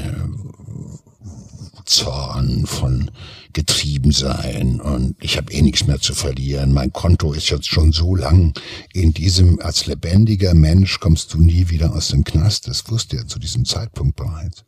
Zorn, 1.85 2.65
von 2.65 3.11
Getriebensein 3.51 4.79
und 4.81 5.15
ich 5.21 5.37
habe 5.37 5.51
eh 5.51 5.61
nichts 5.61 5.85
mehr 5.85 5.99
zu 5.99 6.13
verlieren. 6.13 6.73
Mein 6.73 6.93
Konto 6.93 7.33
ist 7.33 7.49
jetzt 7.49 7.67
schon 7.67 7.91
so 7.91 8.15
lang. 8.15 8.53
In 8.93 9.13
diesem, 9.13 9.59
als 9.59 9.85
lebendiger 9.85 10.53
Mensch 10.53 10.99
kommst 10.99 11.33
du 11.33 11.39
nie 11.39 11.69
wieder 11.69 11.93
aus 11.93 12.07
dem 12.07 12.23
Knast. 12.23 12.67
Das 12.67 12.89
wusste 12.89 13.17
er 13.17 13.27
zu 13.27 13.37
diesem 13.37 13.65
Zeitpunkt 13.65 14.15
bereits. 14.15 14.63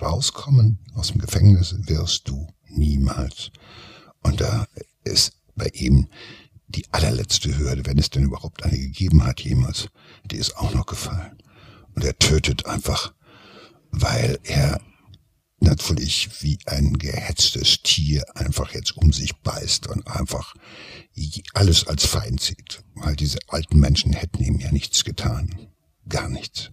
Rauskommen 0.00 0.78
aus 0.94 1.08
dem 1.08 1.20
Gefängnis 1.20 1.74
wirst 1.86 2.28
du 2.28 2.46
niemals. 2.68 3.50
Und 4.22 4.40
da 4.40 4.66
ist 5.04 5.32
bei 5.56 5.68
ihm 5.72 6.08
die 6.68 6.84
allerletzte 6.92 7.56
Hürde, 7.56 7.86
wenn 7.86 7.98
es 7.98 8.10
denn 8.10 8.24
überhaupt 8.24 8.62
eine 8.62 8.78
gegeben 8.78 9.24
hat 9.24 9.40
jemals, 9.40 9.88
die 10.30 10.36
ist 10.36 10.56
auch 10.58 10.74
noch 10.74 10.86
gefallen. 10.86 11.38
Und 11.94 12.04
er 12.04 12.18
tötet 12.18 12.66
einfach, 12.66 13.14
weil 13.90 14.38
er 14.44 14.80
natürlich 15.68 16.42
wie 16.42 16.58
ein 16.66 16.98
gehetztes 16.98 17.82
Tier 17.82 18.24
einfach 18.34 18.72
jetzt 18.72 18.96
um 18.96 19.12
sich 19.12 19.36
beißt 19.36 19.86
und 19.88 20.06
einfach 20.06 20.54
alles 21.54 21.86
als 21.86 22.06
Feind 22.06 22.40
sieht. 22.40 22.82
Weil 22.94 23.16
diese 23.16 23.38
alten 23.48 23.78
Menschen 23.78 24.12
hätten 24.12 24.42
ihm 24.42 24.58
ja 24.58 24.72
nichts 24.72 25.04
getan. 25.04 25.68
Gar 26.08 26.28
nichts. 26.28 26.70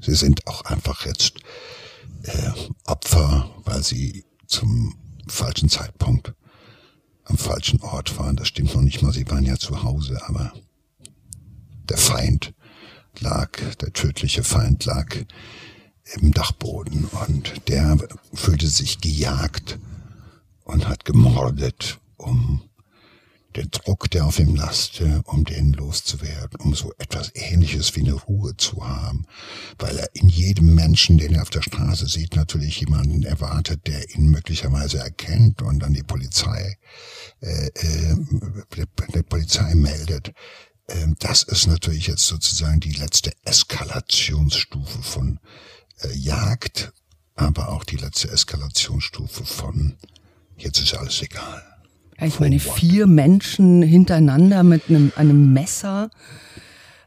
Sie 0.00 0.14
sind 0.14 0.46
auch 0.46 0.62
einfach 0.62 1.04
jetzt 1.04 1.34
äh, 2.22 2.50
Opfer, 2.84 3.54
weil 3.64 3.82
sie 3.82 4.24
zum 4.46 4.94
falschen 5.26 5.68
Zeitpunkt 5.68 6.34
am 7.24 7.36
falschen 7.36 7.80
Ort 7.82 8.18
waren. 8.18 8.36
Das 8.36 8.48
stimmt 8.48 8.74
noch 8.74 8.82
nicht 8.82 9.02
mal, 9.02 9.12
sie 9.12 9.30
waren 9.30 9.44
ja 9.44 9.56
zu 9.56 9.82
Hause, 9.82 10.18
aber 10.26 10.52
der 11.88 11.98
Feind 11.98 12.54
lag, 13.18 13.50
der 13.80 13.92
tödliche 13.92 14.42
Feind 14.42 14.84
lag 14.86 15.14
im 16.14 16.32
Dachboden 16.32 17.04
und 17.04 17.68
der 17.68 17.96
fühlte 18.34 18.68
sich 18.68 19.00
gejagt 19.00 19.78
und 20.64 20.88
hat 20.88 21.04
gemordet, 21.04 21.98
um 22.16 22.62
den 23.56 23.70
Druck, 23.70 24.10
der 24.10 24.26
auf 24.26 24.38
ihm 24.38 24.54
lasste, 24.54 25.22
um 25.24 25.44
den 25.44 25.72
loszuwerden, 25.72 26.60
um 26.60 26.74
so 26.74 26.92
etwas 26.98 27.32
ähnliches 27.34 27.96
wie 27.96 28.00
eine 28.00 28.12
Ruhe 28.12 28.56
zu 28.56 28.86
haben, 28.86 29.26
weil 29.78 29.98
er 29.98 30.08
in 30.14 30.28
jedem 30.28 30.74
Menschen, 30.74 31.18
den 31.18 31.34
er 31.34 31.42
auf 31.42 31.50
der 31.50 31.62
Straße 31.62 32.06
sieht, 32.06 32.36
natürlich 32.36 32.80
jemanden 32.80 33.24
erwartet, 33.24 33.86
der 33.86 34.14
ihn 34.14 34.30
möglicherweise 34.30 34.98
erkennt 34.98 35.62
und 35.62 35.80
dann 35.80 35.94
die 35.94 36.04
Polizei, 36.04 36.76
äh, 37.40 37.66
äh, 37.66 38.16
der 39.14 39.22
Polizei 39.24 39.74
meldet. 39.74 40.32
Äh, 40.86 41.08
das 41.18 41.42
ist 41.42 41.66
natürlich 41.66 42.06
jetzt 42.06 42.26
sozusagen 42.26 42.78
die 42.78 42.92
letzte 42.92 43.32
Eskalationsstufe 43.44 45.02
von 45.02 45.40
äh, 46.02 46.12
Jagd, 46.14 46.92
aber 47.34 47.70
auch 47.70 47.84
die 47.84 47.96
letzte 47.96 48.30
Eskalationsstufe 48.30 49.44
von 49.44 49.96
jetzt 50.56 50.80
ist 50.80 50.94
alles 50.94 51.22
egal. 51.22 51.62
Ja, 52.18 52.26
ich 52.26 52.38
meine, 52.38 52.60
vier 52.60 53.06
Menschen 53.06 53.82
hintereinander 53.82 54.62
mit 54.62 54.88
einem, 54.88 55.12
einem 55.16 55.52
Messer 55.52 56.10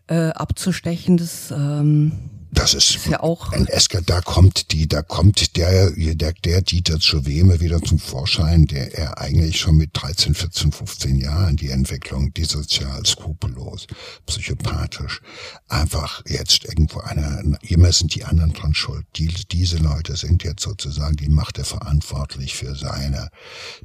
äh, 0.07 0.29
abzustechen, 0.29 1.17
das 1.17 1.51
ähm, 1.51 2.11
das 2.53 2.73
ist, 2.73 2.95
ist 2.95 3.07
ja 3.07 3.19
auch 3.21 3.51
ein 3.51 3.67
Esker, 3.67 4.01
da 4.01 4.21
kommt 4.21 4.71
die, 4.71 4.87
da 4.87 5.01
kommt 5.01 5.57
der, 5.57 5.91
der, 5.91 6.33
der 6.33 6.61
Dieter 6.61 6.99
zur 6.99 7.25
Weme 7.25 7.59
wieder 7.59 7.81
zum 7.81 7.99
Vorschein, 7.99 8.65
der 8.65 8.95
er 8.97 9.17
eigentlich 9.19 9.59
schon 9.59 9.77
mit 9.77 9.89
13, 9.93 10.35
14, 10.35 10.71
15 10.71 11.17
Jahren 11.17 11.55
die 11.55 11.69
Entwicklung, 11.69 12.33
die 12.33 12.45
sozial 12.45 13.05
skrupellos, 13.05 13.87
psychopathisch, 14.25 15.21
einfach 15.67 16.21
jetzt 16.27 16.65
irgendwo 16.65 16.99
einer, 16.99 17.41
immer 17.63 17.91
sind 17.91 18.13
die 18.15 18.23
anderen 18.23 18.53
dran 18.53 18.75
schuld. 18.75 19.05
Die, 19.15 19.27
diese 19.51 19.77
Leute 19.77 20.15
sind 20.15 20.43
jetzt 20.43 20.63
sozusagen, 20.63 21.15
die 21.15 21.29
macht 21.29 21.57
er 21.57 21.65
verantwortlich 21.65 22.55
für 22.55 22.75
seine, 22.75 23.29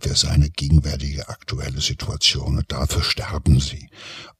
für 0.01 0.15
seine 0.15 0.51
gegenwärtige 0.51 1.29
aktuelle 1.29 1.81
Situation 1.81 2.59
und 2.59 2.71
dafür 2.71 3.03
sterben 3.03 3.61
sie. 3.61 3.89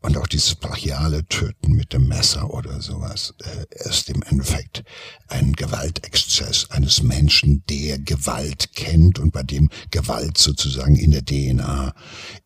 Und 0.01 0.17
auch 0.17 0.29
dieses 0.29 0.55
brachiale 0.55 1.27
Töten 1.27 1.73
mit 1.73 1.93
dem 1.93 2.07
Messer 2.07 2.55
oder 2.55 2.81
sowas 2.81 3.35
äh, 3.43 3.89
ist 3.89 4.09
im 4.09 4.23
Endeffekt 4.23 4.85
ein 5.27 5.55
Gewaltexzess 5.55 6.71
eines 6.71 7.03
Menschen, 7.03 7.65
der 7.69 7.99
Gewalt 7.99 8.75
kennt 8.77 9.19
und 9.19 9.33
bei 9.33 9.43
dem 9.43 9.71
Gewalt 9.91 10.39
sozusagen 10.39 10.95
in 10.95 11.11
der 11.11 11.25
DNA 11.25 11.93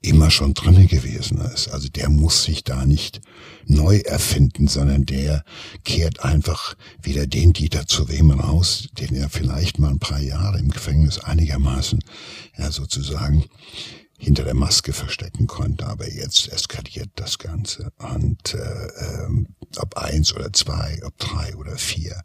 immer 0.01 0.31
schon 0.31 0.55
drinne 0.55 0.87
gewesen 0.87 1.43
ist. 1.43 1.69
Also 1.69 1.88
der 1.88 2.09
muss 2.09 2.45
sich 2.45 2.65
da 2.65 2.87
nicht 2.87 3.21
neu 3.67 3.99
erfinden, 3.99 4.67
sondern 4.67 5.05
der 5.05 5.45
kehrt 5.85 6.25
einfach 6.25 6.75
wieder 7.03 7.27
den 7.27 7.53
Dieter 7.53 7.87
zu 7.87 8.09
wem 8.09 8.31
raus, 8.31 8.88
den 8.99 9.15
er 9.15 9.29
vielleicht 9.29 9.79
mal 9.79 9.91
ein 9.91 9.99
paar 9.99 10.21
Jahre 10.21 10.59
im 10.59 10.71
Gefängnis 10.71 11.19
einigermaßen 11.19 12.03
ja 12.57 12.73
sozusagen 12.73 13.45
hinter 14.22 14.44
der 14.44 14.54
Maske 14.54 14.92
verstecken 14.92 15.48
konnte, 15.48 15.85
aber 15.85 16.08
jetzt 16.08 16.48
eskaliert 16.52 17.11
das 17.16 17.38
Ganze. 17.38 17.92
Und 17.98 18.54
äh, 18.54 18.87
äh, 18.87 19.44
ob 19.78 19.96
eins 19.96 20.32
oder 20.32 20.52
zwei, 20.52 21.00
ob 21.04 21.18
drei 21.18 21.56
oder 21.56 21.76
vier, 21.76 22.22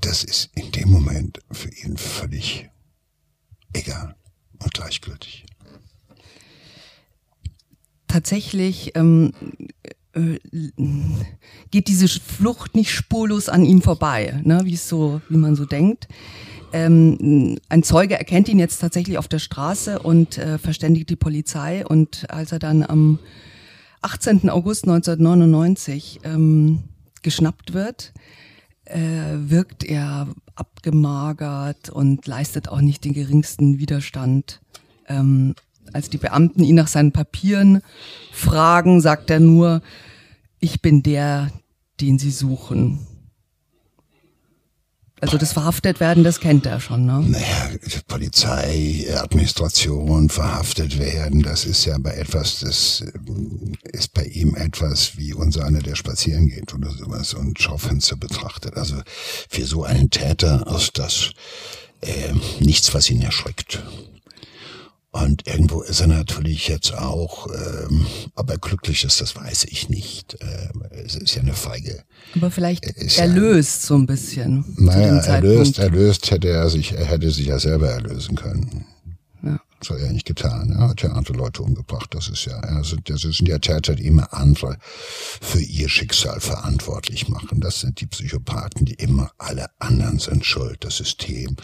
das 0.00 0.22
ist 0.22 0.50
in 0.54 0.70
dem 0.70 0.88
Moment 0.88 1.40
für 1.50 1.68
ihn 1.84 1.96
völlig 1.96 2.70
egal 3.72 4.14
und 4.62 4.72
gleichgültig. 4.72 5.46
Tatsächlich 8.06 8.92
ähm, 8.94 9.32
äh, 10.12 10.38
geht 11.72 11.88
diese 11.88 12.06
Flucht 12.06 12.76
nicht 12.76 12.92
spurlos 12.92 13.48
an 13.48 13.64
ihm 13.64 13.82
vorbei, 13.82 14.40
ne? 14.44 14.64
so, 14.76 15.20
wie 15.28 15.36
man 15.36 15.56
so 15.56 15.64
denkt. 15.64 16.06
Ähm, 16.72 17.58
ein 17.68 17.82
Zeuge 17.82 18.18
erkennt 18.18 18.48
ihn 18.48 18.58
jetzt 18.58 18.78
tatsächlich 18.78 19.18
auf 19.18 19.28
der 19.28 19.38
Straße 19.38 19.98
und 19.98 20.38
äh, 20.38 20.58
verständigt 20.58 21.10
die 21.10 21.16
Polizei. 21.16 21.84
Und 21.84 22.30
als 22.30 22.52
er 22.52 22.58
dann 22.58 22.82
am 22.82 23.18
18. 24.02 24.48
August 24.50 24.84
1999 24.84 26.20
ähm, 26.24 26.84
geschnappt 27.22 27.74
wird, 27.74 28.12
äh, 28.84 28.98
wirkt 29.34 29.84
er 29.84 30.28
abgemagert 30.54 31.90
und 31.90 32.26
leistet 32.26 32.68
auch 32.68 32.80
nicht 32.80 33.04
den 33.04 33.14
geringsten 33.14 33.78
Widerstand. 33.78 34.60
Ähm, 35.08 35.54
als 35.92 36.08
die 36.08 36.18
Beamten 36.18 36.62
ihn 36.62 36.76
nach 36.76 36.88
seinen 36.88 37.12
Papieren 37.12 37.82
fragen, 38.32 39.00
sagt 39.00 39.30
er 39.30 39.40
nur, 39.40 39.82
ich 40.60 40.82
bin 40.82 41.02
der, 41.02 41.50
den 42.00 42.18
sie 42.18 42.30
suchen. 42.30 43.06
Also 45.20 45.36
das 45.36 45.52
verhaftet 45.52 46.00
werden, 46.00 46.24
das 46.24 46.40
kennt 46.40 46.66
er 46.66 46.80
schon, 46.80 47.04
ne? 47.04 47.22
Naja, 47.26 47.70
Polizei, 48.08 49.06
Administration, 49.14 50.30
verhaftet 50.30 50.98
werden, 50.98 51.42
das 51.42 51.66
ist 51.66 51.84
ja 51.84 51.98
bei 51.98 52.12
etwas, 52.12 52.60
das 52.60 53.02
äh, 53.02 53.88
ist 53.96 54.14
bei 54.14 54.24
ihm 54.24 54.54
etwas 54.54 55.18
wie 55.18 55.34
unser 55.34 55.64
einer, 55.66 55.80
der 55.80 55.94
spazieren 55.94 56.48
geht 56.48 56.72
oder 56.72 56.90
sowas 56.90 57.34
und 57.34 57.60
Schaufenster 57.60 58.16
betrachtet. 58.16 58.76
Also 58.76 58.96
für 59.48 59.66
so 59.66 59.84
einen 59.84 60.08
Täter 60.10 60.66
ist 60.74 60.98
das 60.98 61.32
äh, 62.00 62.32
nichts, 62.60 62.94
was 62.94 63.10
ihn 63.10 63.20
erschreckt. 63.20 63.82
Und 65.12 65.46
irgendwo 65.48 65.82
ist 65.82 66.00
er 66.00 66.06
natürlich 66.06 66.68
jetzt 66.68 66.94
auch, 66.94 67.48
ähm, 67.48 68.06
ob 68.36 68.48
er 68.48 68.58
glücklich 68.58 69.04
ist, 69.04 69.20
das 69.20 69.34
weiß 69.34 69.64
ich 69.64 69.88
nicht. 69.88 70.38
Ähm, 70.40 70.84
es 71.04 71.16
ist 71.16 71.34
ja 71.34 71.42
eine 71.42 71.54
Feige. 71.54 72.04
Aber 72.36 72.52
vielleicht 72.52 72.84
erlöst 73.18 73.82
ja, 73.82 73.86
so 73.88 73.94
ein 73.96 74.06
bisschen. 74.06 74.64
Naja, 74.76 75.18
erlöst, 75.18 75.80
erlöst 75.80 76.30
hätte 76.30 76.48
er 76.48 76.70
sich, 76.70 76.92
er 76.92 77.06
hätte 77.06 77.32
sich 77.32 77.46
ja 77.46 77.58
selber 77.58 77.90
erlösen 77.90 78.36
können. 78.36 78.86
Das 79.80 79.90
hat 79.90 79.98
er 79.98 80.12
nicht 80.12 80.26
getan. 80.26 80.72
Er 80.72 80.90
hat 80.90 81.02
ja 81.02 81.10
andere 81.12 81.34
Leute 81.34 81.62
umgebracht. 81.62 82.14
Das 82.14 82.28
ist 82.28 82.44
ja, 82.44 82.58
also 82.60 82.96
das 83.02 83.22
sind 83.22 83.48
ja 83.48 83.58
Täter, 83.58 83.94
die 83.94 84.06
immer 84.06 84.32
andere 84.32 84.76
für 84.82 85.60
ihr 85.60 85.88
Schicksal 85.88 86.38
verantwortlich 86.40 87.28
machen. 87.28 87.60
Das 87.60 87.80
sind 87.80 88.00
die 88.00 88.06
Psychopathen, 88.06 88.84
die 88.84 88.94
immer 88.94 89.32
alle 89.38 89.66
anderen 89.78 90.18
sind 90.18 90.44
schuld. 90.44 90.84
Das 90.84 90.98
System, 90.98 91.56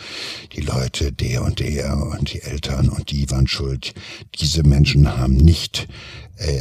die 0.53 0.63
Leute, 0.63 1.13
der 1.13 1.43
und 1.43 1.61
der 1.61 1.97
und 1.97 2.33
die 2.33 2.41
Eltern 2.41 2.89
und 2.89 3.11
die 3.11 3.31
waren 3.31 3.47
schuld. 3.47 3.95
Diese 4.41 4.63
Menschen 4.63 5.19
haben 5.19 5.37
nicht 5.37 5.87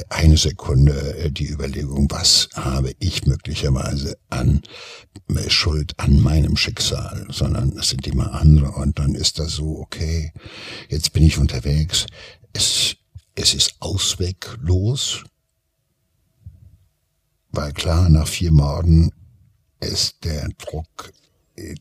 eine 0.10 0.38
Sekunde 0.38 1.18
äh, 1.18 1.32
die 1.32 1.48
Überlegung, 1.48 2.08
was 2.10 2.50
habe 2.54 2.94
ich 3.00 3.26
möglicherweise 3.26 4.18
an 4.30 4.62
äh, 5.30 5.50
Schuld 5.50 5.94
an 6.00 6.20
meinem 6.20 6.56
Schicksal, 6.56 7.28
sondern 7.30 7.78
es 7.78 7.90
sind 7.90 8.08
immer 8.08 8.34
andere 8.34 8.72
und 8.72 9.00
dann 9.00 9.16
ist 9.16 9.40
das 9.40 9.54
so, 9.54 9.80
okay, 9.80 10.32
jetzt 10.90 11.14
bin 11.14 11.24
ich 11.24 11.38
unterwegs, 11.38 12.06
es, 12.54 12.96
es 13.36 13.54
ist 13.54 13.76
ausweglos, 13.80 15.24
weil 17.52 17.72
klar, 17.74 18.10
nach 18.10 18.28
vier 18.28 18.52
Morden 18.52 19.12
ist 19.80 20.24
der 20.24 20.50
Druck 20.58 21.12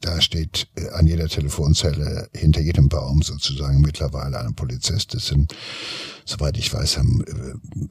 da 0.01 0.21
steht 0.21 0.69
äh, 0.77 0.89
an 0.91 1.07
jeder 1.07 1.29
Telefonzelle 1.29 2.29
hinter 2.33 2.61
jedem 2.61 2.89
Baum 2.89 3.23
sozusagen 3.23 3.81
mittlerweile 3.81 4.39
ein 4.41 4.55
Polizist. 4.55 5.15
Das 5.15 5.27
sind, 5.27 5.55
soweit 6.25 6.57
ich 6.57 6.73
weiß, 6.73 6.99
haben 6.99 7.25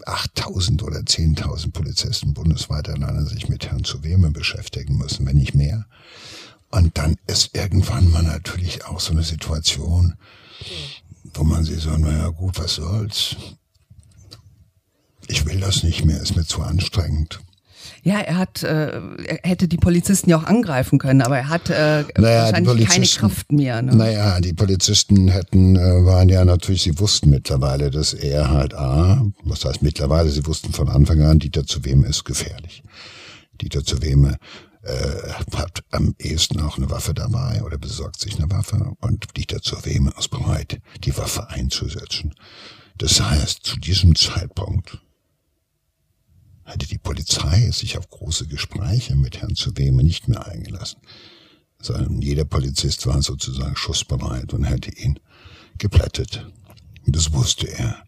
8000 0.06 0.82
äh, 0.82 0.86
oder 0.86 1.00
10.000 1.00 1.72
Polizisten 1.72 2.34
bundesweit 2.34 2.90
alleine 2.90 3.26
sich 3.26 3.50
mit 3.50 3.68
Herrn 3.68 3.84
Zuweme 3.84 4.32
beschäftigen 4.32 4.98
müssen, 4.98 5.26
wenn 5.26 5.38
nicht 5.38 5.56
mehr. 5.56 5.86
Und 6.70 6.98
dann 6.98 7.18
ist 7.28 7.54
irgendwann 7.54 8.10
mal 8.10 8.24
natürlich 8.24 8.86
auch 8.86 9.00
so 9.00 9.12
eine 9.12 9.24
Situation, 9.24 10.16
wo 11.34 11.44
man 11.44 11.64
sich 11.64 11.82
so, 11.82 11.96
naja 11.98 12.30
gut, 12.30 12.58
was 12.58 12.76
soll's? 12.76 13.36
Ich 15.28 15.46
will 15.46 15.60
das 15.60 15.84
nicht 15.84 16.06
mehr, 16.06 16.22
ist 16.22 16.36
mir 16.36 16.46
zu 16.46 16.62
anstrengend. 16.62 17.40
Ja, 18.04 18.20
er 18.20 18.38
hat, 18.38 18.64
äh, 18.64 18.92
er 18.98 19.40
hätte 19.44 19.68
die 19.68 19.78
Polizisten 19.78 20.30
ja 20.30 20.38
auch 20.38 20.44
angreifen 20.44 21.00
können, 21.00 21.22
aber 21.22 21.38
er 21.38 21.50
hat 21.50 21.70
äh, 21.70 22.04
naja, 22.18 22.44
wahrscheinlich 22.44 22.88
keine 22.88 23.06
Kraft 23.06 23.52
mehr. 23.52 23.82
Ne? 23.82 23.96
Naja, 23.96 24.40
die 24.42 24.54
Polizisten 24.54 25.28
hätten, 25.28 25.76
äh, 25.76 26.06
waren 26.06 26.30
ja 26.30 26.46
natürlich, 26.46 26.84
sie 26.84 27.00
wussten 27.00 27.30
mittlerweile, 27.30 27.92
dass 27.92 28.14
er 28.14 28.50
halt 28.50 28.74
A, 28.74 29.26
was 29.44 29.66
heißt 29.66 29.82
mittlerweile, 29.82 30.30
sie 30.30 30.46
wussten 30.46 30.74
von 30.74 30.90
Anfang 30.90 31.22
an, 31.22 31.40
Dieter 31.40 31.66
zu 31.66 31.86
wem 31.86 32.04
ist 32.04 32.26
gefährlich. 32.26 32.84
Dieter 33.62 33.84
zu 33.84 34.02
wem 34.02 34.36
äh, 34.84 35.32
hat 35.56 35.84
am 35.92 36.14
ehesten 36.20 36.60
auch 36.60 36.78
eine 36.78 36.90
Waffe 36.90 37.14
dabei 37.14 37.64
oder 37.64 37.78
besorgt 37.78 38.20
sich 38.20 38.38
eine 38.38 38.52
Waffe 38.52 38.94
und 39.00 39.38
Dieter 39.38 39.62
zu 39.62 39.78
wem 39.86 40.12
ist 40.18 40.30
bereit, 40.30 40.82
die 41.04 41.16
Waffe 41.18 41.50
einzusetzen. 41.50 42.34
Das 42.98 43.22
heißt, 43.22 43.64
zu 43.64 43.80
diesem 43.80 44.16
Zeitpunkt 44.16 45.00
hatte 46.74 46.88
die 46.88 46.98
Polizei 46.98 47.70
sich 47.72 47.98
auf 47.98 48.10
große 48.10 48.48
Gespräche 48.48 49.16
mit 49.16 49.42
Herrn 49.42 49.56
Zuweme 49.56 50.04
nicht 50.04 50.28
mehr 50.28 50.48
eingelassen, 50.48 51.00
sondern 51.80 52.22
jeder 52.22 52.46
Polizist 52.46 53.06
war 53.06 53.22
sozusagen 53.22 53.76
schussbereit 53.76 54.54
und 54.54 54.64
hätte 54.64 54.92
ihn 54.92 55.20
geplättet. 55.78 56.52
Und 57.06 57.16
das 57.16 57.32
wusste 57.34 57.68
er. 57.68 58.04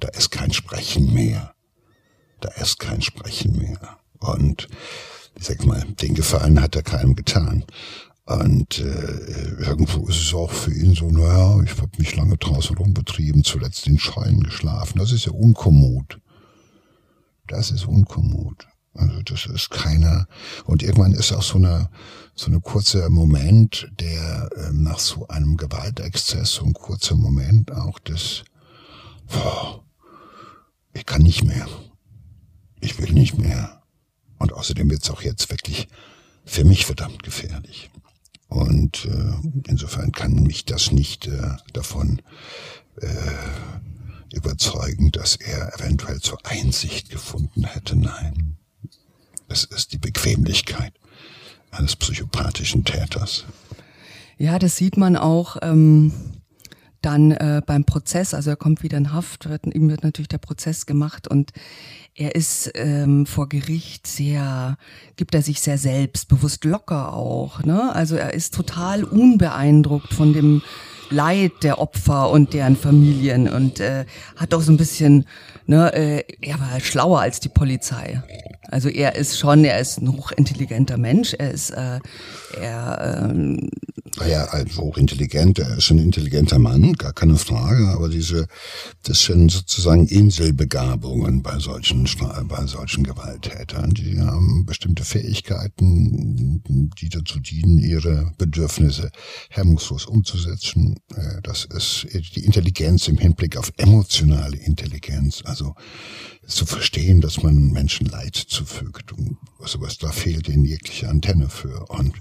Da 0.00 0.08
ist 0.08 0.30
kein 0.30 0.52
Sprechen 0.52 1.12
mehr. 1.12 1.54
Da 2.40 2.48
ist 2.52 2.78
kein 2.78 3.02
Sprechen 3.02 3.58
mehr. 3.58 3.98
Und 4.18 4.68
ich 5.38 5.44
sag 5.44 5.64
mal, 5.66 5.84
den 6.00 6.14
Gefallen 6.14 6.60
hat 6.62 6.74
er 6.74 6.82
keinem 6.82 7.16
getan. 7.16 7.64
Und 8.24 8.78
äh, 8.78 9.62
irgendwo 9.62 10.06
ist 10.08 10.20
es 10.20 10.34
auch 10.34 10.50
für 10.50 10.72
ihn 10.72 10.94
so, 10.94 11.10
naja, 11.10 11.60
ich 11.62 11.76
habe 11.76 11.90
mich 11.98 12.16
lange 12.16 12.36
draußen 12.38 12.76
rumbetrieben, 12.76 13.44
zuletzt 13.44 13.86
in 13.86 13.98
Scheinen 13.98 14.42
geschlafen. 14.42 14.98
Das 14.98 15.12
ist 15.12 15.26
ja 15.26 15.32
unkommod 15.32 16.18
das 17.46 17.70
ist 17.70 17.86
unkommod. 17.86 18.66
Also 18.94 19.20
das 19.22 19.46
ist 19.46 19.70
keiner. 19.70 20.26
Und 20.64 20.82
irgendwann 20.82 21.12
ist 21.12 21.32
auch 21.32 21.42
so 21.42 21.58
eine 21.58 21.90
so 22.36 22.48
eine 22.48 22.60
kurze 22.60 23.08
Moment, 23.08 23.90
der 23.98 24.50
äh, 24.54 24.72
nach 24.72 24.98
so 24.98 25.26
einem 25.28 25.56
Gewaltexzess, 25.56 26.52
so 26.52 26.64
ein 26.64 26.74
kurzer 26.74 27.16
Moment 27.16 27.72
auch 27.72 27.98
des, 27.98 28.44
boah, 29.26 29.82
ich 30.92 31.06
kann 31.06 31.22
nicht 31.22 31.44
mehr, 31.44 31.66
ich 32.80 32.98
will 32.98 33.12
nicht 33.12 33.38
mehr. 33.38 33.82
Und 34.38 34.52
außerdem 34.52 34.90
wird 34.90 35.02
es 35.02 35.10
auch 35.10 35.22
jetzt 35.22 35.50
wirklich 35.50 35.88
für 36.44 36.64
mich 36.64 36.84
verdammt 36.84 37.22
gefährlich. 37.22 37.90
Und 38.48 39.06
äh, 39.06 39.48
insofern 39.66 40.12
kann 40.12 40.34
mich 40.34 40.66
das 40.66 40.92
nicht 40.92 41.26
äh, 41.26 41.56
davon 41.72 42.20
äh, 43.00 43.08
überzeugen, 44.32 45.12
dass 45.12 45.36
er 45.36 45.72
eventuell 45.78 46.20
zur 46.20 46.38
Einsicht 46.44 47.10
gefunden 47.10 47.64
hätte. 47.64 47.96
Nein, 47.96 48.56
es 49.48 49.64
ist 49.64 49.92
die 49.92 49.98
Bequemlichkeit 49.98 50.92
eines 51.70 51.96
psychopathischen 51.96 52.84
Täters. 52.84 53.44
Ja, 54.38 54.58
das 54.58 54.76
sieht 54.76 54.96
man 54.96 55.16
auch 55.16 55.56
ähm, 55.62 56.12
dann 57.00 57.30
äh, 57.30 57.62
beim 57.64 57.84
Prozess. 57.84 58.34
Also 58.34 58.50
er 58.50 58.56
kommt 58.56 58.82
wieder 58.82 58.98
in 58.98 59.12
Haft, 59.12 59.48
wird, 59.48 59.66
ihm 59.66 59.88
wird 59.88 60.02
natürlich 60.02 60.28
der 60.28 60.38
Prozess 60.38 60.86
gemacht 60.86 61.28
und 61.28 61.52
er 62.14 62.34
ist 62.34 62.70
ähm, 62.74 63.26
vor 63.26 63.48
Gericht 63.48 64.06
sehr, 64.06 64.78
gibt 65.16 65.34
er 65.34 65.42
sich 65.42 65.60
sehr 65.60 65.78
selbstbewusst 65.78 66.64
locker 66.64 67.12
auch. 67.12 67.62
Ne? 67.62 67.94
Also 67.94 68.16
er 68.16 68.32
ist 68.32 68.54
total 68.54 69.04
unbeeindruckt 69.04 70.14
von 70.14 70.32
dem 70.32 70.62
Leid 71.10 71.52
der 71.62 71.78
Opfer 71.78 72.30
und 72.30 72.52
deren 72.52 72.76
Familien 72.76 73.48
und 73.48 73.80
äh, 73.80 74.04
hat 74.36 74.54
auch 74.54 74.60
so 74.60 74.72
ein 74.72 74.76
bisschen, 74.76 75.26
ne, 75.66 75.92
äh, 75.92 76.24
er 76.40 76.60
war 76.60 76.80
schlauer 76.80 77.20
als 77.20 77.40
die 77.40 77.48
Polizei. 77.48 78.22
Also 78.68 78.88
er 78.88 79.14
ist 79.14 79.38
schon, 79.38 79.64
er 79.64 79.78
ist 79.78 79.98
ein 79.98 80.12
hochintelligenter 80.12 80.98
Mensch, 80.98 81.34
er 81.34 81.50
ist, 81.52 81.70
äh, 81.70 82.00
er 82.60 83.28
ähm, 83.30 83.70
naja, 84.18 84.48
ein 84.52 84.66
hochintelligent, 84.74 85.58
er 85.58 85.76
ist 85.76 85.90
ein 85.90 85.98
intelligenter 85.98 86.58
Mann, 86.58 86.94
gar 86.94 87.12
keine 87.12 87.36
Frage, 87.36 87.88
aber 87.88 88.08
diese, 88.08 88.46
das 89.02 89.24
sind 89.24 89.50
sozusagen 89.50 90.06
Inselbegabungen 90.06 91.42
bei 91.42 91.58
solchen, 91.58 92.08
bei 92.48 92.66
solchen 92.66 93.04
Gewalttätern. 93.04 93.90
Die 93.90 94.18
haben 94.18 94.64
bestimmte 94.64 95.04
Fähigkeiten, 95.04 96.62
die 96.98 97.08
dazu 97.10 97.40
dienen, 97.40 97.78
ihre 97.78 98.32
Bedürfnisse 98.38 99.10
hemmungslos 99.50 100.06
umzusetzen. 100.06 100.95
Äh, 101.14 101.42
das 101.42 101.64
ist 101.64 102.06
die 102.34 102.44
Intelligenz 102.44 103.08
im 103.08 103.18
Hinblick 103.18 103.56
auf 103.56 103.72
emotionale 103.76 104.56
Intelligenz, 104.56 105.42
also 105.44 105.74
zu 106.46 106.64
verstehen, 106.64 107.20
dass 107.20 107.42
man 107.42 107.72
Menschen 107.72 108.06
Leid 108.06 108.36
zufügt 108.36 109.12
und 109.12 109.36
sowas, 109.64 109.98
da 109.98 110.12
fehlt 110.12 110.48
ihnen 110.48 110.64
jegliche 110.64 111.08
Antenne 111.08 111.48
für. 111.48 111.86
Und 111.90 112.14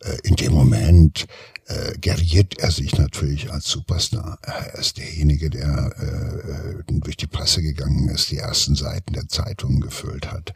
äh, 0.00 0.18
in 0.24 0.36
dem 0.36 0.52
Moment 0.52 1.26
äh, 1.72 1.98
geriert 1.98 2.58
er 2.58 2.70
sich 2.70 2.98
natürlich 2.98 3.50
als 3.50 3.68
Superstar. 3.68 4.38
Er 4.42 4.74
ist 4.74 4.98
derjenige, 4.98 5.48
der 5.48 5.92
äh, 5.98 6.82
durch 7.00 7.16
die 7.16 7.26
Presse 7.26 7.62
gegangen 7.62 8.08
ist, 8.08 8.30
die 8.30 8.38
ersten 8.38 8.74
Seiten 8.74 9.14
der 9.14 9.28
Zeitungen 9.28 9.80
gefüllt 9.80 10.30
hat. 10.30 10.52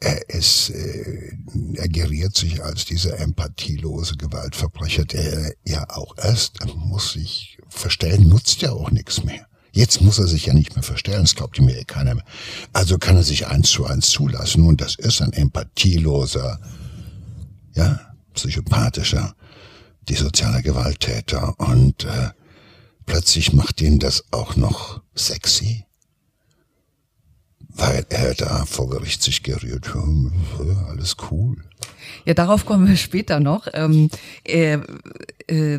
Er 0.00 0.28
ist, 0.30 0.70
äh, 0.70 1.36
er 1.74 1.88
geriert 1.88 2.36
sich 2.36 2.62
als 2.62 2.84
dieser 2.86 3.18
empathielose 3.18 4.16
Gewaltverbrecher, 4.16 5.04
der 5.04 5.54
ja 5.66 5.88
auch 5.90 6.16
erst, 6.16 6.60
er 6.60 6.74
muss 6.74 7.12
sich 7.12 7.58
verstellen, 7.68 8.28
nutzt 8.28 8.62
ja 8.62 8.72
auch 8.72 8.90
nichts 8.90 9.22
mehr. 9.24 9.46
Jetzt 9.72 10.00
muss 10.00 10.18
er 10.18 10.28
sich 10.28 10.46
ja 10.46 10.54
nicht 10.54 10.76
mehr 10.76 10.84
verstellen, 10.84 11.22
das 11.22 11.34
glaubt 11.34 11.58
ihm 11.58 11.68
ja 11.68 11.82
keiner 11.84 12.14
mehr. 12.14 12.24
Also 12.72 12.96
kann 12.96 13.16
er 13.16 13.24
sich 13.24 13.48
eins 13.48 13.70
zu 13.70 13.84
eins 13.84 14.08
zulassen 14.08 14.64
und 14.66 14.80
das 14.80 14.94
ist 14.94 15.20
ein 15.20 15.32
empathieloser, 15.32 16.60
ja, 17.74 18.00
psychopathischer, 18.34 19.34
dissozialer 20.08 20.62
Gewalttäter 20.62 21.54
und 21.58 22.04
äh, 22.04 22.30
plötzlich 23.06 23.52
macht 23.52 23.80
ihn 23.80 23.98
das 23.98 24.24
auch 24.30 24.56
noch 24.56 25.00
sexy 25.14 25.84
weil 27.74 28.06
er 28.08 28.34
da 28.34 28.64
vor 28.66 28.88
Gericht 28.88 29.22
sich 29.22 29.42
gerührt 29.42 29.94
hat. 29.94 30.04
Alles 30.88 31.16
cool. 31.30 31.56
Ja, 32.24 32.34
darauf 32.34 32.64
kommen 32.64 32.86
wir 32.86 32.96
später 32.96 33.40
noch. 33.40 33.66
Ähm, 33.72 34.08
äh, 34.44 34.78
äh, 35.48 35.74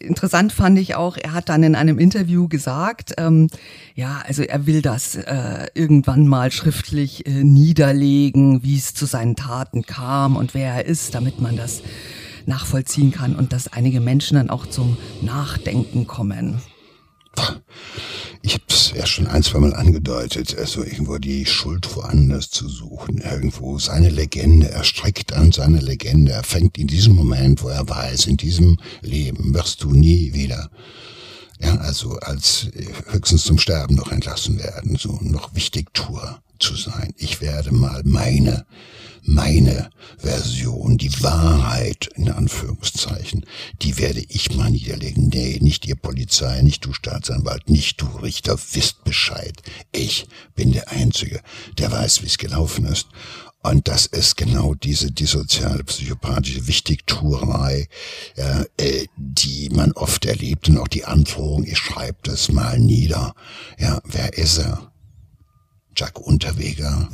interessant 0.00 0.52
fand 0.52 0.78
ich 0.78 0.94
auch, 0.94 1.16
er 1.16 1.32
hat 1.32 1.48
dann 1.48 1.62
in 1.62 1.74
einem 1.74 1.98
Interview 1.98 2.48
gesagt, 2.48 3.14
ähm, 3.18 3.48
ja, 3.94 4.22
also 4.26 4.42
er 4.42 4.66
will 4.66 4.82
das 4.82 5.16
äh, 5.16 5.66
irgendwann 5.74 6.26
mal 6.26 6.50
schriftlich 6.50 7.26
äh, 7.26 7.44
niederlegen, 7.44 8.62
wie 8.62 8.76
es 8.76 8.94
zu 8.94 9.06
seinen 9.06 9.36
Taten 9.36 9.82
kam 9.82 10.36
und 10.36 10.54
wer 10.54 10.74
er 10.74 10.86
ist, 10.86 11.14
damit 11.14 11.40
man 11.40 11.56
das 11.56 11.82
nachvollziehen 12.50 13.12
kann 13.12 13.34
und 13.34 13.54
dass 13.54 13.68
einige 13.68 14.00
Menschen 14.00 14.34
dann 14.34 14.50
auch 14.50 14.66
zum 14.66 14.98
Nachdenken 15.22 16.06
kommen. 16.06 16.60
Ich 18.42 18.54
habe 18.54 18.64
es 18.68 18.92
ja 18.94 19.06
schon 19.06 19.26
ein, 19.26 19.42
zwei 19.42 19.60
Mal 19.60 19.74
angedeutet, 19.74 20.56
also 20.58 20.82
irgendwo 20.82 21.18
die 21.18 21.46
Schuld 21.46 21.94
woanders 21.94 22.50
zu 22.50 22.68
suchen, 22.68 23.18
irgendwo 23.18 23.78
seine 23.78 24.08
Legende, 24.08 24.70
er 24.70 24.82
streckt 24.82 25.32
an 25.32 25.52
seine 25.52 25.78
Legende, 25.78 26.32
er 26.32 26.42
fängt 26.42 26.76
in 26.76 26.86
diesem 26.86 27.14
Moment, 27.14 27.62
wo 27.62 27.68
er 27.68 27.88
weiß, 27.88 28.26
in 28.26 28.36
diesem 28.36 28.78
Leben 29.02 29.54
wirst 29.54 29.82
du 29.82 29.92
nie 29.92 30.32
wieder, 30.34 30.70
ja, 31.60 31.76
also 31.76 32.16
als 32.20 32.68
höchstens 33.06 33.44
zum 33.44 33.58
Sterben 33.58 33.94
noch 33.94 34.12
entlassen 34.12 34.58
werden, 34.58 34.96
so 34.96 35.18
noch 35.20 35.54
Wichtigtour 35.54 36.42
zu 36.58 36.74
sein. 36.76 37.14
Ich 37.16 37.40
werde 37.40 37.72
mal 37.72 38.02
meine 38.04 38.66
meine 39.22 39.90
Version, 40.18 40.96
die 40.96 41.22
Wahrheit 41.22 42.08
in 42.14 42.30
Anführungszeichen, 42.30 43.44
die 43.82 43.98
werde 43.98 44.24
ich 44.28 44.54
mal 44.54 44.70
niederlegen. 44.70 45.28
Nee, 45.28 45.58
nicht 45.60 45.86
ihr 45.86 45.96
Polizei, 45.96 46.62
nicht 46.62 46.84
du 46.84 46.92
Staatsanwalt, 46.92 47.68
nicht 47.68 48.00
du 48.00 48.06
Richter, 48.06 48.58
wisst 48.72 49.04
Bescheid. 49.04 49.60
Ich 49.92 50.26
bin 50.54 50.72
der 50.72 50.90
Einzige, 50.90 51.40
der 51.78 51.92
weiß, 51.92 52.22
wie 52.22 52.26
es 52.26 52.38
gelaufen 52.38 52.86
ist. 52.86 53.08
Und 53.62 53.88
das 53.88 54.06
ist 54.06 54.36
genau 54.36 54.74
diese 54.74 55.12
dissoziale, 55.12 55.84
psychopathische 55.84 56.66
Wichtigtuerei, 56.66 57.88
äh, 58.36 59.04
die 59.16 59.68
man 59.70 59.92
oft 59.92 60.24
erlebt 60.24 60.68
und 60.68 60.78
auch 60.78 60.88
die 60.88 61.04
Androhung, 61.04 61.64
ich 61.64 61.76
schreibe 61.76 62.18
das 62.22 62.50
mal 62.50 62.78
nieder. 62.78 63.34
Ja, 63.78 64.00
wer 64.04 64.32
ist 64.38 64.58
er? 64.58 64.90
Jack 65.94 66.18
Unterweger, 66.18 67.10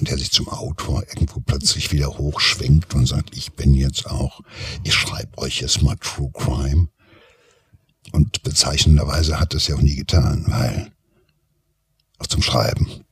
der 0.00 0.16
sich 0.16 0.30
zum 0.30 0.48
Autor 0.48 1.02
irgendwo 1.08 1.40
plötzlich 1.40 1.90
wieder 1.90 2.18
hochschwingt 2.18 2.94
und 2.94 3.06
sagt, 3.06 3.36
ich 3.36 3.54
bin 3.54 3.74
jetzt 3.74 4.06
auch, 4.06 4.42
ich 4.84 4.94
schreibe 4.94 5.38
euch 5.38 5.60
jetzt 5.60 5.82
mal 5.82 5.96
True 5.96 6.30
Crime. 6.32 6.88
Und 8.12 8.42
bezeichnenderweise 8.44 9.40
hat 9.40 9.54
das 9.54 9.66
ja 9.66 9.74
auch 9.74 9.80
nie 9.80 9.96
getan, 9.96 10.44
weil 10.46 10.92
auch 12.18 12.28
zum 12.28 12.42
Schreiben 12.42 13.04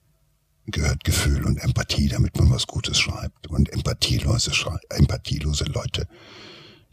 gehört 0.66 1.04
Gefühl 1.04 1.44
und 1.44 1.58
Empathie, 1.58 2.08
damit 2.08 2.36
man 2.36 2.50
was 2.50 2.66
Gutes 2.66 2.98
schreibt. 2.98 3.46
Und 3.48 3.72
empathielose, 3.72 4.52
Schrei 4.52 4.78
empathielose 4.90 5.64
Leute 5.64 6.08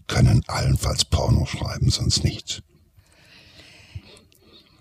können 0.07 0.43
allenfalls 0.47 1.05
Porno 1.05 1.45
schreiben, 1.45 1.89
sonst 1.89 2.23
nichts. 2.23 2.61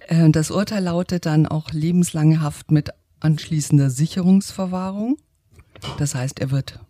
Äh, 0.09 0.31
das 0.31 0.51
Urteil 0.51 0.85
lautet 0.85 1.27
dann 1.27 1.47
auch 1.47 1.71
lebenslange 1.71 2.41
Haft 2.41 2.71
mit 2.71 2.91
anschließender 3.21 3.91
Sicherungsverwahrung. 3.91 5.17
Das 5.99 6.15
heißt, 6.15 6.41
er 6.41 6.51
wird 6.51 6.81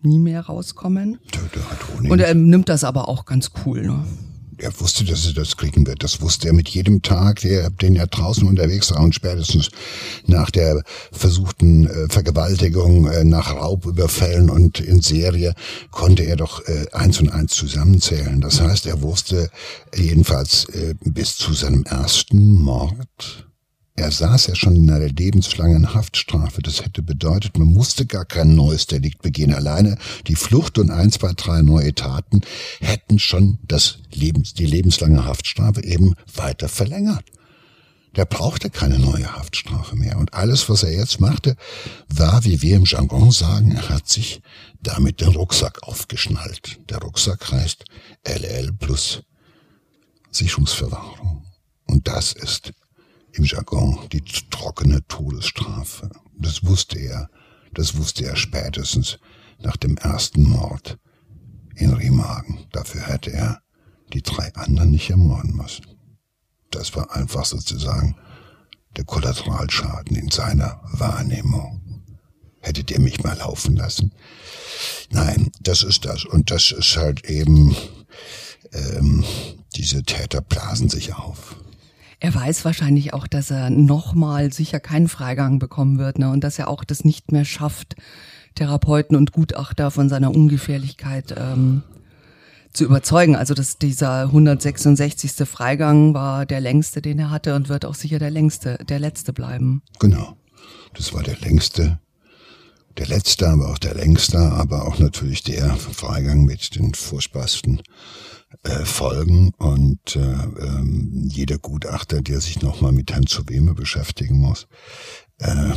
nie 0.00 0.18
mehr 0.18 0.42
rauskommen. 0.42 1.18
Und 2.08 2.20
er 2.20 2.34
nimmt 2.34 2.68
das 2.68 2.84
aber 2.84 3.08
auch 3.08 3.24
ganz 3.24 3.50
cool. 3.64 3.82
Ne? 3.82 4.04
Er 4.62 4.78
wusste, 4.80 5.04
dass 5.04 5.26
er 5.26 5.34
das 5.34 5.56
kriegen 5.56 5.86
wird. 5.86 6.02
Das 6.02 6.20
wusste 6.20 6.48
er 6.48 6.54
mit 6.54 6.68
jedem 6.68 7.02
Tag, 7.02 7.40
den 7.40 7.96
er 7.96 8.06
draußen 8.06 8.46
unterwegs 8.46 8.90
war 8.90 9.02
und 9.02 9.14
spätestens 9.14 9.70
nach 10.26 10.50
der 10.50 10.82
versuchten 11.12 11.86
äh, 11.86 12.08
Vergewaltigung, 12.08 13.06
äh, 13.06 13.24
nach 13.24 13.54
Raubüberfällen 13.54 14.50
und 14.50 14.80
in 14.80 15.00
Serie 15.00 15.54
konnte 15.90 16.24
er 16.24 16.36
doch 16.36 16.66
äh, 16.66 16.86
eins 16.92 17.20
und 17.20 17.30
eins 17.30 17.52
zusammenzählen. 17.52 18.40
Das 18.40 18.60
heißt, 18.60 18.86
er 18.86 19.02
wusste 19.02 19.50
jedenfalls 19.94 20.66
bis 21.00 21.36
zu 21.36 21.52
seinem 21.54 21.84
ersten 21.84 22.54
Mord, 22.54 23.47
er 23.98 24.12
saß 24.12 24.46
ja 24.46 24.54
schon 24.54 24.76
in 24.76 24.90
einer 24.90 25.08
lebenslangen 25.08 25.92
Haftstrafe. 25.92 26.62
Das 26.62 26.84
hätte 26.84 27.02
bedeutet, 27.02 27.58
man 27.58 27.66
musste 27.66 28.06
gar 28.06 28.24
kein 28.24 28.54
neues 28.54 28.86
Delikt 28.86 29.22
begehen. 29.22 29.52
Alleine 29.52 29.98
die 30.28 30.36
Flucht 30.36 30.78
und 30.78 30.90
ein, 30.90 31.10
zwei, 31.10 31.32
drei 31.32 31.62
neue 31.62 31.92
Taten 31.94 32.42
hätten 32.78 33.18
schon 33.18 33.58
das 33.66 33.98
Lebens, 34.14 34.54
die 34.54 34.66
lebenslange 34.66 35.24
Haftstrafe 35.24 35.82
eben 35.82 36.14
weiter 36.32 36.68
verlängert. 36.68 37.24
Der 38.14 38.24
brauchte 38.24 38.70
keine 38.70 39.00
neue 39.00 39.36
Haftstrafe 39.36 39.96
mehr. 39.96 40.16
Und 40.18 40.32
alles, 40.32 40.68
was 40.68 40.84
er 40.84 40.92
jetzt 40.92 41.20
machte, 41.20 41.56
war, 42.08 42.44
wie 42.44 42.62
wir 42.62 42.76
im 42.76 42.84
Jargon 42.84 43.32
sagen, 43.32 43.72
er 43.72 43.88
hat 43.88 44.08
sich 44.08 44.40
damit 44.80 45.20
den 45.20 45.34
Rucksack 45.34 45.82
aufgeschnallt. 45.82 46.78
Der 46.88 46.98
Rucksack 46.98 47.50
heißt 47.50 47.84
LL 48.24 48.72
plus 48.78 49.22
Sicherungsverwahrung. 50.30 51.44
Und 51.86 52.06
das 52.06 52.32
ist 52.32 52.72
im 53.32 53.44
Jargon 53.44 53.98
die 54.12 54.22
trockene 54.50 55.06
Todesstrafe. 55.06 56.10
Das 56.36 56.64
wusste 56.64 56.98
er, 56.98 57.30
das 57.74 57.96
wusste 57.96 58.24
er 58.24 58.36
spätestens 58.36 59.18
nach 59.60 59.76
dem 59.76 59.96
ersten 59.96 60.42
Mord 60.42 60.98
in 61.74 61.92
Remagen. 61.92 62.66
Dafür 62.72 63.02
hätte 63.02 63.32
er 63.32 63.62
die 64.12 64.22
drei 64.22 64.54
anderen 64.54 64.90
nicht 64.90 65.10
ermorden 65.10 65.54
müssen. 65.54 65.86
Das 66.70 66.94
war 66.96 67.14
einfach 67.14 67.44
sozusagen 67.44 68.16
der 68.96 69.04
Kollateralschaden 69.04 70.16
in 70.16 70.30
seiner 70.30 70.80
Wahrnehmung. 70.92 72.04
Hättet 72.60 72.90
ihr 72.90 73.00
mich 73.00 73.22
mal 73.22 73.36
laufen 73.36 73.76
lassen? 73.76 74.12
Nein, 75.10 75.50
das 75.60 75.82
ist 75.82 76.04
das. 76.04 76.24
Und 76.24 76.50
das 76.50 76.72
ist 76.72 76.96
halt 76.96 77.24
eben, 77.24 77.76
ähm, 78.72 79.24
diese 79.76 80.02
Täter 80.02 80.40
blasen 80.40 80.88
sich 80.88 81.14
auf. 81.14 81.56
Er 82.20 82.34
weiß 82.34 82.64
wahrscheinlich 82.64 83.14
auch, 83.14 83.26
dass 83.26 83.50
er 83.50 83.70
nochmal 83.70 84.52
sicher 84.52 84.80
keinen 84.80 85.08
Freigang 85.08 85.58
bekommen 85.58 85.98
wird 85.98 86.18
ne? 86.18 86.30
und 86.30 86.42
dass 86.42 86.58
er 86.58 86.68
auch 86.68 86.82
das 86.82 87.04
nicht 87.04 87.30
mehr 87.30 87.44
schafft, 87.44 87.94
Therapeuten 88.56 89.16
und 89.16 89.32
Gutachter 89.32 89.92
von 89.92 90.08
seiner 90.08 90.34
Ungefährlichkeit 90.34 91.34
ähm, 91.38 91.82
zu 92.72 92.84
überzeugen. 92.84 93.36
Also 93.36 93.54
dass 93.54 93.78
dieser 93.78 94.22
166. 94.22 95.48
Freigang 95.48 96.12
war 96.12 96.44
der 96.44 96.60
längste, 96.60 97.00
den 97.00 97.20
er 97.20 97.30
hatte 97.30 97.54
und 97.54 97.68
wird 97.68 97.84
auch 97.84 97.94
sicher 97.94 98.18
der 98.18 98.30
längste, 98.30 98.78
der 98.88 98.98
letzte 98.98 99.32
bleiben. 99.32 99.82
Genau. 100.00 100.36
Das 100.94 101.12
war 101.14 101.22
der 101.22 101.36
längste, 101.38 102.00
der 102.96 103.06
letzte, 103.06 103.48
aber 103.48 103.70
auch 103.70 103.78
der 103.78 103.94
längste, 103.94 104.38
aber 104.38 104.88
auch 104.88 104.98
natürlich 104.98 105.44
der 105.44 105.76
Freigang 105.76 106.44
mit 106.44 106.74
den 106.74 106.94
furchtbarsten 106.94 107.80
äh, 108.62 108.84
folgen 108.84 109.52
und 109.58 110.16
äh, 110.16 110.20
ähm, 110.20 111.28
jeder 111.30 111.58
Gutachter, 111.58 112.22
der 112.22 112.40
sich 112.40 112.62
nochmal 112.62 112.92
mit 112.92 113.12
Herrn 113.12 113.26
Zuweme 113.26 113.74
beschäftigen 113.74 114.38
muss, 114.38 114.66
äh, 115.38 115.70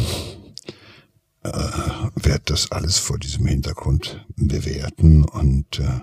äh, 1.43 1.49
wird 2.15 2.49
das 2.49 2.71
alles 2.71 2.97
vor 2.97 3.19
diesem 3.19 3.45
Hintergrund 3.45 4.25
bewerten 4.35 5.25
und 5.25 5.79
äh, 5.79 6.01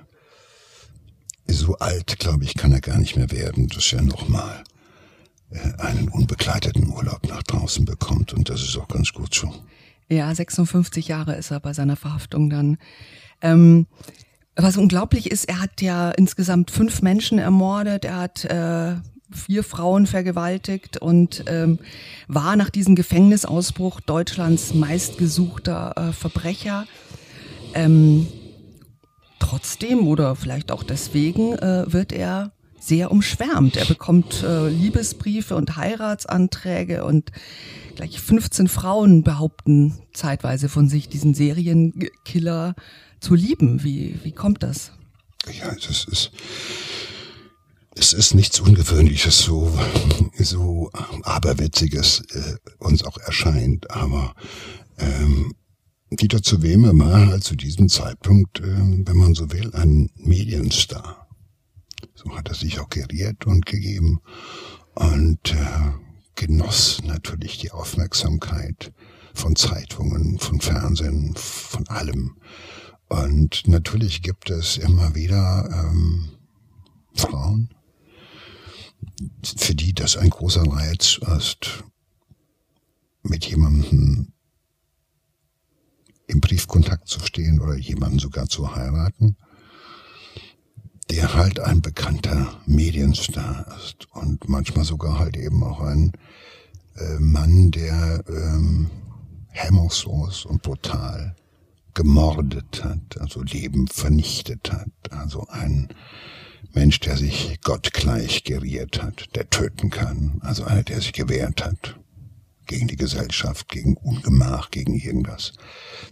so 1.46 1.76
alt, 1.76 2.18
glaube 2.18 2.44
ich, 2.44 2.54
kann 2.54 2.72
er 2.72 2.80
gar 2.80 2.98
nicht 2.98 3.16
mehr 3.16 3.30
werden, 3.30 3.68
dass 3.68 3.92
er 3.92 4.02
nochmal 4.02 4.64
äh, 5.50 5.72
einen 5.78 6.08
unbegleiteten 6.08 6.88
Urlaub 6.88 7.26
nach 7.26 7.42
draußen 7.42 7.84
bekommt 7.84 8.34
und 8.34 8.50
das 8.50 8.62
ist 8.62 8.76
auch 8.76 8.88
ganz 8.88 9.12
gut 9.12 9.34
so. 9.34 9.52
Ja, 10.10 10.34
56 10.34 11.08
Jahre 11.08 11.36
ist 11.36 11.50
er 11.50 11.60
bei 11.60 11.72
seiner 11.72 11.96
Verhaftung 11.96 12.50
dann. 12.50 12.78
Ähm, 13.40 13.86
was 14.58 14.76
unglaublich 14.76 15.30
ist, 15.30 15.48
er 15.48 15.60
hat 15.60 15.80
ja 15.80 16.10
insgesamt 16.10 16.70
fünf 16.70 17.00
Menschen 17.02 17.38
ermordet, 17.38 18.04
er 18.04 18.16
hat 18.16 18.44
äh, 18.44 18.96
vier 19.30 19.62
Frauen 19.62 20.06
vergewaltigt 20.06 20.96
und 20.96 21.44
ähm, 21.46 21.78
war 22.26 22.56
nach 22.56 22.70
diesem 22.70 22.96
Gefängnisausbruch 22.96 24.00
Deutschlands 24.00 24.74
meistgesuchter 24.74 25.94
äh, 25.96 26.12
Verbrecher. 26.12 26.86
Ähm, 27.74 28.26
trotzdem 29.38 30.06
oder 30.08 30.34
vielleicht 30.34 30.72
auch 30.72 30.82
deswegen 30.82 31.52
äh, 31.54 31.84
wird 31.92 32.12
er 32.12 32.52
sehr 32.78 33.10
umschwärmt. 33.10 33.76
Er 33.76 33.86
bekommt 33.86 34.42
äh, 34.42 34.68
Liebesbriefe 34.68 35.56
und 35.56 35.76
Heiratsanträge 35.76 37.04
und 37.04 37.32
gleich 37.96 38.20
15 38.20 38.68
Frauen 38.68 39.22
behaupten 39.22 39.98
zeitweise 40.12 40.68
von 40.68 40.88
sich, 40.88 41.08
diesen 41.08 41.34
Serienkiller 41.34 42.74
zu 43.20 43.34
lieben? 43.34 43.82
Wie, 43.82 44.18
wie 44.22 44.32
kommt 44.32 44.62
das? 44.62 44.92
Ja, 45.60 45.74
das 45.74 46.06
ist, 46.06 46.30
es 47.94 48.12
ist 48.12 48.34
nichts 48.34 48.60
Ungewöhnliches, 48.60 49.38
so, 49.40 49.76
so 50.38 50.90
Aberwitziges 51.22 52.22
äh, 52.30 52.56
uns 52.78 53.04
auch 53.04 53.18
erscheint, 53.18 53.90
aber 53.90 54.34
ähm, 54.98 55.54
Dieter 56.10 56.42
zu 56.42 56.62
Wehme 56.62 56.98
war 56.98 57.26
halt 57.26 57.44
zu 57.44 57.54
diesem 57.54 57.88
Zeitpunkt, 57.88 58.60
äh, 58.60 58.64
wenn 58.64 59.16
man 59.16 59.34
so 59.34 59.50
will, 59.52 59.74
ein 59.74 60.10
Medienstar. 60.16 61.27
So 62.20 62.36
hat 62.36 62.48
er 62.48 62.54
sich 62.56 62.80
auch 62.80 62.88
geriert 62.88 63.46
und 63.46 63.64
gegeben 63.64 64.20
und 64.94 65.54
äh, 65.54 65.92
genoss 66.34 67.00
natürlich 67.04 67.58
die 67.58 67.70
Aufmerksamkeit 67.70 68.92
von 69.34 69.54
Zeitungen, 69.54 70.40
von 70.40 70.60
Fernsehen, 70.60 71.36
von 71.36 71.86
allem. 71.86 72.36
Und 73.06 73.68
natürlich 73.68 74.20
gibt 74.22 74.50
es 74.50 74.78
immer 74.78 75.14
wieder 75.14 75.70
ähm, 75.72 76.30
Frauen, 77.14 77.72
für 79.44 79.76
die 79.76 79.94
das 79.94 80.16
ein 80.16 80.30
großer 80.30 80.64
Reiz 80.64 81.20
ist, 81.36 81.84
mit 83.22 83.44
jemandem 83.46 84.32
im 86.26 86.40
Briefkontakt 86.40 87.06
zu 87.06 87.20
stehen 87.20 87.60
oder 87.60 87.76
jemanden 87.76 88.18
sogar 88.18 88.48
zu 88.48 88.74
heiraten, 88.74 89.36
der 91.10 91.34
halt 91.34 91.60
ein 91.60 91.80
bekannter 91.80 92.60
Medienstar 92.66 93.66
ist 93.78 94.06
und 94.12 94.48
manchmal 94.48 94.84
sogar 94.84 95.18
halt 95.18 95.36
eben 95.36 95.62
auch 95.62 95.80
ein 95.80 96.12
äh, 96.96 97.18
Mann, 97.18 97.70
der 97.70 98.24
ähm, 98.28 98.90
hemmungslos 99.48 100.44
und 100.44 100.62
brutal 100.62 101.34
gemordet 101.94 102.84
hat, 102.84 103.20
also 103.20 103.42
Leben 103.42 103.88
vernichtet 103.88 104.70
hat, 104.72 104.90
also 105.10 105.46
ein 105.48 105.88
Mensch, 106.72 107.00
der 107.00 107.16
sich 107.16 107.60
gottgleich 107.62 108.44
geriert 108.44 109.02
hat, 109.02 109.34
der 109.34 109.48
töten 109.50 109.90
kann, 109.90 110.40
also 110.42 110.64
einer, 110.64 110.82
der 110.82 111.00
sich 111.00 111.12
gewehrt 111.12 111.64
hat 111.64 111.98
gegen 112.66 112.86
die 112.86 112.96
Gesellschaft, 112.96 113.68
gegen 113.68 113.96
Ungemach, 113.96 114.70
gegen 114.70 114.94
irgendwas. 114.94 115.54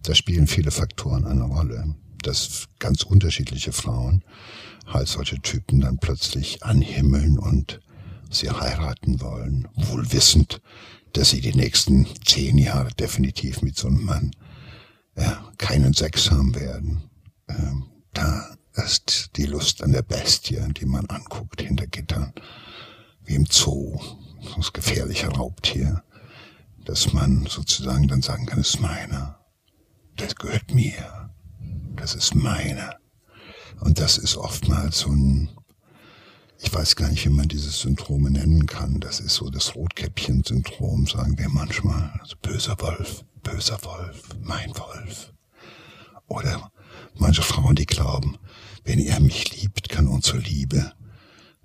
Da 0.03 0.14
spielen 0.14 0.47
viele 0.47 0.70
Faktoren 0.70 1.26
eine 1.26 1.44
Rolle, 1.44 1.94
dass 2.22 2.66
ganz 2.78 3.03
unterschiedliche 3.03 3.72
Frauen 3.72 4.24
halt 4.87 5.09
solche 5.09 5.41
Typen 5.41 5.80
dann 5.80 5.99
plötzlich 5.99 6.62
anhimmeln 6.62 7.39
und 7.39 7.80
sie 8.30 8.51
heiraten 8.51 9.20
wollen, 9.20 9.68
wohl 9.74 10.12
wissend, 10.12 10.61
dass 11.12 11.30
sie 11.30 11.41
die 11.41 11.55
nächsten 11.55 12.07
zehn 12.24 12.59
Jahre 12.59 12.91
definitiv 12.95 13.62
mit 13.62 13.76
so 13.76 13.89
einem 13.89 14.05
Mann 14.05 14.30
ja, 15.16 15.51
keinen 15.59 15.95
Sex 15.95 16.30
haben 16.30 16.55
werden. 16.55 17.11
Ähm, 17.49 17.87
da 18.12 18.57
ist 18.74 19.30
die 19.37 19.47
Lust 19.47 19.82
an 19.82 19.93
der 19.93 20.03
Bestie, 20.03 20.61
die 20.72 20.87
man 20.87 21.07
anguckt 21.07 21.62
hinter 21.62 21.87
Gittern, 21.87 22.32
wie 23.24 23.34
im 23.34 23.47
Zoo, 23.47 23.99
das 24.57 24.72
gefährliche 24.72 25.28
Raubtier, 25.28 26.03
dass 26.84 27.12
man 27.12 27.47
sozusagen 27.47 28.07
dann 28.07 28.22
sagen 28.22 28.47
kann, 28.47 28.59
das 28.59 28.74
ist 28.74 28.80
meiner, 28.80 29.41
das 30.16 30.37
gehört 30.37 30.72
mir, 30.72 31.30
das 31.97 32.14
ist 32.14 32.34
meiner. 32.34 32.97
Und 33.80 33.98
das 33.98 34.18
ist 34.18 34.36
oftmals 34.36 35.00
so 35.00 35.10
ein, 35.10 35.50
ich 36.58 36.72
weiß 36.72 36.96
gar 36.96 37.08
nicht, 37.08 37.24
wie 37.24 37.30
man 37.30 37.48
dieses 37.48 37.80
Syndrom 37.80 38.24
nennen 38.24 38.66
kann. 38.66 39.00
Das 39.00 39.20
ist 39.20 39.34
so 39.34 39.50
das 39.50 39.74
Rotkäppchen-Syndrom, 39.74 41.06
sagen 41.06 41.38
wir 41.38 41.48
manchmal. 41.48 42.12
Also 42.20 42.36
böser 42.40 42.76
Wolf, 42.80 43.24
böser 43.42 43.78
Wolf, 43.82 44.22
mein 44.42 44.70
Wolf. 44.76 45.32
Oder 46.28 46.72
manche 47.14 47.42
Frauen, 47.42 47.76
die 47.76 47.86
glauben, 47.86 48.38
wenn 48.84 48.98
er 48.98 49.20
mich 49.20 49.60
liebt, 49.60 49.88
kann 49.88 50.08
unsere 50.08 50.38
Liebe 50.38 50.92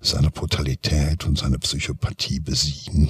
seine 0.00 0.30
Brutalität 0.30 1.24
und 1.24 1.38
seine 1.38 1.58
Psychopathie 1.58 2.40
besiegen. 2.40 3.08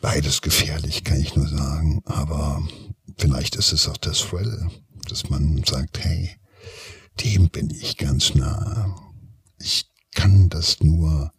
Beides 0.00 0.42
gefährlich, 0.42 1.02
kann 1.04 1.20
ich 1.20 1.34
nur 1.34 1.48
sagen. 1.48 2.02
Aber 2.04 2.62
vielleicht 3.16 3.56
ist 3.56 3.72
es 3.72 3.88
auch 3.88 3.96
das 3.96 4.18
Thrill, 4.18 4.70
dass 5.08 5.30
man 5.30 5.62
sagt, 5.64 6.04
hey, 6.04 6.36
dem 7.20 7.50
bin 7.50 7.70
ich 7.70 7.96
ganz 7.96 8.34
nah. 8.34 8.96
Ich 9.58 9.86
kann 10.14 10.48
das 10.48 10.80
nur 10.80 11.32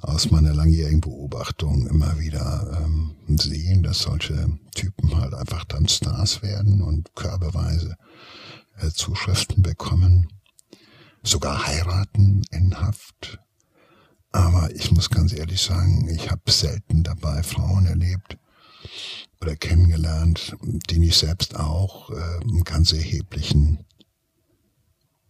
aus 0.00 0.30
meiner 0.30 0.54
langjährigen 0.54 1.00
Beobachtung 1.00 1.86
immer 1.86 2.18
wieder 2.18 2.82
ähm, 2.84 3.16
sehen, 3.36 3.82
dass 3.82 4.00
solche 4.00 4.58
Typen 4.74 5.16
halt 5.16 5.34
einfach 5.34 5.64
dann 5.64 5.88
Stars 5.88 6.42
werden 6.42 6.82
und 6.82 7.14
körperweise 7.14 7.96
äh, 8.78 8.90
Zuschriften 8.90 9.62
bekommen, 9.62 10.28
sogar 11.22 11.66
heiraten 11.66 12.42
in 12.50 12.78
Haft. 12.78 13.38
Aber 14.30 14.70
ich 14.74 14.92
muss 14.92 15.10
ganz 15.10 15.32
ehrlich 15.32 15.60
sagen, 15.60 16.08
ich 16.08 16.30
habe 16.30 16.50
selten 16.50 17.02
dabei 17.02 17.42
Frauen 17.42 17.86
erlebt 17.86 18.38
oder 19.40 19.56
kennengelernt, 19.56 20.56
denen 20.62 21.04
ich 21.04 21.16
selbst 21.16 21.56
auch 21.56 22.10
äh, 22.10 22.62
ganz 22.64 22.92
erheblichen 22.92 23.84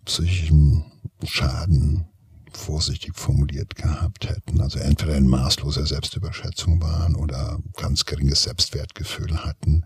psychischen 0.08 0.84
Schaden 1.22 2.08
vorsichtig 2.52 3.14
formuliert 3.14 3.76
gehabt 3.76 4.28
hätten. 4.28 4.60
Also 4.60 4.78
entweder 4.78 5.16
in 5.16 5.28
maßloser 5.28 5.86
Selbstüberschätzung 5.86 6.80
waren 6.82 7.14
oder 7.14 7.58
ganz 7.76 8.06
geringes 8.06 8.42
Selbstwertgefühl 8.42 9.44
hatten. 9.44 9.84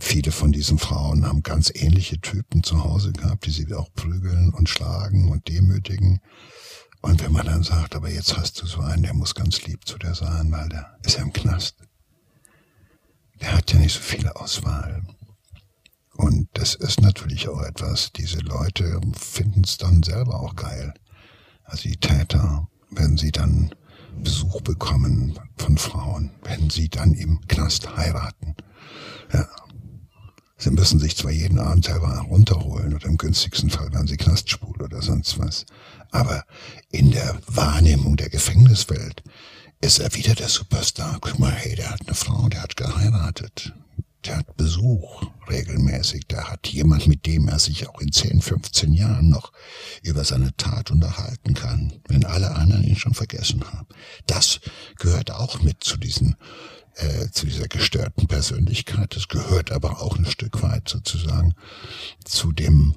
Viele 0.00 0.32
von 0.32 0.50
diesen 0.50 0.78
Frauen 0.78 1.26
haben 1.26 1.42
ganz 1.42 1.70
ähnliche 1.74 2.18
Typen 2.20 2.62
zu 2.64 2.82
Hause 2.82 3.12
gehabt, 3.12 3.44
die 3.44 3.50
sie 3.50 3.72
auch 3.74 3.92
prügeln 3.92 4.52
und 4.54 4.68
schlagen 4.68 5.30
und 5.30 5.46
demütigen. 5.46 6.20
Und 7.02 7.22
wenn 7.22 7.32
man 7.32 7.46
dann 7.46 7.62
sagt, 7.62 7.94
aber 7.94 8.10
jetzt 8.10 8.36
hast 8.36 8.60
du 8.62 8.66
so 8.66 8.80
einen, 8.80 9.02
der 9.02 9.14
muss 9.14 9.34
ganz 9.34 9.62
lieb 9.62 9.86
zu 9.86 9.98
dir 9.98 10.14
sein, 10.14 10.50
weil 10.50 10.70
der 10.70 10.96
ist 11.04 11.18
ja 11.18 11.22
im 11.22 11.34
Knast. 11.34 11.76
Der 13.42 13.54
hat 13.54 13.72
ja 13.72 13.78
nicht 13.78 13.94
so 13.94 14.00
viele 14.00 14.34
Auswahl. 14.36 15.02
Und 16.18 16.48
das 16.54 16.74
ist 16.74 17.00
natürlich 17.00 17.48
auch 17.48 17.62
etwas, 17.62 18.10
diese 18.12 18.40
Leute 18.40 19.00
finden 19.16 19.62
es 19.62 19.78
dann 19.78 20.02
selber 20.02 20.40
auch 20.40 20.56
geil. 20.56 20.92
Also 21.62 21.84
die 21.84 21.96
Täter, 21.96 22.66
wenn 22.90 23.16
sie 23.16 23.30
dann 23.30 23.70
Besuch 24.16 24.60
bekommen 24.62 25.38
von 25.56 25.78
Frauen, 25.78 26.32
wenn 26.42 26.70
sie 26.70 26.88
dann 26.88 27.14
im 27.14 27.40
Knast 27.46 27.96
heiraten. 27.96 28.56
Ja. 29.32 29.46
Sie 30.56 30.70
müssen 30.70 30.98
sich 30.98 31.16
zwar 31.16 31.30
jeden 31.30 31.60
Abend 31.60 31.84
selber 31.84 32.18
runterholen 32.28 32.94
oder 32.94 33.06
im 33.06 33.16
günstigsten 33.16 33.70
Fall 33.70 33.92
werden 33.92 34.08
sie 34.08 34.16
Knastspul 34.16 34.82
oder 34.82 35.00
sonst 35.00 35.38
was. 35.38 35.66
Aber 36.10 36.42
in 36.90 37.12
der 37.12 37.38
Wahrnehmung 37.46 38.16
der 38.16 38.28
Gefängniswelt 38.28 39.22
ist 39.80 40.00
er 40.00 40.12
wieder 40.14 40.34
der 40.34 40.48
Superstar. 40.48 41.18
Guck 41.20 41.38
mal, 41.38 41.52
hey, 41.52 41.76
der 41.76 41.90
hat 41.90 42.00
eine 42.04 42.16
Frau, 42.16 42.48
der 42.48 42.62
hat 42.62 42.76
geheiratet 42.76 43.72
der 44.24 44.38
hat 44.38 44.56
Besuch 44.56 45.22
regelmäßig, 45.48 46.26
der 46.26 46.50
hat 46.50 46.66
jemand, 46.66 47.06
mit 47.06 47.26
dem 47.26 47.48
er 47.48 47.58
sich 47.58 47.88
auch 47.88 48.00
in 48.00 48.12
10, 48.12 48.42
15 48.42 48.92
Jahren 48.92 49.28
noch 49.28 49.52
über 50.02 50.24
seine 50.24 50.54
Tat 50.56 50.90
unterhalten 50.90 51.54
kann, 51.54 51.92
wenn 52.08 52.24
alle 52.24 52.54
anderen 52.54 52.84
ihn 52.84 52.96
schon 52.96 53.14
vergessen 53.14 53.64
haben. 53.64 53.88
Das 54.26 54.60
gehört 54.98 55.30
auch 55.30 55.62
mit 55.62 55.84
zu 55.84 55.96
diesen 55.96 56.36
äh, 56.96 57.30
zu 57.30 57.46
dieser 57.46 57.68
gestörten 57.68 58.26
Persönlichkeit. 58.26 59.14
Das 59.14 59.28
gehört 59.28 59.70
aber 59.70 60.02
auch 60.02 60.18
ein 60.18 60.26
Stück 60.26 60.62
weit 60.62 60.88
sozusagen 60.88 61.54
zu 62.24 62.52
dem 62.52 62.96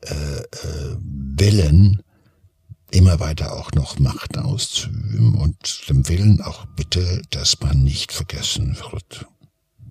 äh, 0.00 0.40
äh, 0.40 0.96
Willen, 0.98 2.02
immer 2.90 3.20
weiter 3.20 3.54
auch 3.54 3.72
noch 3.72 3.98
Macht 3.98 4.36
auszuüben 4.38 5.34
und 5.34 5.88
dem 5.88 6.08
Willen 6.08 6.40
auch 6.40 6.66
bitte, 6.76 7.22
dass 7.30 7.60
man 7.60 7.82
nicht 7.82 8.12
vergessen 8.12 8.76
wird. 8.90 9.26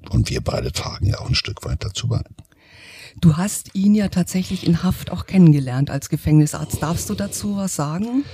Und 0.10 0.30
wir 0.30 0.42
beide 0.42 0.72
tragen 0.72 1.08
ja 1.08 1.20
auch 1.20 1.28
ein 1.28 1.36
Stück 1.36 1.66
weit 1.66 1.84
dazu 1.84 2.08
bei. 2.08 2.22
Du 3.22 3.38
hast 3.38 3.74
ihn 3.76 3.96
ja 3.96 4.10
tatsächlich 4.10 4.68
in 4.68 4.84
Haft 4.84 5.12
auch 5.12 5.26
kennengelernt 5.26 5.90
als 5.90 6.10
Gefängnisarzt. 6.10 6.82
Darfst 6.82 7.10
du 7.10 7.16
dazu 7.16 7.56
was 7.56 7.76
sagen? 7.76 8.26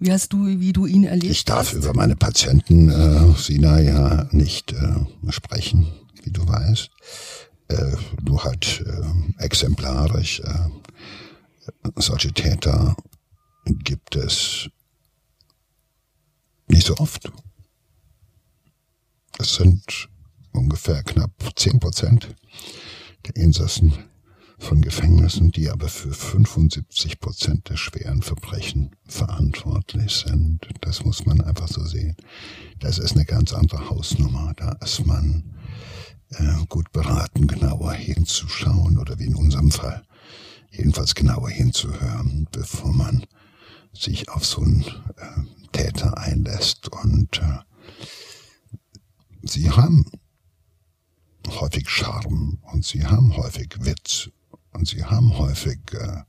Wie 0.00 0.10
hast 0.12 0.32
du, 0.32 0.46
wie 0.46 0.72
du 0.72 0.86
ihn 0.86 1.04
erlebt? 1.04 1.30
Ich 1.30 1.44
darf 1.44 1.68
hast? 1.68 1.74
über 1.74 1.94
meine 1.94 2.16
Patienten, 2.16 2.88
äh, 2.90 3.34
Sina, 3.36 3.80
ja 3.80 4.26
nicht 4.32 4.72
äh, 4.72 5.30
sprechen, 5.30 5.86
wie 6.24 6.30
du 6.30 6.46
weißt. 6.46 6.90
Äh, 7.68 7.96
nur 8.22 8.42
halt 8.42 8.84
äh, 8.86 9.42
exemplarisch. 9.44 10.40
Äh, 10.40 10.70
solche 11.96 12.32
Täter 12.32 12.96
gibt 13.66 14.16
es 14.16 14.68
nicht 16.66 16.86
so 16.86 16.96
oft. 16.96 17.30
Es 19.38 19.54
sind 19.54 20.09
ungefähr 20.52 21.02
knapp 21.02 21.32
10 21.56 21.80
Prozent 21.80 22.34
der 23.26 23.36
Insassen 23.36 23.94
von 24.58 24.82
Gefängnissen, 24.82 25.50
die 25.50 25.70
aber 25.70 25.88
für 25.88 26.12
75 26.12 27.18
Prozent 27.18 27.70
der 27.70 27.76
schweren 27.76 28.22
Verbrechen 28.22 28.94
verantwortlich 29.06 30.12
sind. 30.12 30.68
Das 30.82 31.04
muss 31.04 31.24
man 31.24 31.40
einfach 31.40 31.68
so 31.68 31.84
sehen. 31.84 32.16
Das 32.78 32.98
ist 32.98 33.12
eine 33.12 33.24
ganz 33.24 33.52
andere 33.52 33.88
Hausnummer. 33.88 34.52
Da 34.56 34.72
ist 34.82 35.06
man 35.06 35.54
äh, 36.30 36.64
gut 36.68 36.92
beraten, 36.92 37.46
genauer 37.46 37.92
hinzuschauen 37.92 38.98
oder 38.98 39.18
wie 39.18 39.26
in 39.26 39.34
unserem 39.34 39.70
Fall 39.70 40.02
jedenfalls 40.70 41.14
genauer 41.14 41.50
hinzuhören, 41.50 42.46
bevor 42.52 42.92
man 42.92 43.24
sich 43.92 44.28
auf 44.28 44.44
so 44.44 44.60
einen 44.60 44.84
äh, 45.16 45.68
Täter 45.72 46.18
einlässt. 46.18 46.88
Und 46.92 47.38
äh, 47.38 48.06
sie 49.42 49.70
haben 49.70 50.04
häufig 51.48 51.88
Charme 51.88 52.58
und 52.72 52.84
sie 52.84 53.04
haben 53.04 53.36
häufig 53.36 53.74
Witz 53.80 54.30
und 54.72 54.88
sie 54.88 55.04
haben 55.04 55.36
häufig 55.38 55.78
äh, 55.92 56.22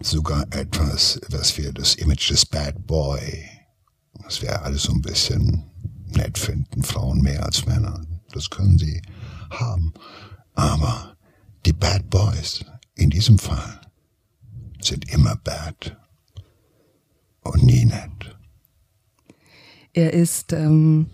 sogar 0.00 0.44
etwas, 0.50 1.20
was 1.28 1.56
wir 1.56 1.72
das 1.72 1.94
Image 1.94 2.30
des 2.30 2.46
Bad 2.46 2.86
Boy, 2.86 3.48
was 4.24 4.42
wir 4.42 4.62
alles 4.62 4.84
so 4.84 4.92
ein 4.92 5.02
bisschen 5.02 5.64
nett 6.06 6.38
finden, 6.38 6.82
Frauen 6.82 7.20
mehr 7.20 7.44
als 7.44 7.66
Männer. 7.66 8.00
Das 8.32 8.50
können 8.50 8.78
sie 8.78 9.00
haben. 9.50 9.92
Aber 10.54 11.16
die 11.66 11.72
Bad 11.72 12.08
Boys 12.10 12.64
in 12.94 13.10
diesem 13.10 13.38
Fall 13.38 13.80
sind 14.80 15.10
immer 15.10 15.36
bad 15.36 15.96
und 17.42 17.62
nie 17.62 17.84
nett. 17.84 18.36
Er 19.92 20.12
ist 20.12 20.52
ähm, 20.52 21.06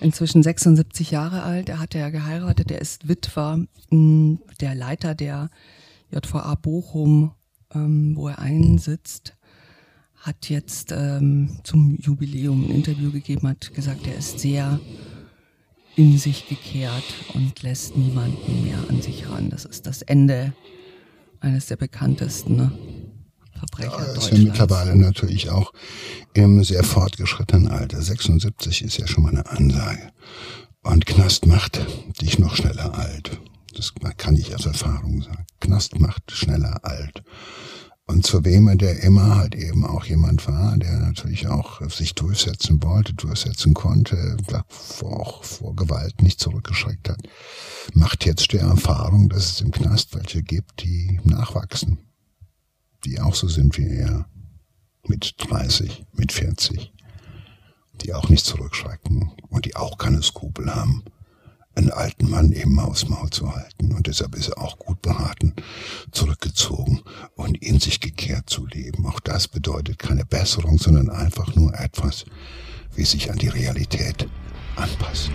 inzwischen 0.00 0.42
76 0.42 1.10
Jahre 1.10 1.42
alt. 1.42 1.68
Er 1.68 1.78
hat 1.78 1.94
ja 1.94 2.10
geheiratet. 2.10 2.70
Er 2.70 2.80
ist 2.80 3.08
Witwer, 3.08 3.60
mh, 3.90 4.38
der 4.60 4.74
Leiter 4.74 5.14
der 5.14 5.50
JVA 6.10 6.54
Bochum, 6.54 7.32
ähm, 7.74 8.16
wo 8.16 8.28
er 8.28 8.38
einsitzt, 8.38 9.36
hat 10.14 10.48
jetzt 10.48 10.92
ähm, 10.92 11.58
zum 11.62 11.96
Jubiläum 12.00 12.64
ein 12.64 12.70
Interview 12.70 13.12
gegeben, 13.12 13.48
hat 13.48 13.74
gesagt, 13.74 14.06
er 14.06 14.16
ist 14.16 14.40
sehr 14.40 14.80
in 15.94 16.18
sich 16.18 16.48
gekehrt 16.48 17.04
und 17.34 17.62
lässt 17.62 17.96
niemanden 17.96 18.64
mehr 18.64 18.78
an 18.88 19.00
sich 19.00 19.28
ran. 19.28 19.50
Das 19.50 19.64
ist 19.64 19.86
das 19.86 20.02
Ende 20.02 20.52
eines 21.40 21.66
der 21.66 21.76
bekanntesten 21.76 22.56
ne? 22.56 22.72
Verbrecher 23.58 24.06
ja, 24.06 24.12
ist 24.12 24.30
ja 24.30 24.38
mittlerweile 24.38 24.96
natürlich 24.96 25.50
auch 25.50 25.72
im 26.34 26.62
sehr 26.64 26.84
fortgeschrittenen 26.84 27.68
Alter. 27.68 28.00
76 28.00 28.82
ist 28.82 28.98
ja 28.98 29.06
schon 29.06 29.24
mal 29.24 29.30
eine 29.30 29.46
Ansage. 29.46 30.12
Und 30.82 31.06
Knast 31.06 31.46
macht 31.46 31.84
dich 32.20 32.38
noch 32.38 32.56
schneller 32.56 32.94
alt. 32.94 33.40
Das 33.74 33.92
kann 34.16 34.36
ich 34.36 34.54
aus 34.54 34.66
Erfahrung 34.66 35.22
sagen. 35.22 35.44
Knast 35.60 35.98
macht 36.00 36.30
schneller 36.30 36.78
alt. 36.84 37.22
Und 38.08 38.24
zu 38.24 38.44
wem 38.44 38.78
der 38.78 39.02
immer 39.02 39.36
halt 39.36 39.56
eben 39.56 39.84
auch 39.84 40.04
jemand 40.04 40.46
war, 40.46 40.76
der 40.78 40.96
natürlich 41.00 41.48
auch 41.48 41.82
sich 41.90 42.14
durchsetzen 42.14 42.80
wollte, 42.84 43.14
durchsetzen 43.14 43.74
konnte, 43.74 44.36
auch 45.02 45.42
vor 45.42 45.74
Gewalt 45.74 46.22
nicht 46.22 46.38
zurückgeschreckt 46.38 47.08
hat, 47.08 47.18
macht 47.94 48.24
jetzt 48.24 48.52
die 48.52 48.58
Erfahrung, 48.58 49.28
dass 49.28 49.50
es 49.50 49.60
im 49.60 49.72
Knast 49.72 50.14
welche 50.14 50.44
gibt, 50.44 50.84
die 50.84 51.20
nachwachsen, 51.24 51.98
die 53.06 53.20
auch 53.20 53.34
so 53.34 53.48
sind 53.48 53.78
wie 53.78 53.88
er, 53.88 54.26
mit 55.08 55.34
30, 55.38 56.04
mit 56.12 56.32
40, 56.32 56.92
die 58.02 58.12
auch 58.12 58.28
nicht 58.28 58.44
zurückschrecken 58.44 59.32
und 59.48 59.64
die 59.64 59.76
auch 59.76 59.98
keine 59.98 60.22
Skrupel 60.22 60.74
haben 60.74 61.04
einen 61.76 61.90
alten 61.90 62.30
Mann 62.30 62.52
eben 62.52 62.78
aufs 62.80 63.08
Maul 63.08 63.30
zu 63.30 63.54
halten. 63.54 63.92
Und 63.92 64.06
deshalb 64.06 64.34
ist 64.34 64.48
er 64.48 64.58
auch 64.58 64.78
gut 64.78 65.02
beraten, 65.02 65.54
zurückgezogen 66.10 67.02
und 67.36 67.62
in 67.62 67.78
sich 67.78 68.00
gekehrt 68.00 68.48
zu 68.48 68.66
leben. 68.66 69.06
Auch 69.06 69.20
das 69.20 69.46
bedeutet 69.46 69.98
keine 69.98 70.24
Besserung, 70.24 70.78
sondern 70.78 71.10
einfach 71.10 71.54
nur 71.54 71.74
etwas, 71.78 72.24
wie 72.94 73.04
sich 73.04 73.30
an 73.30 73.38
die 73.38 73.48
Realität 73.48 74.26
anpassen. 74.76 75.32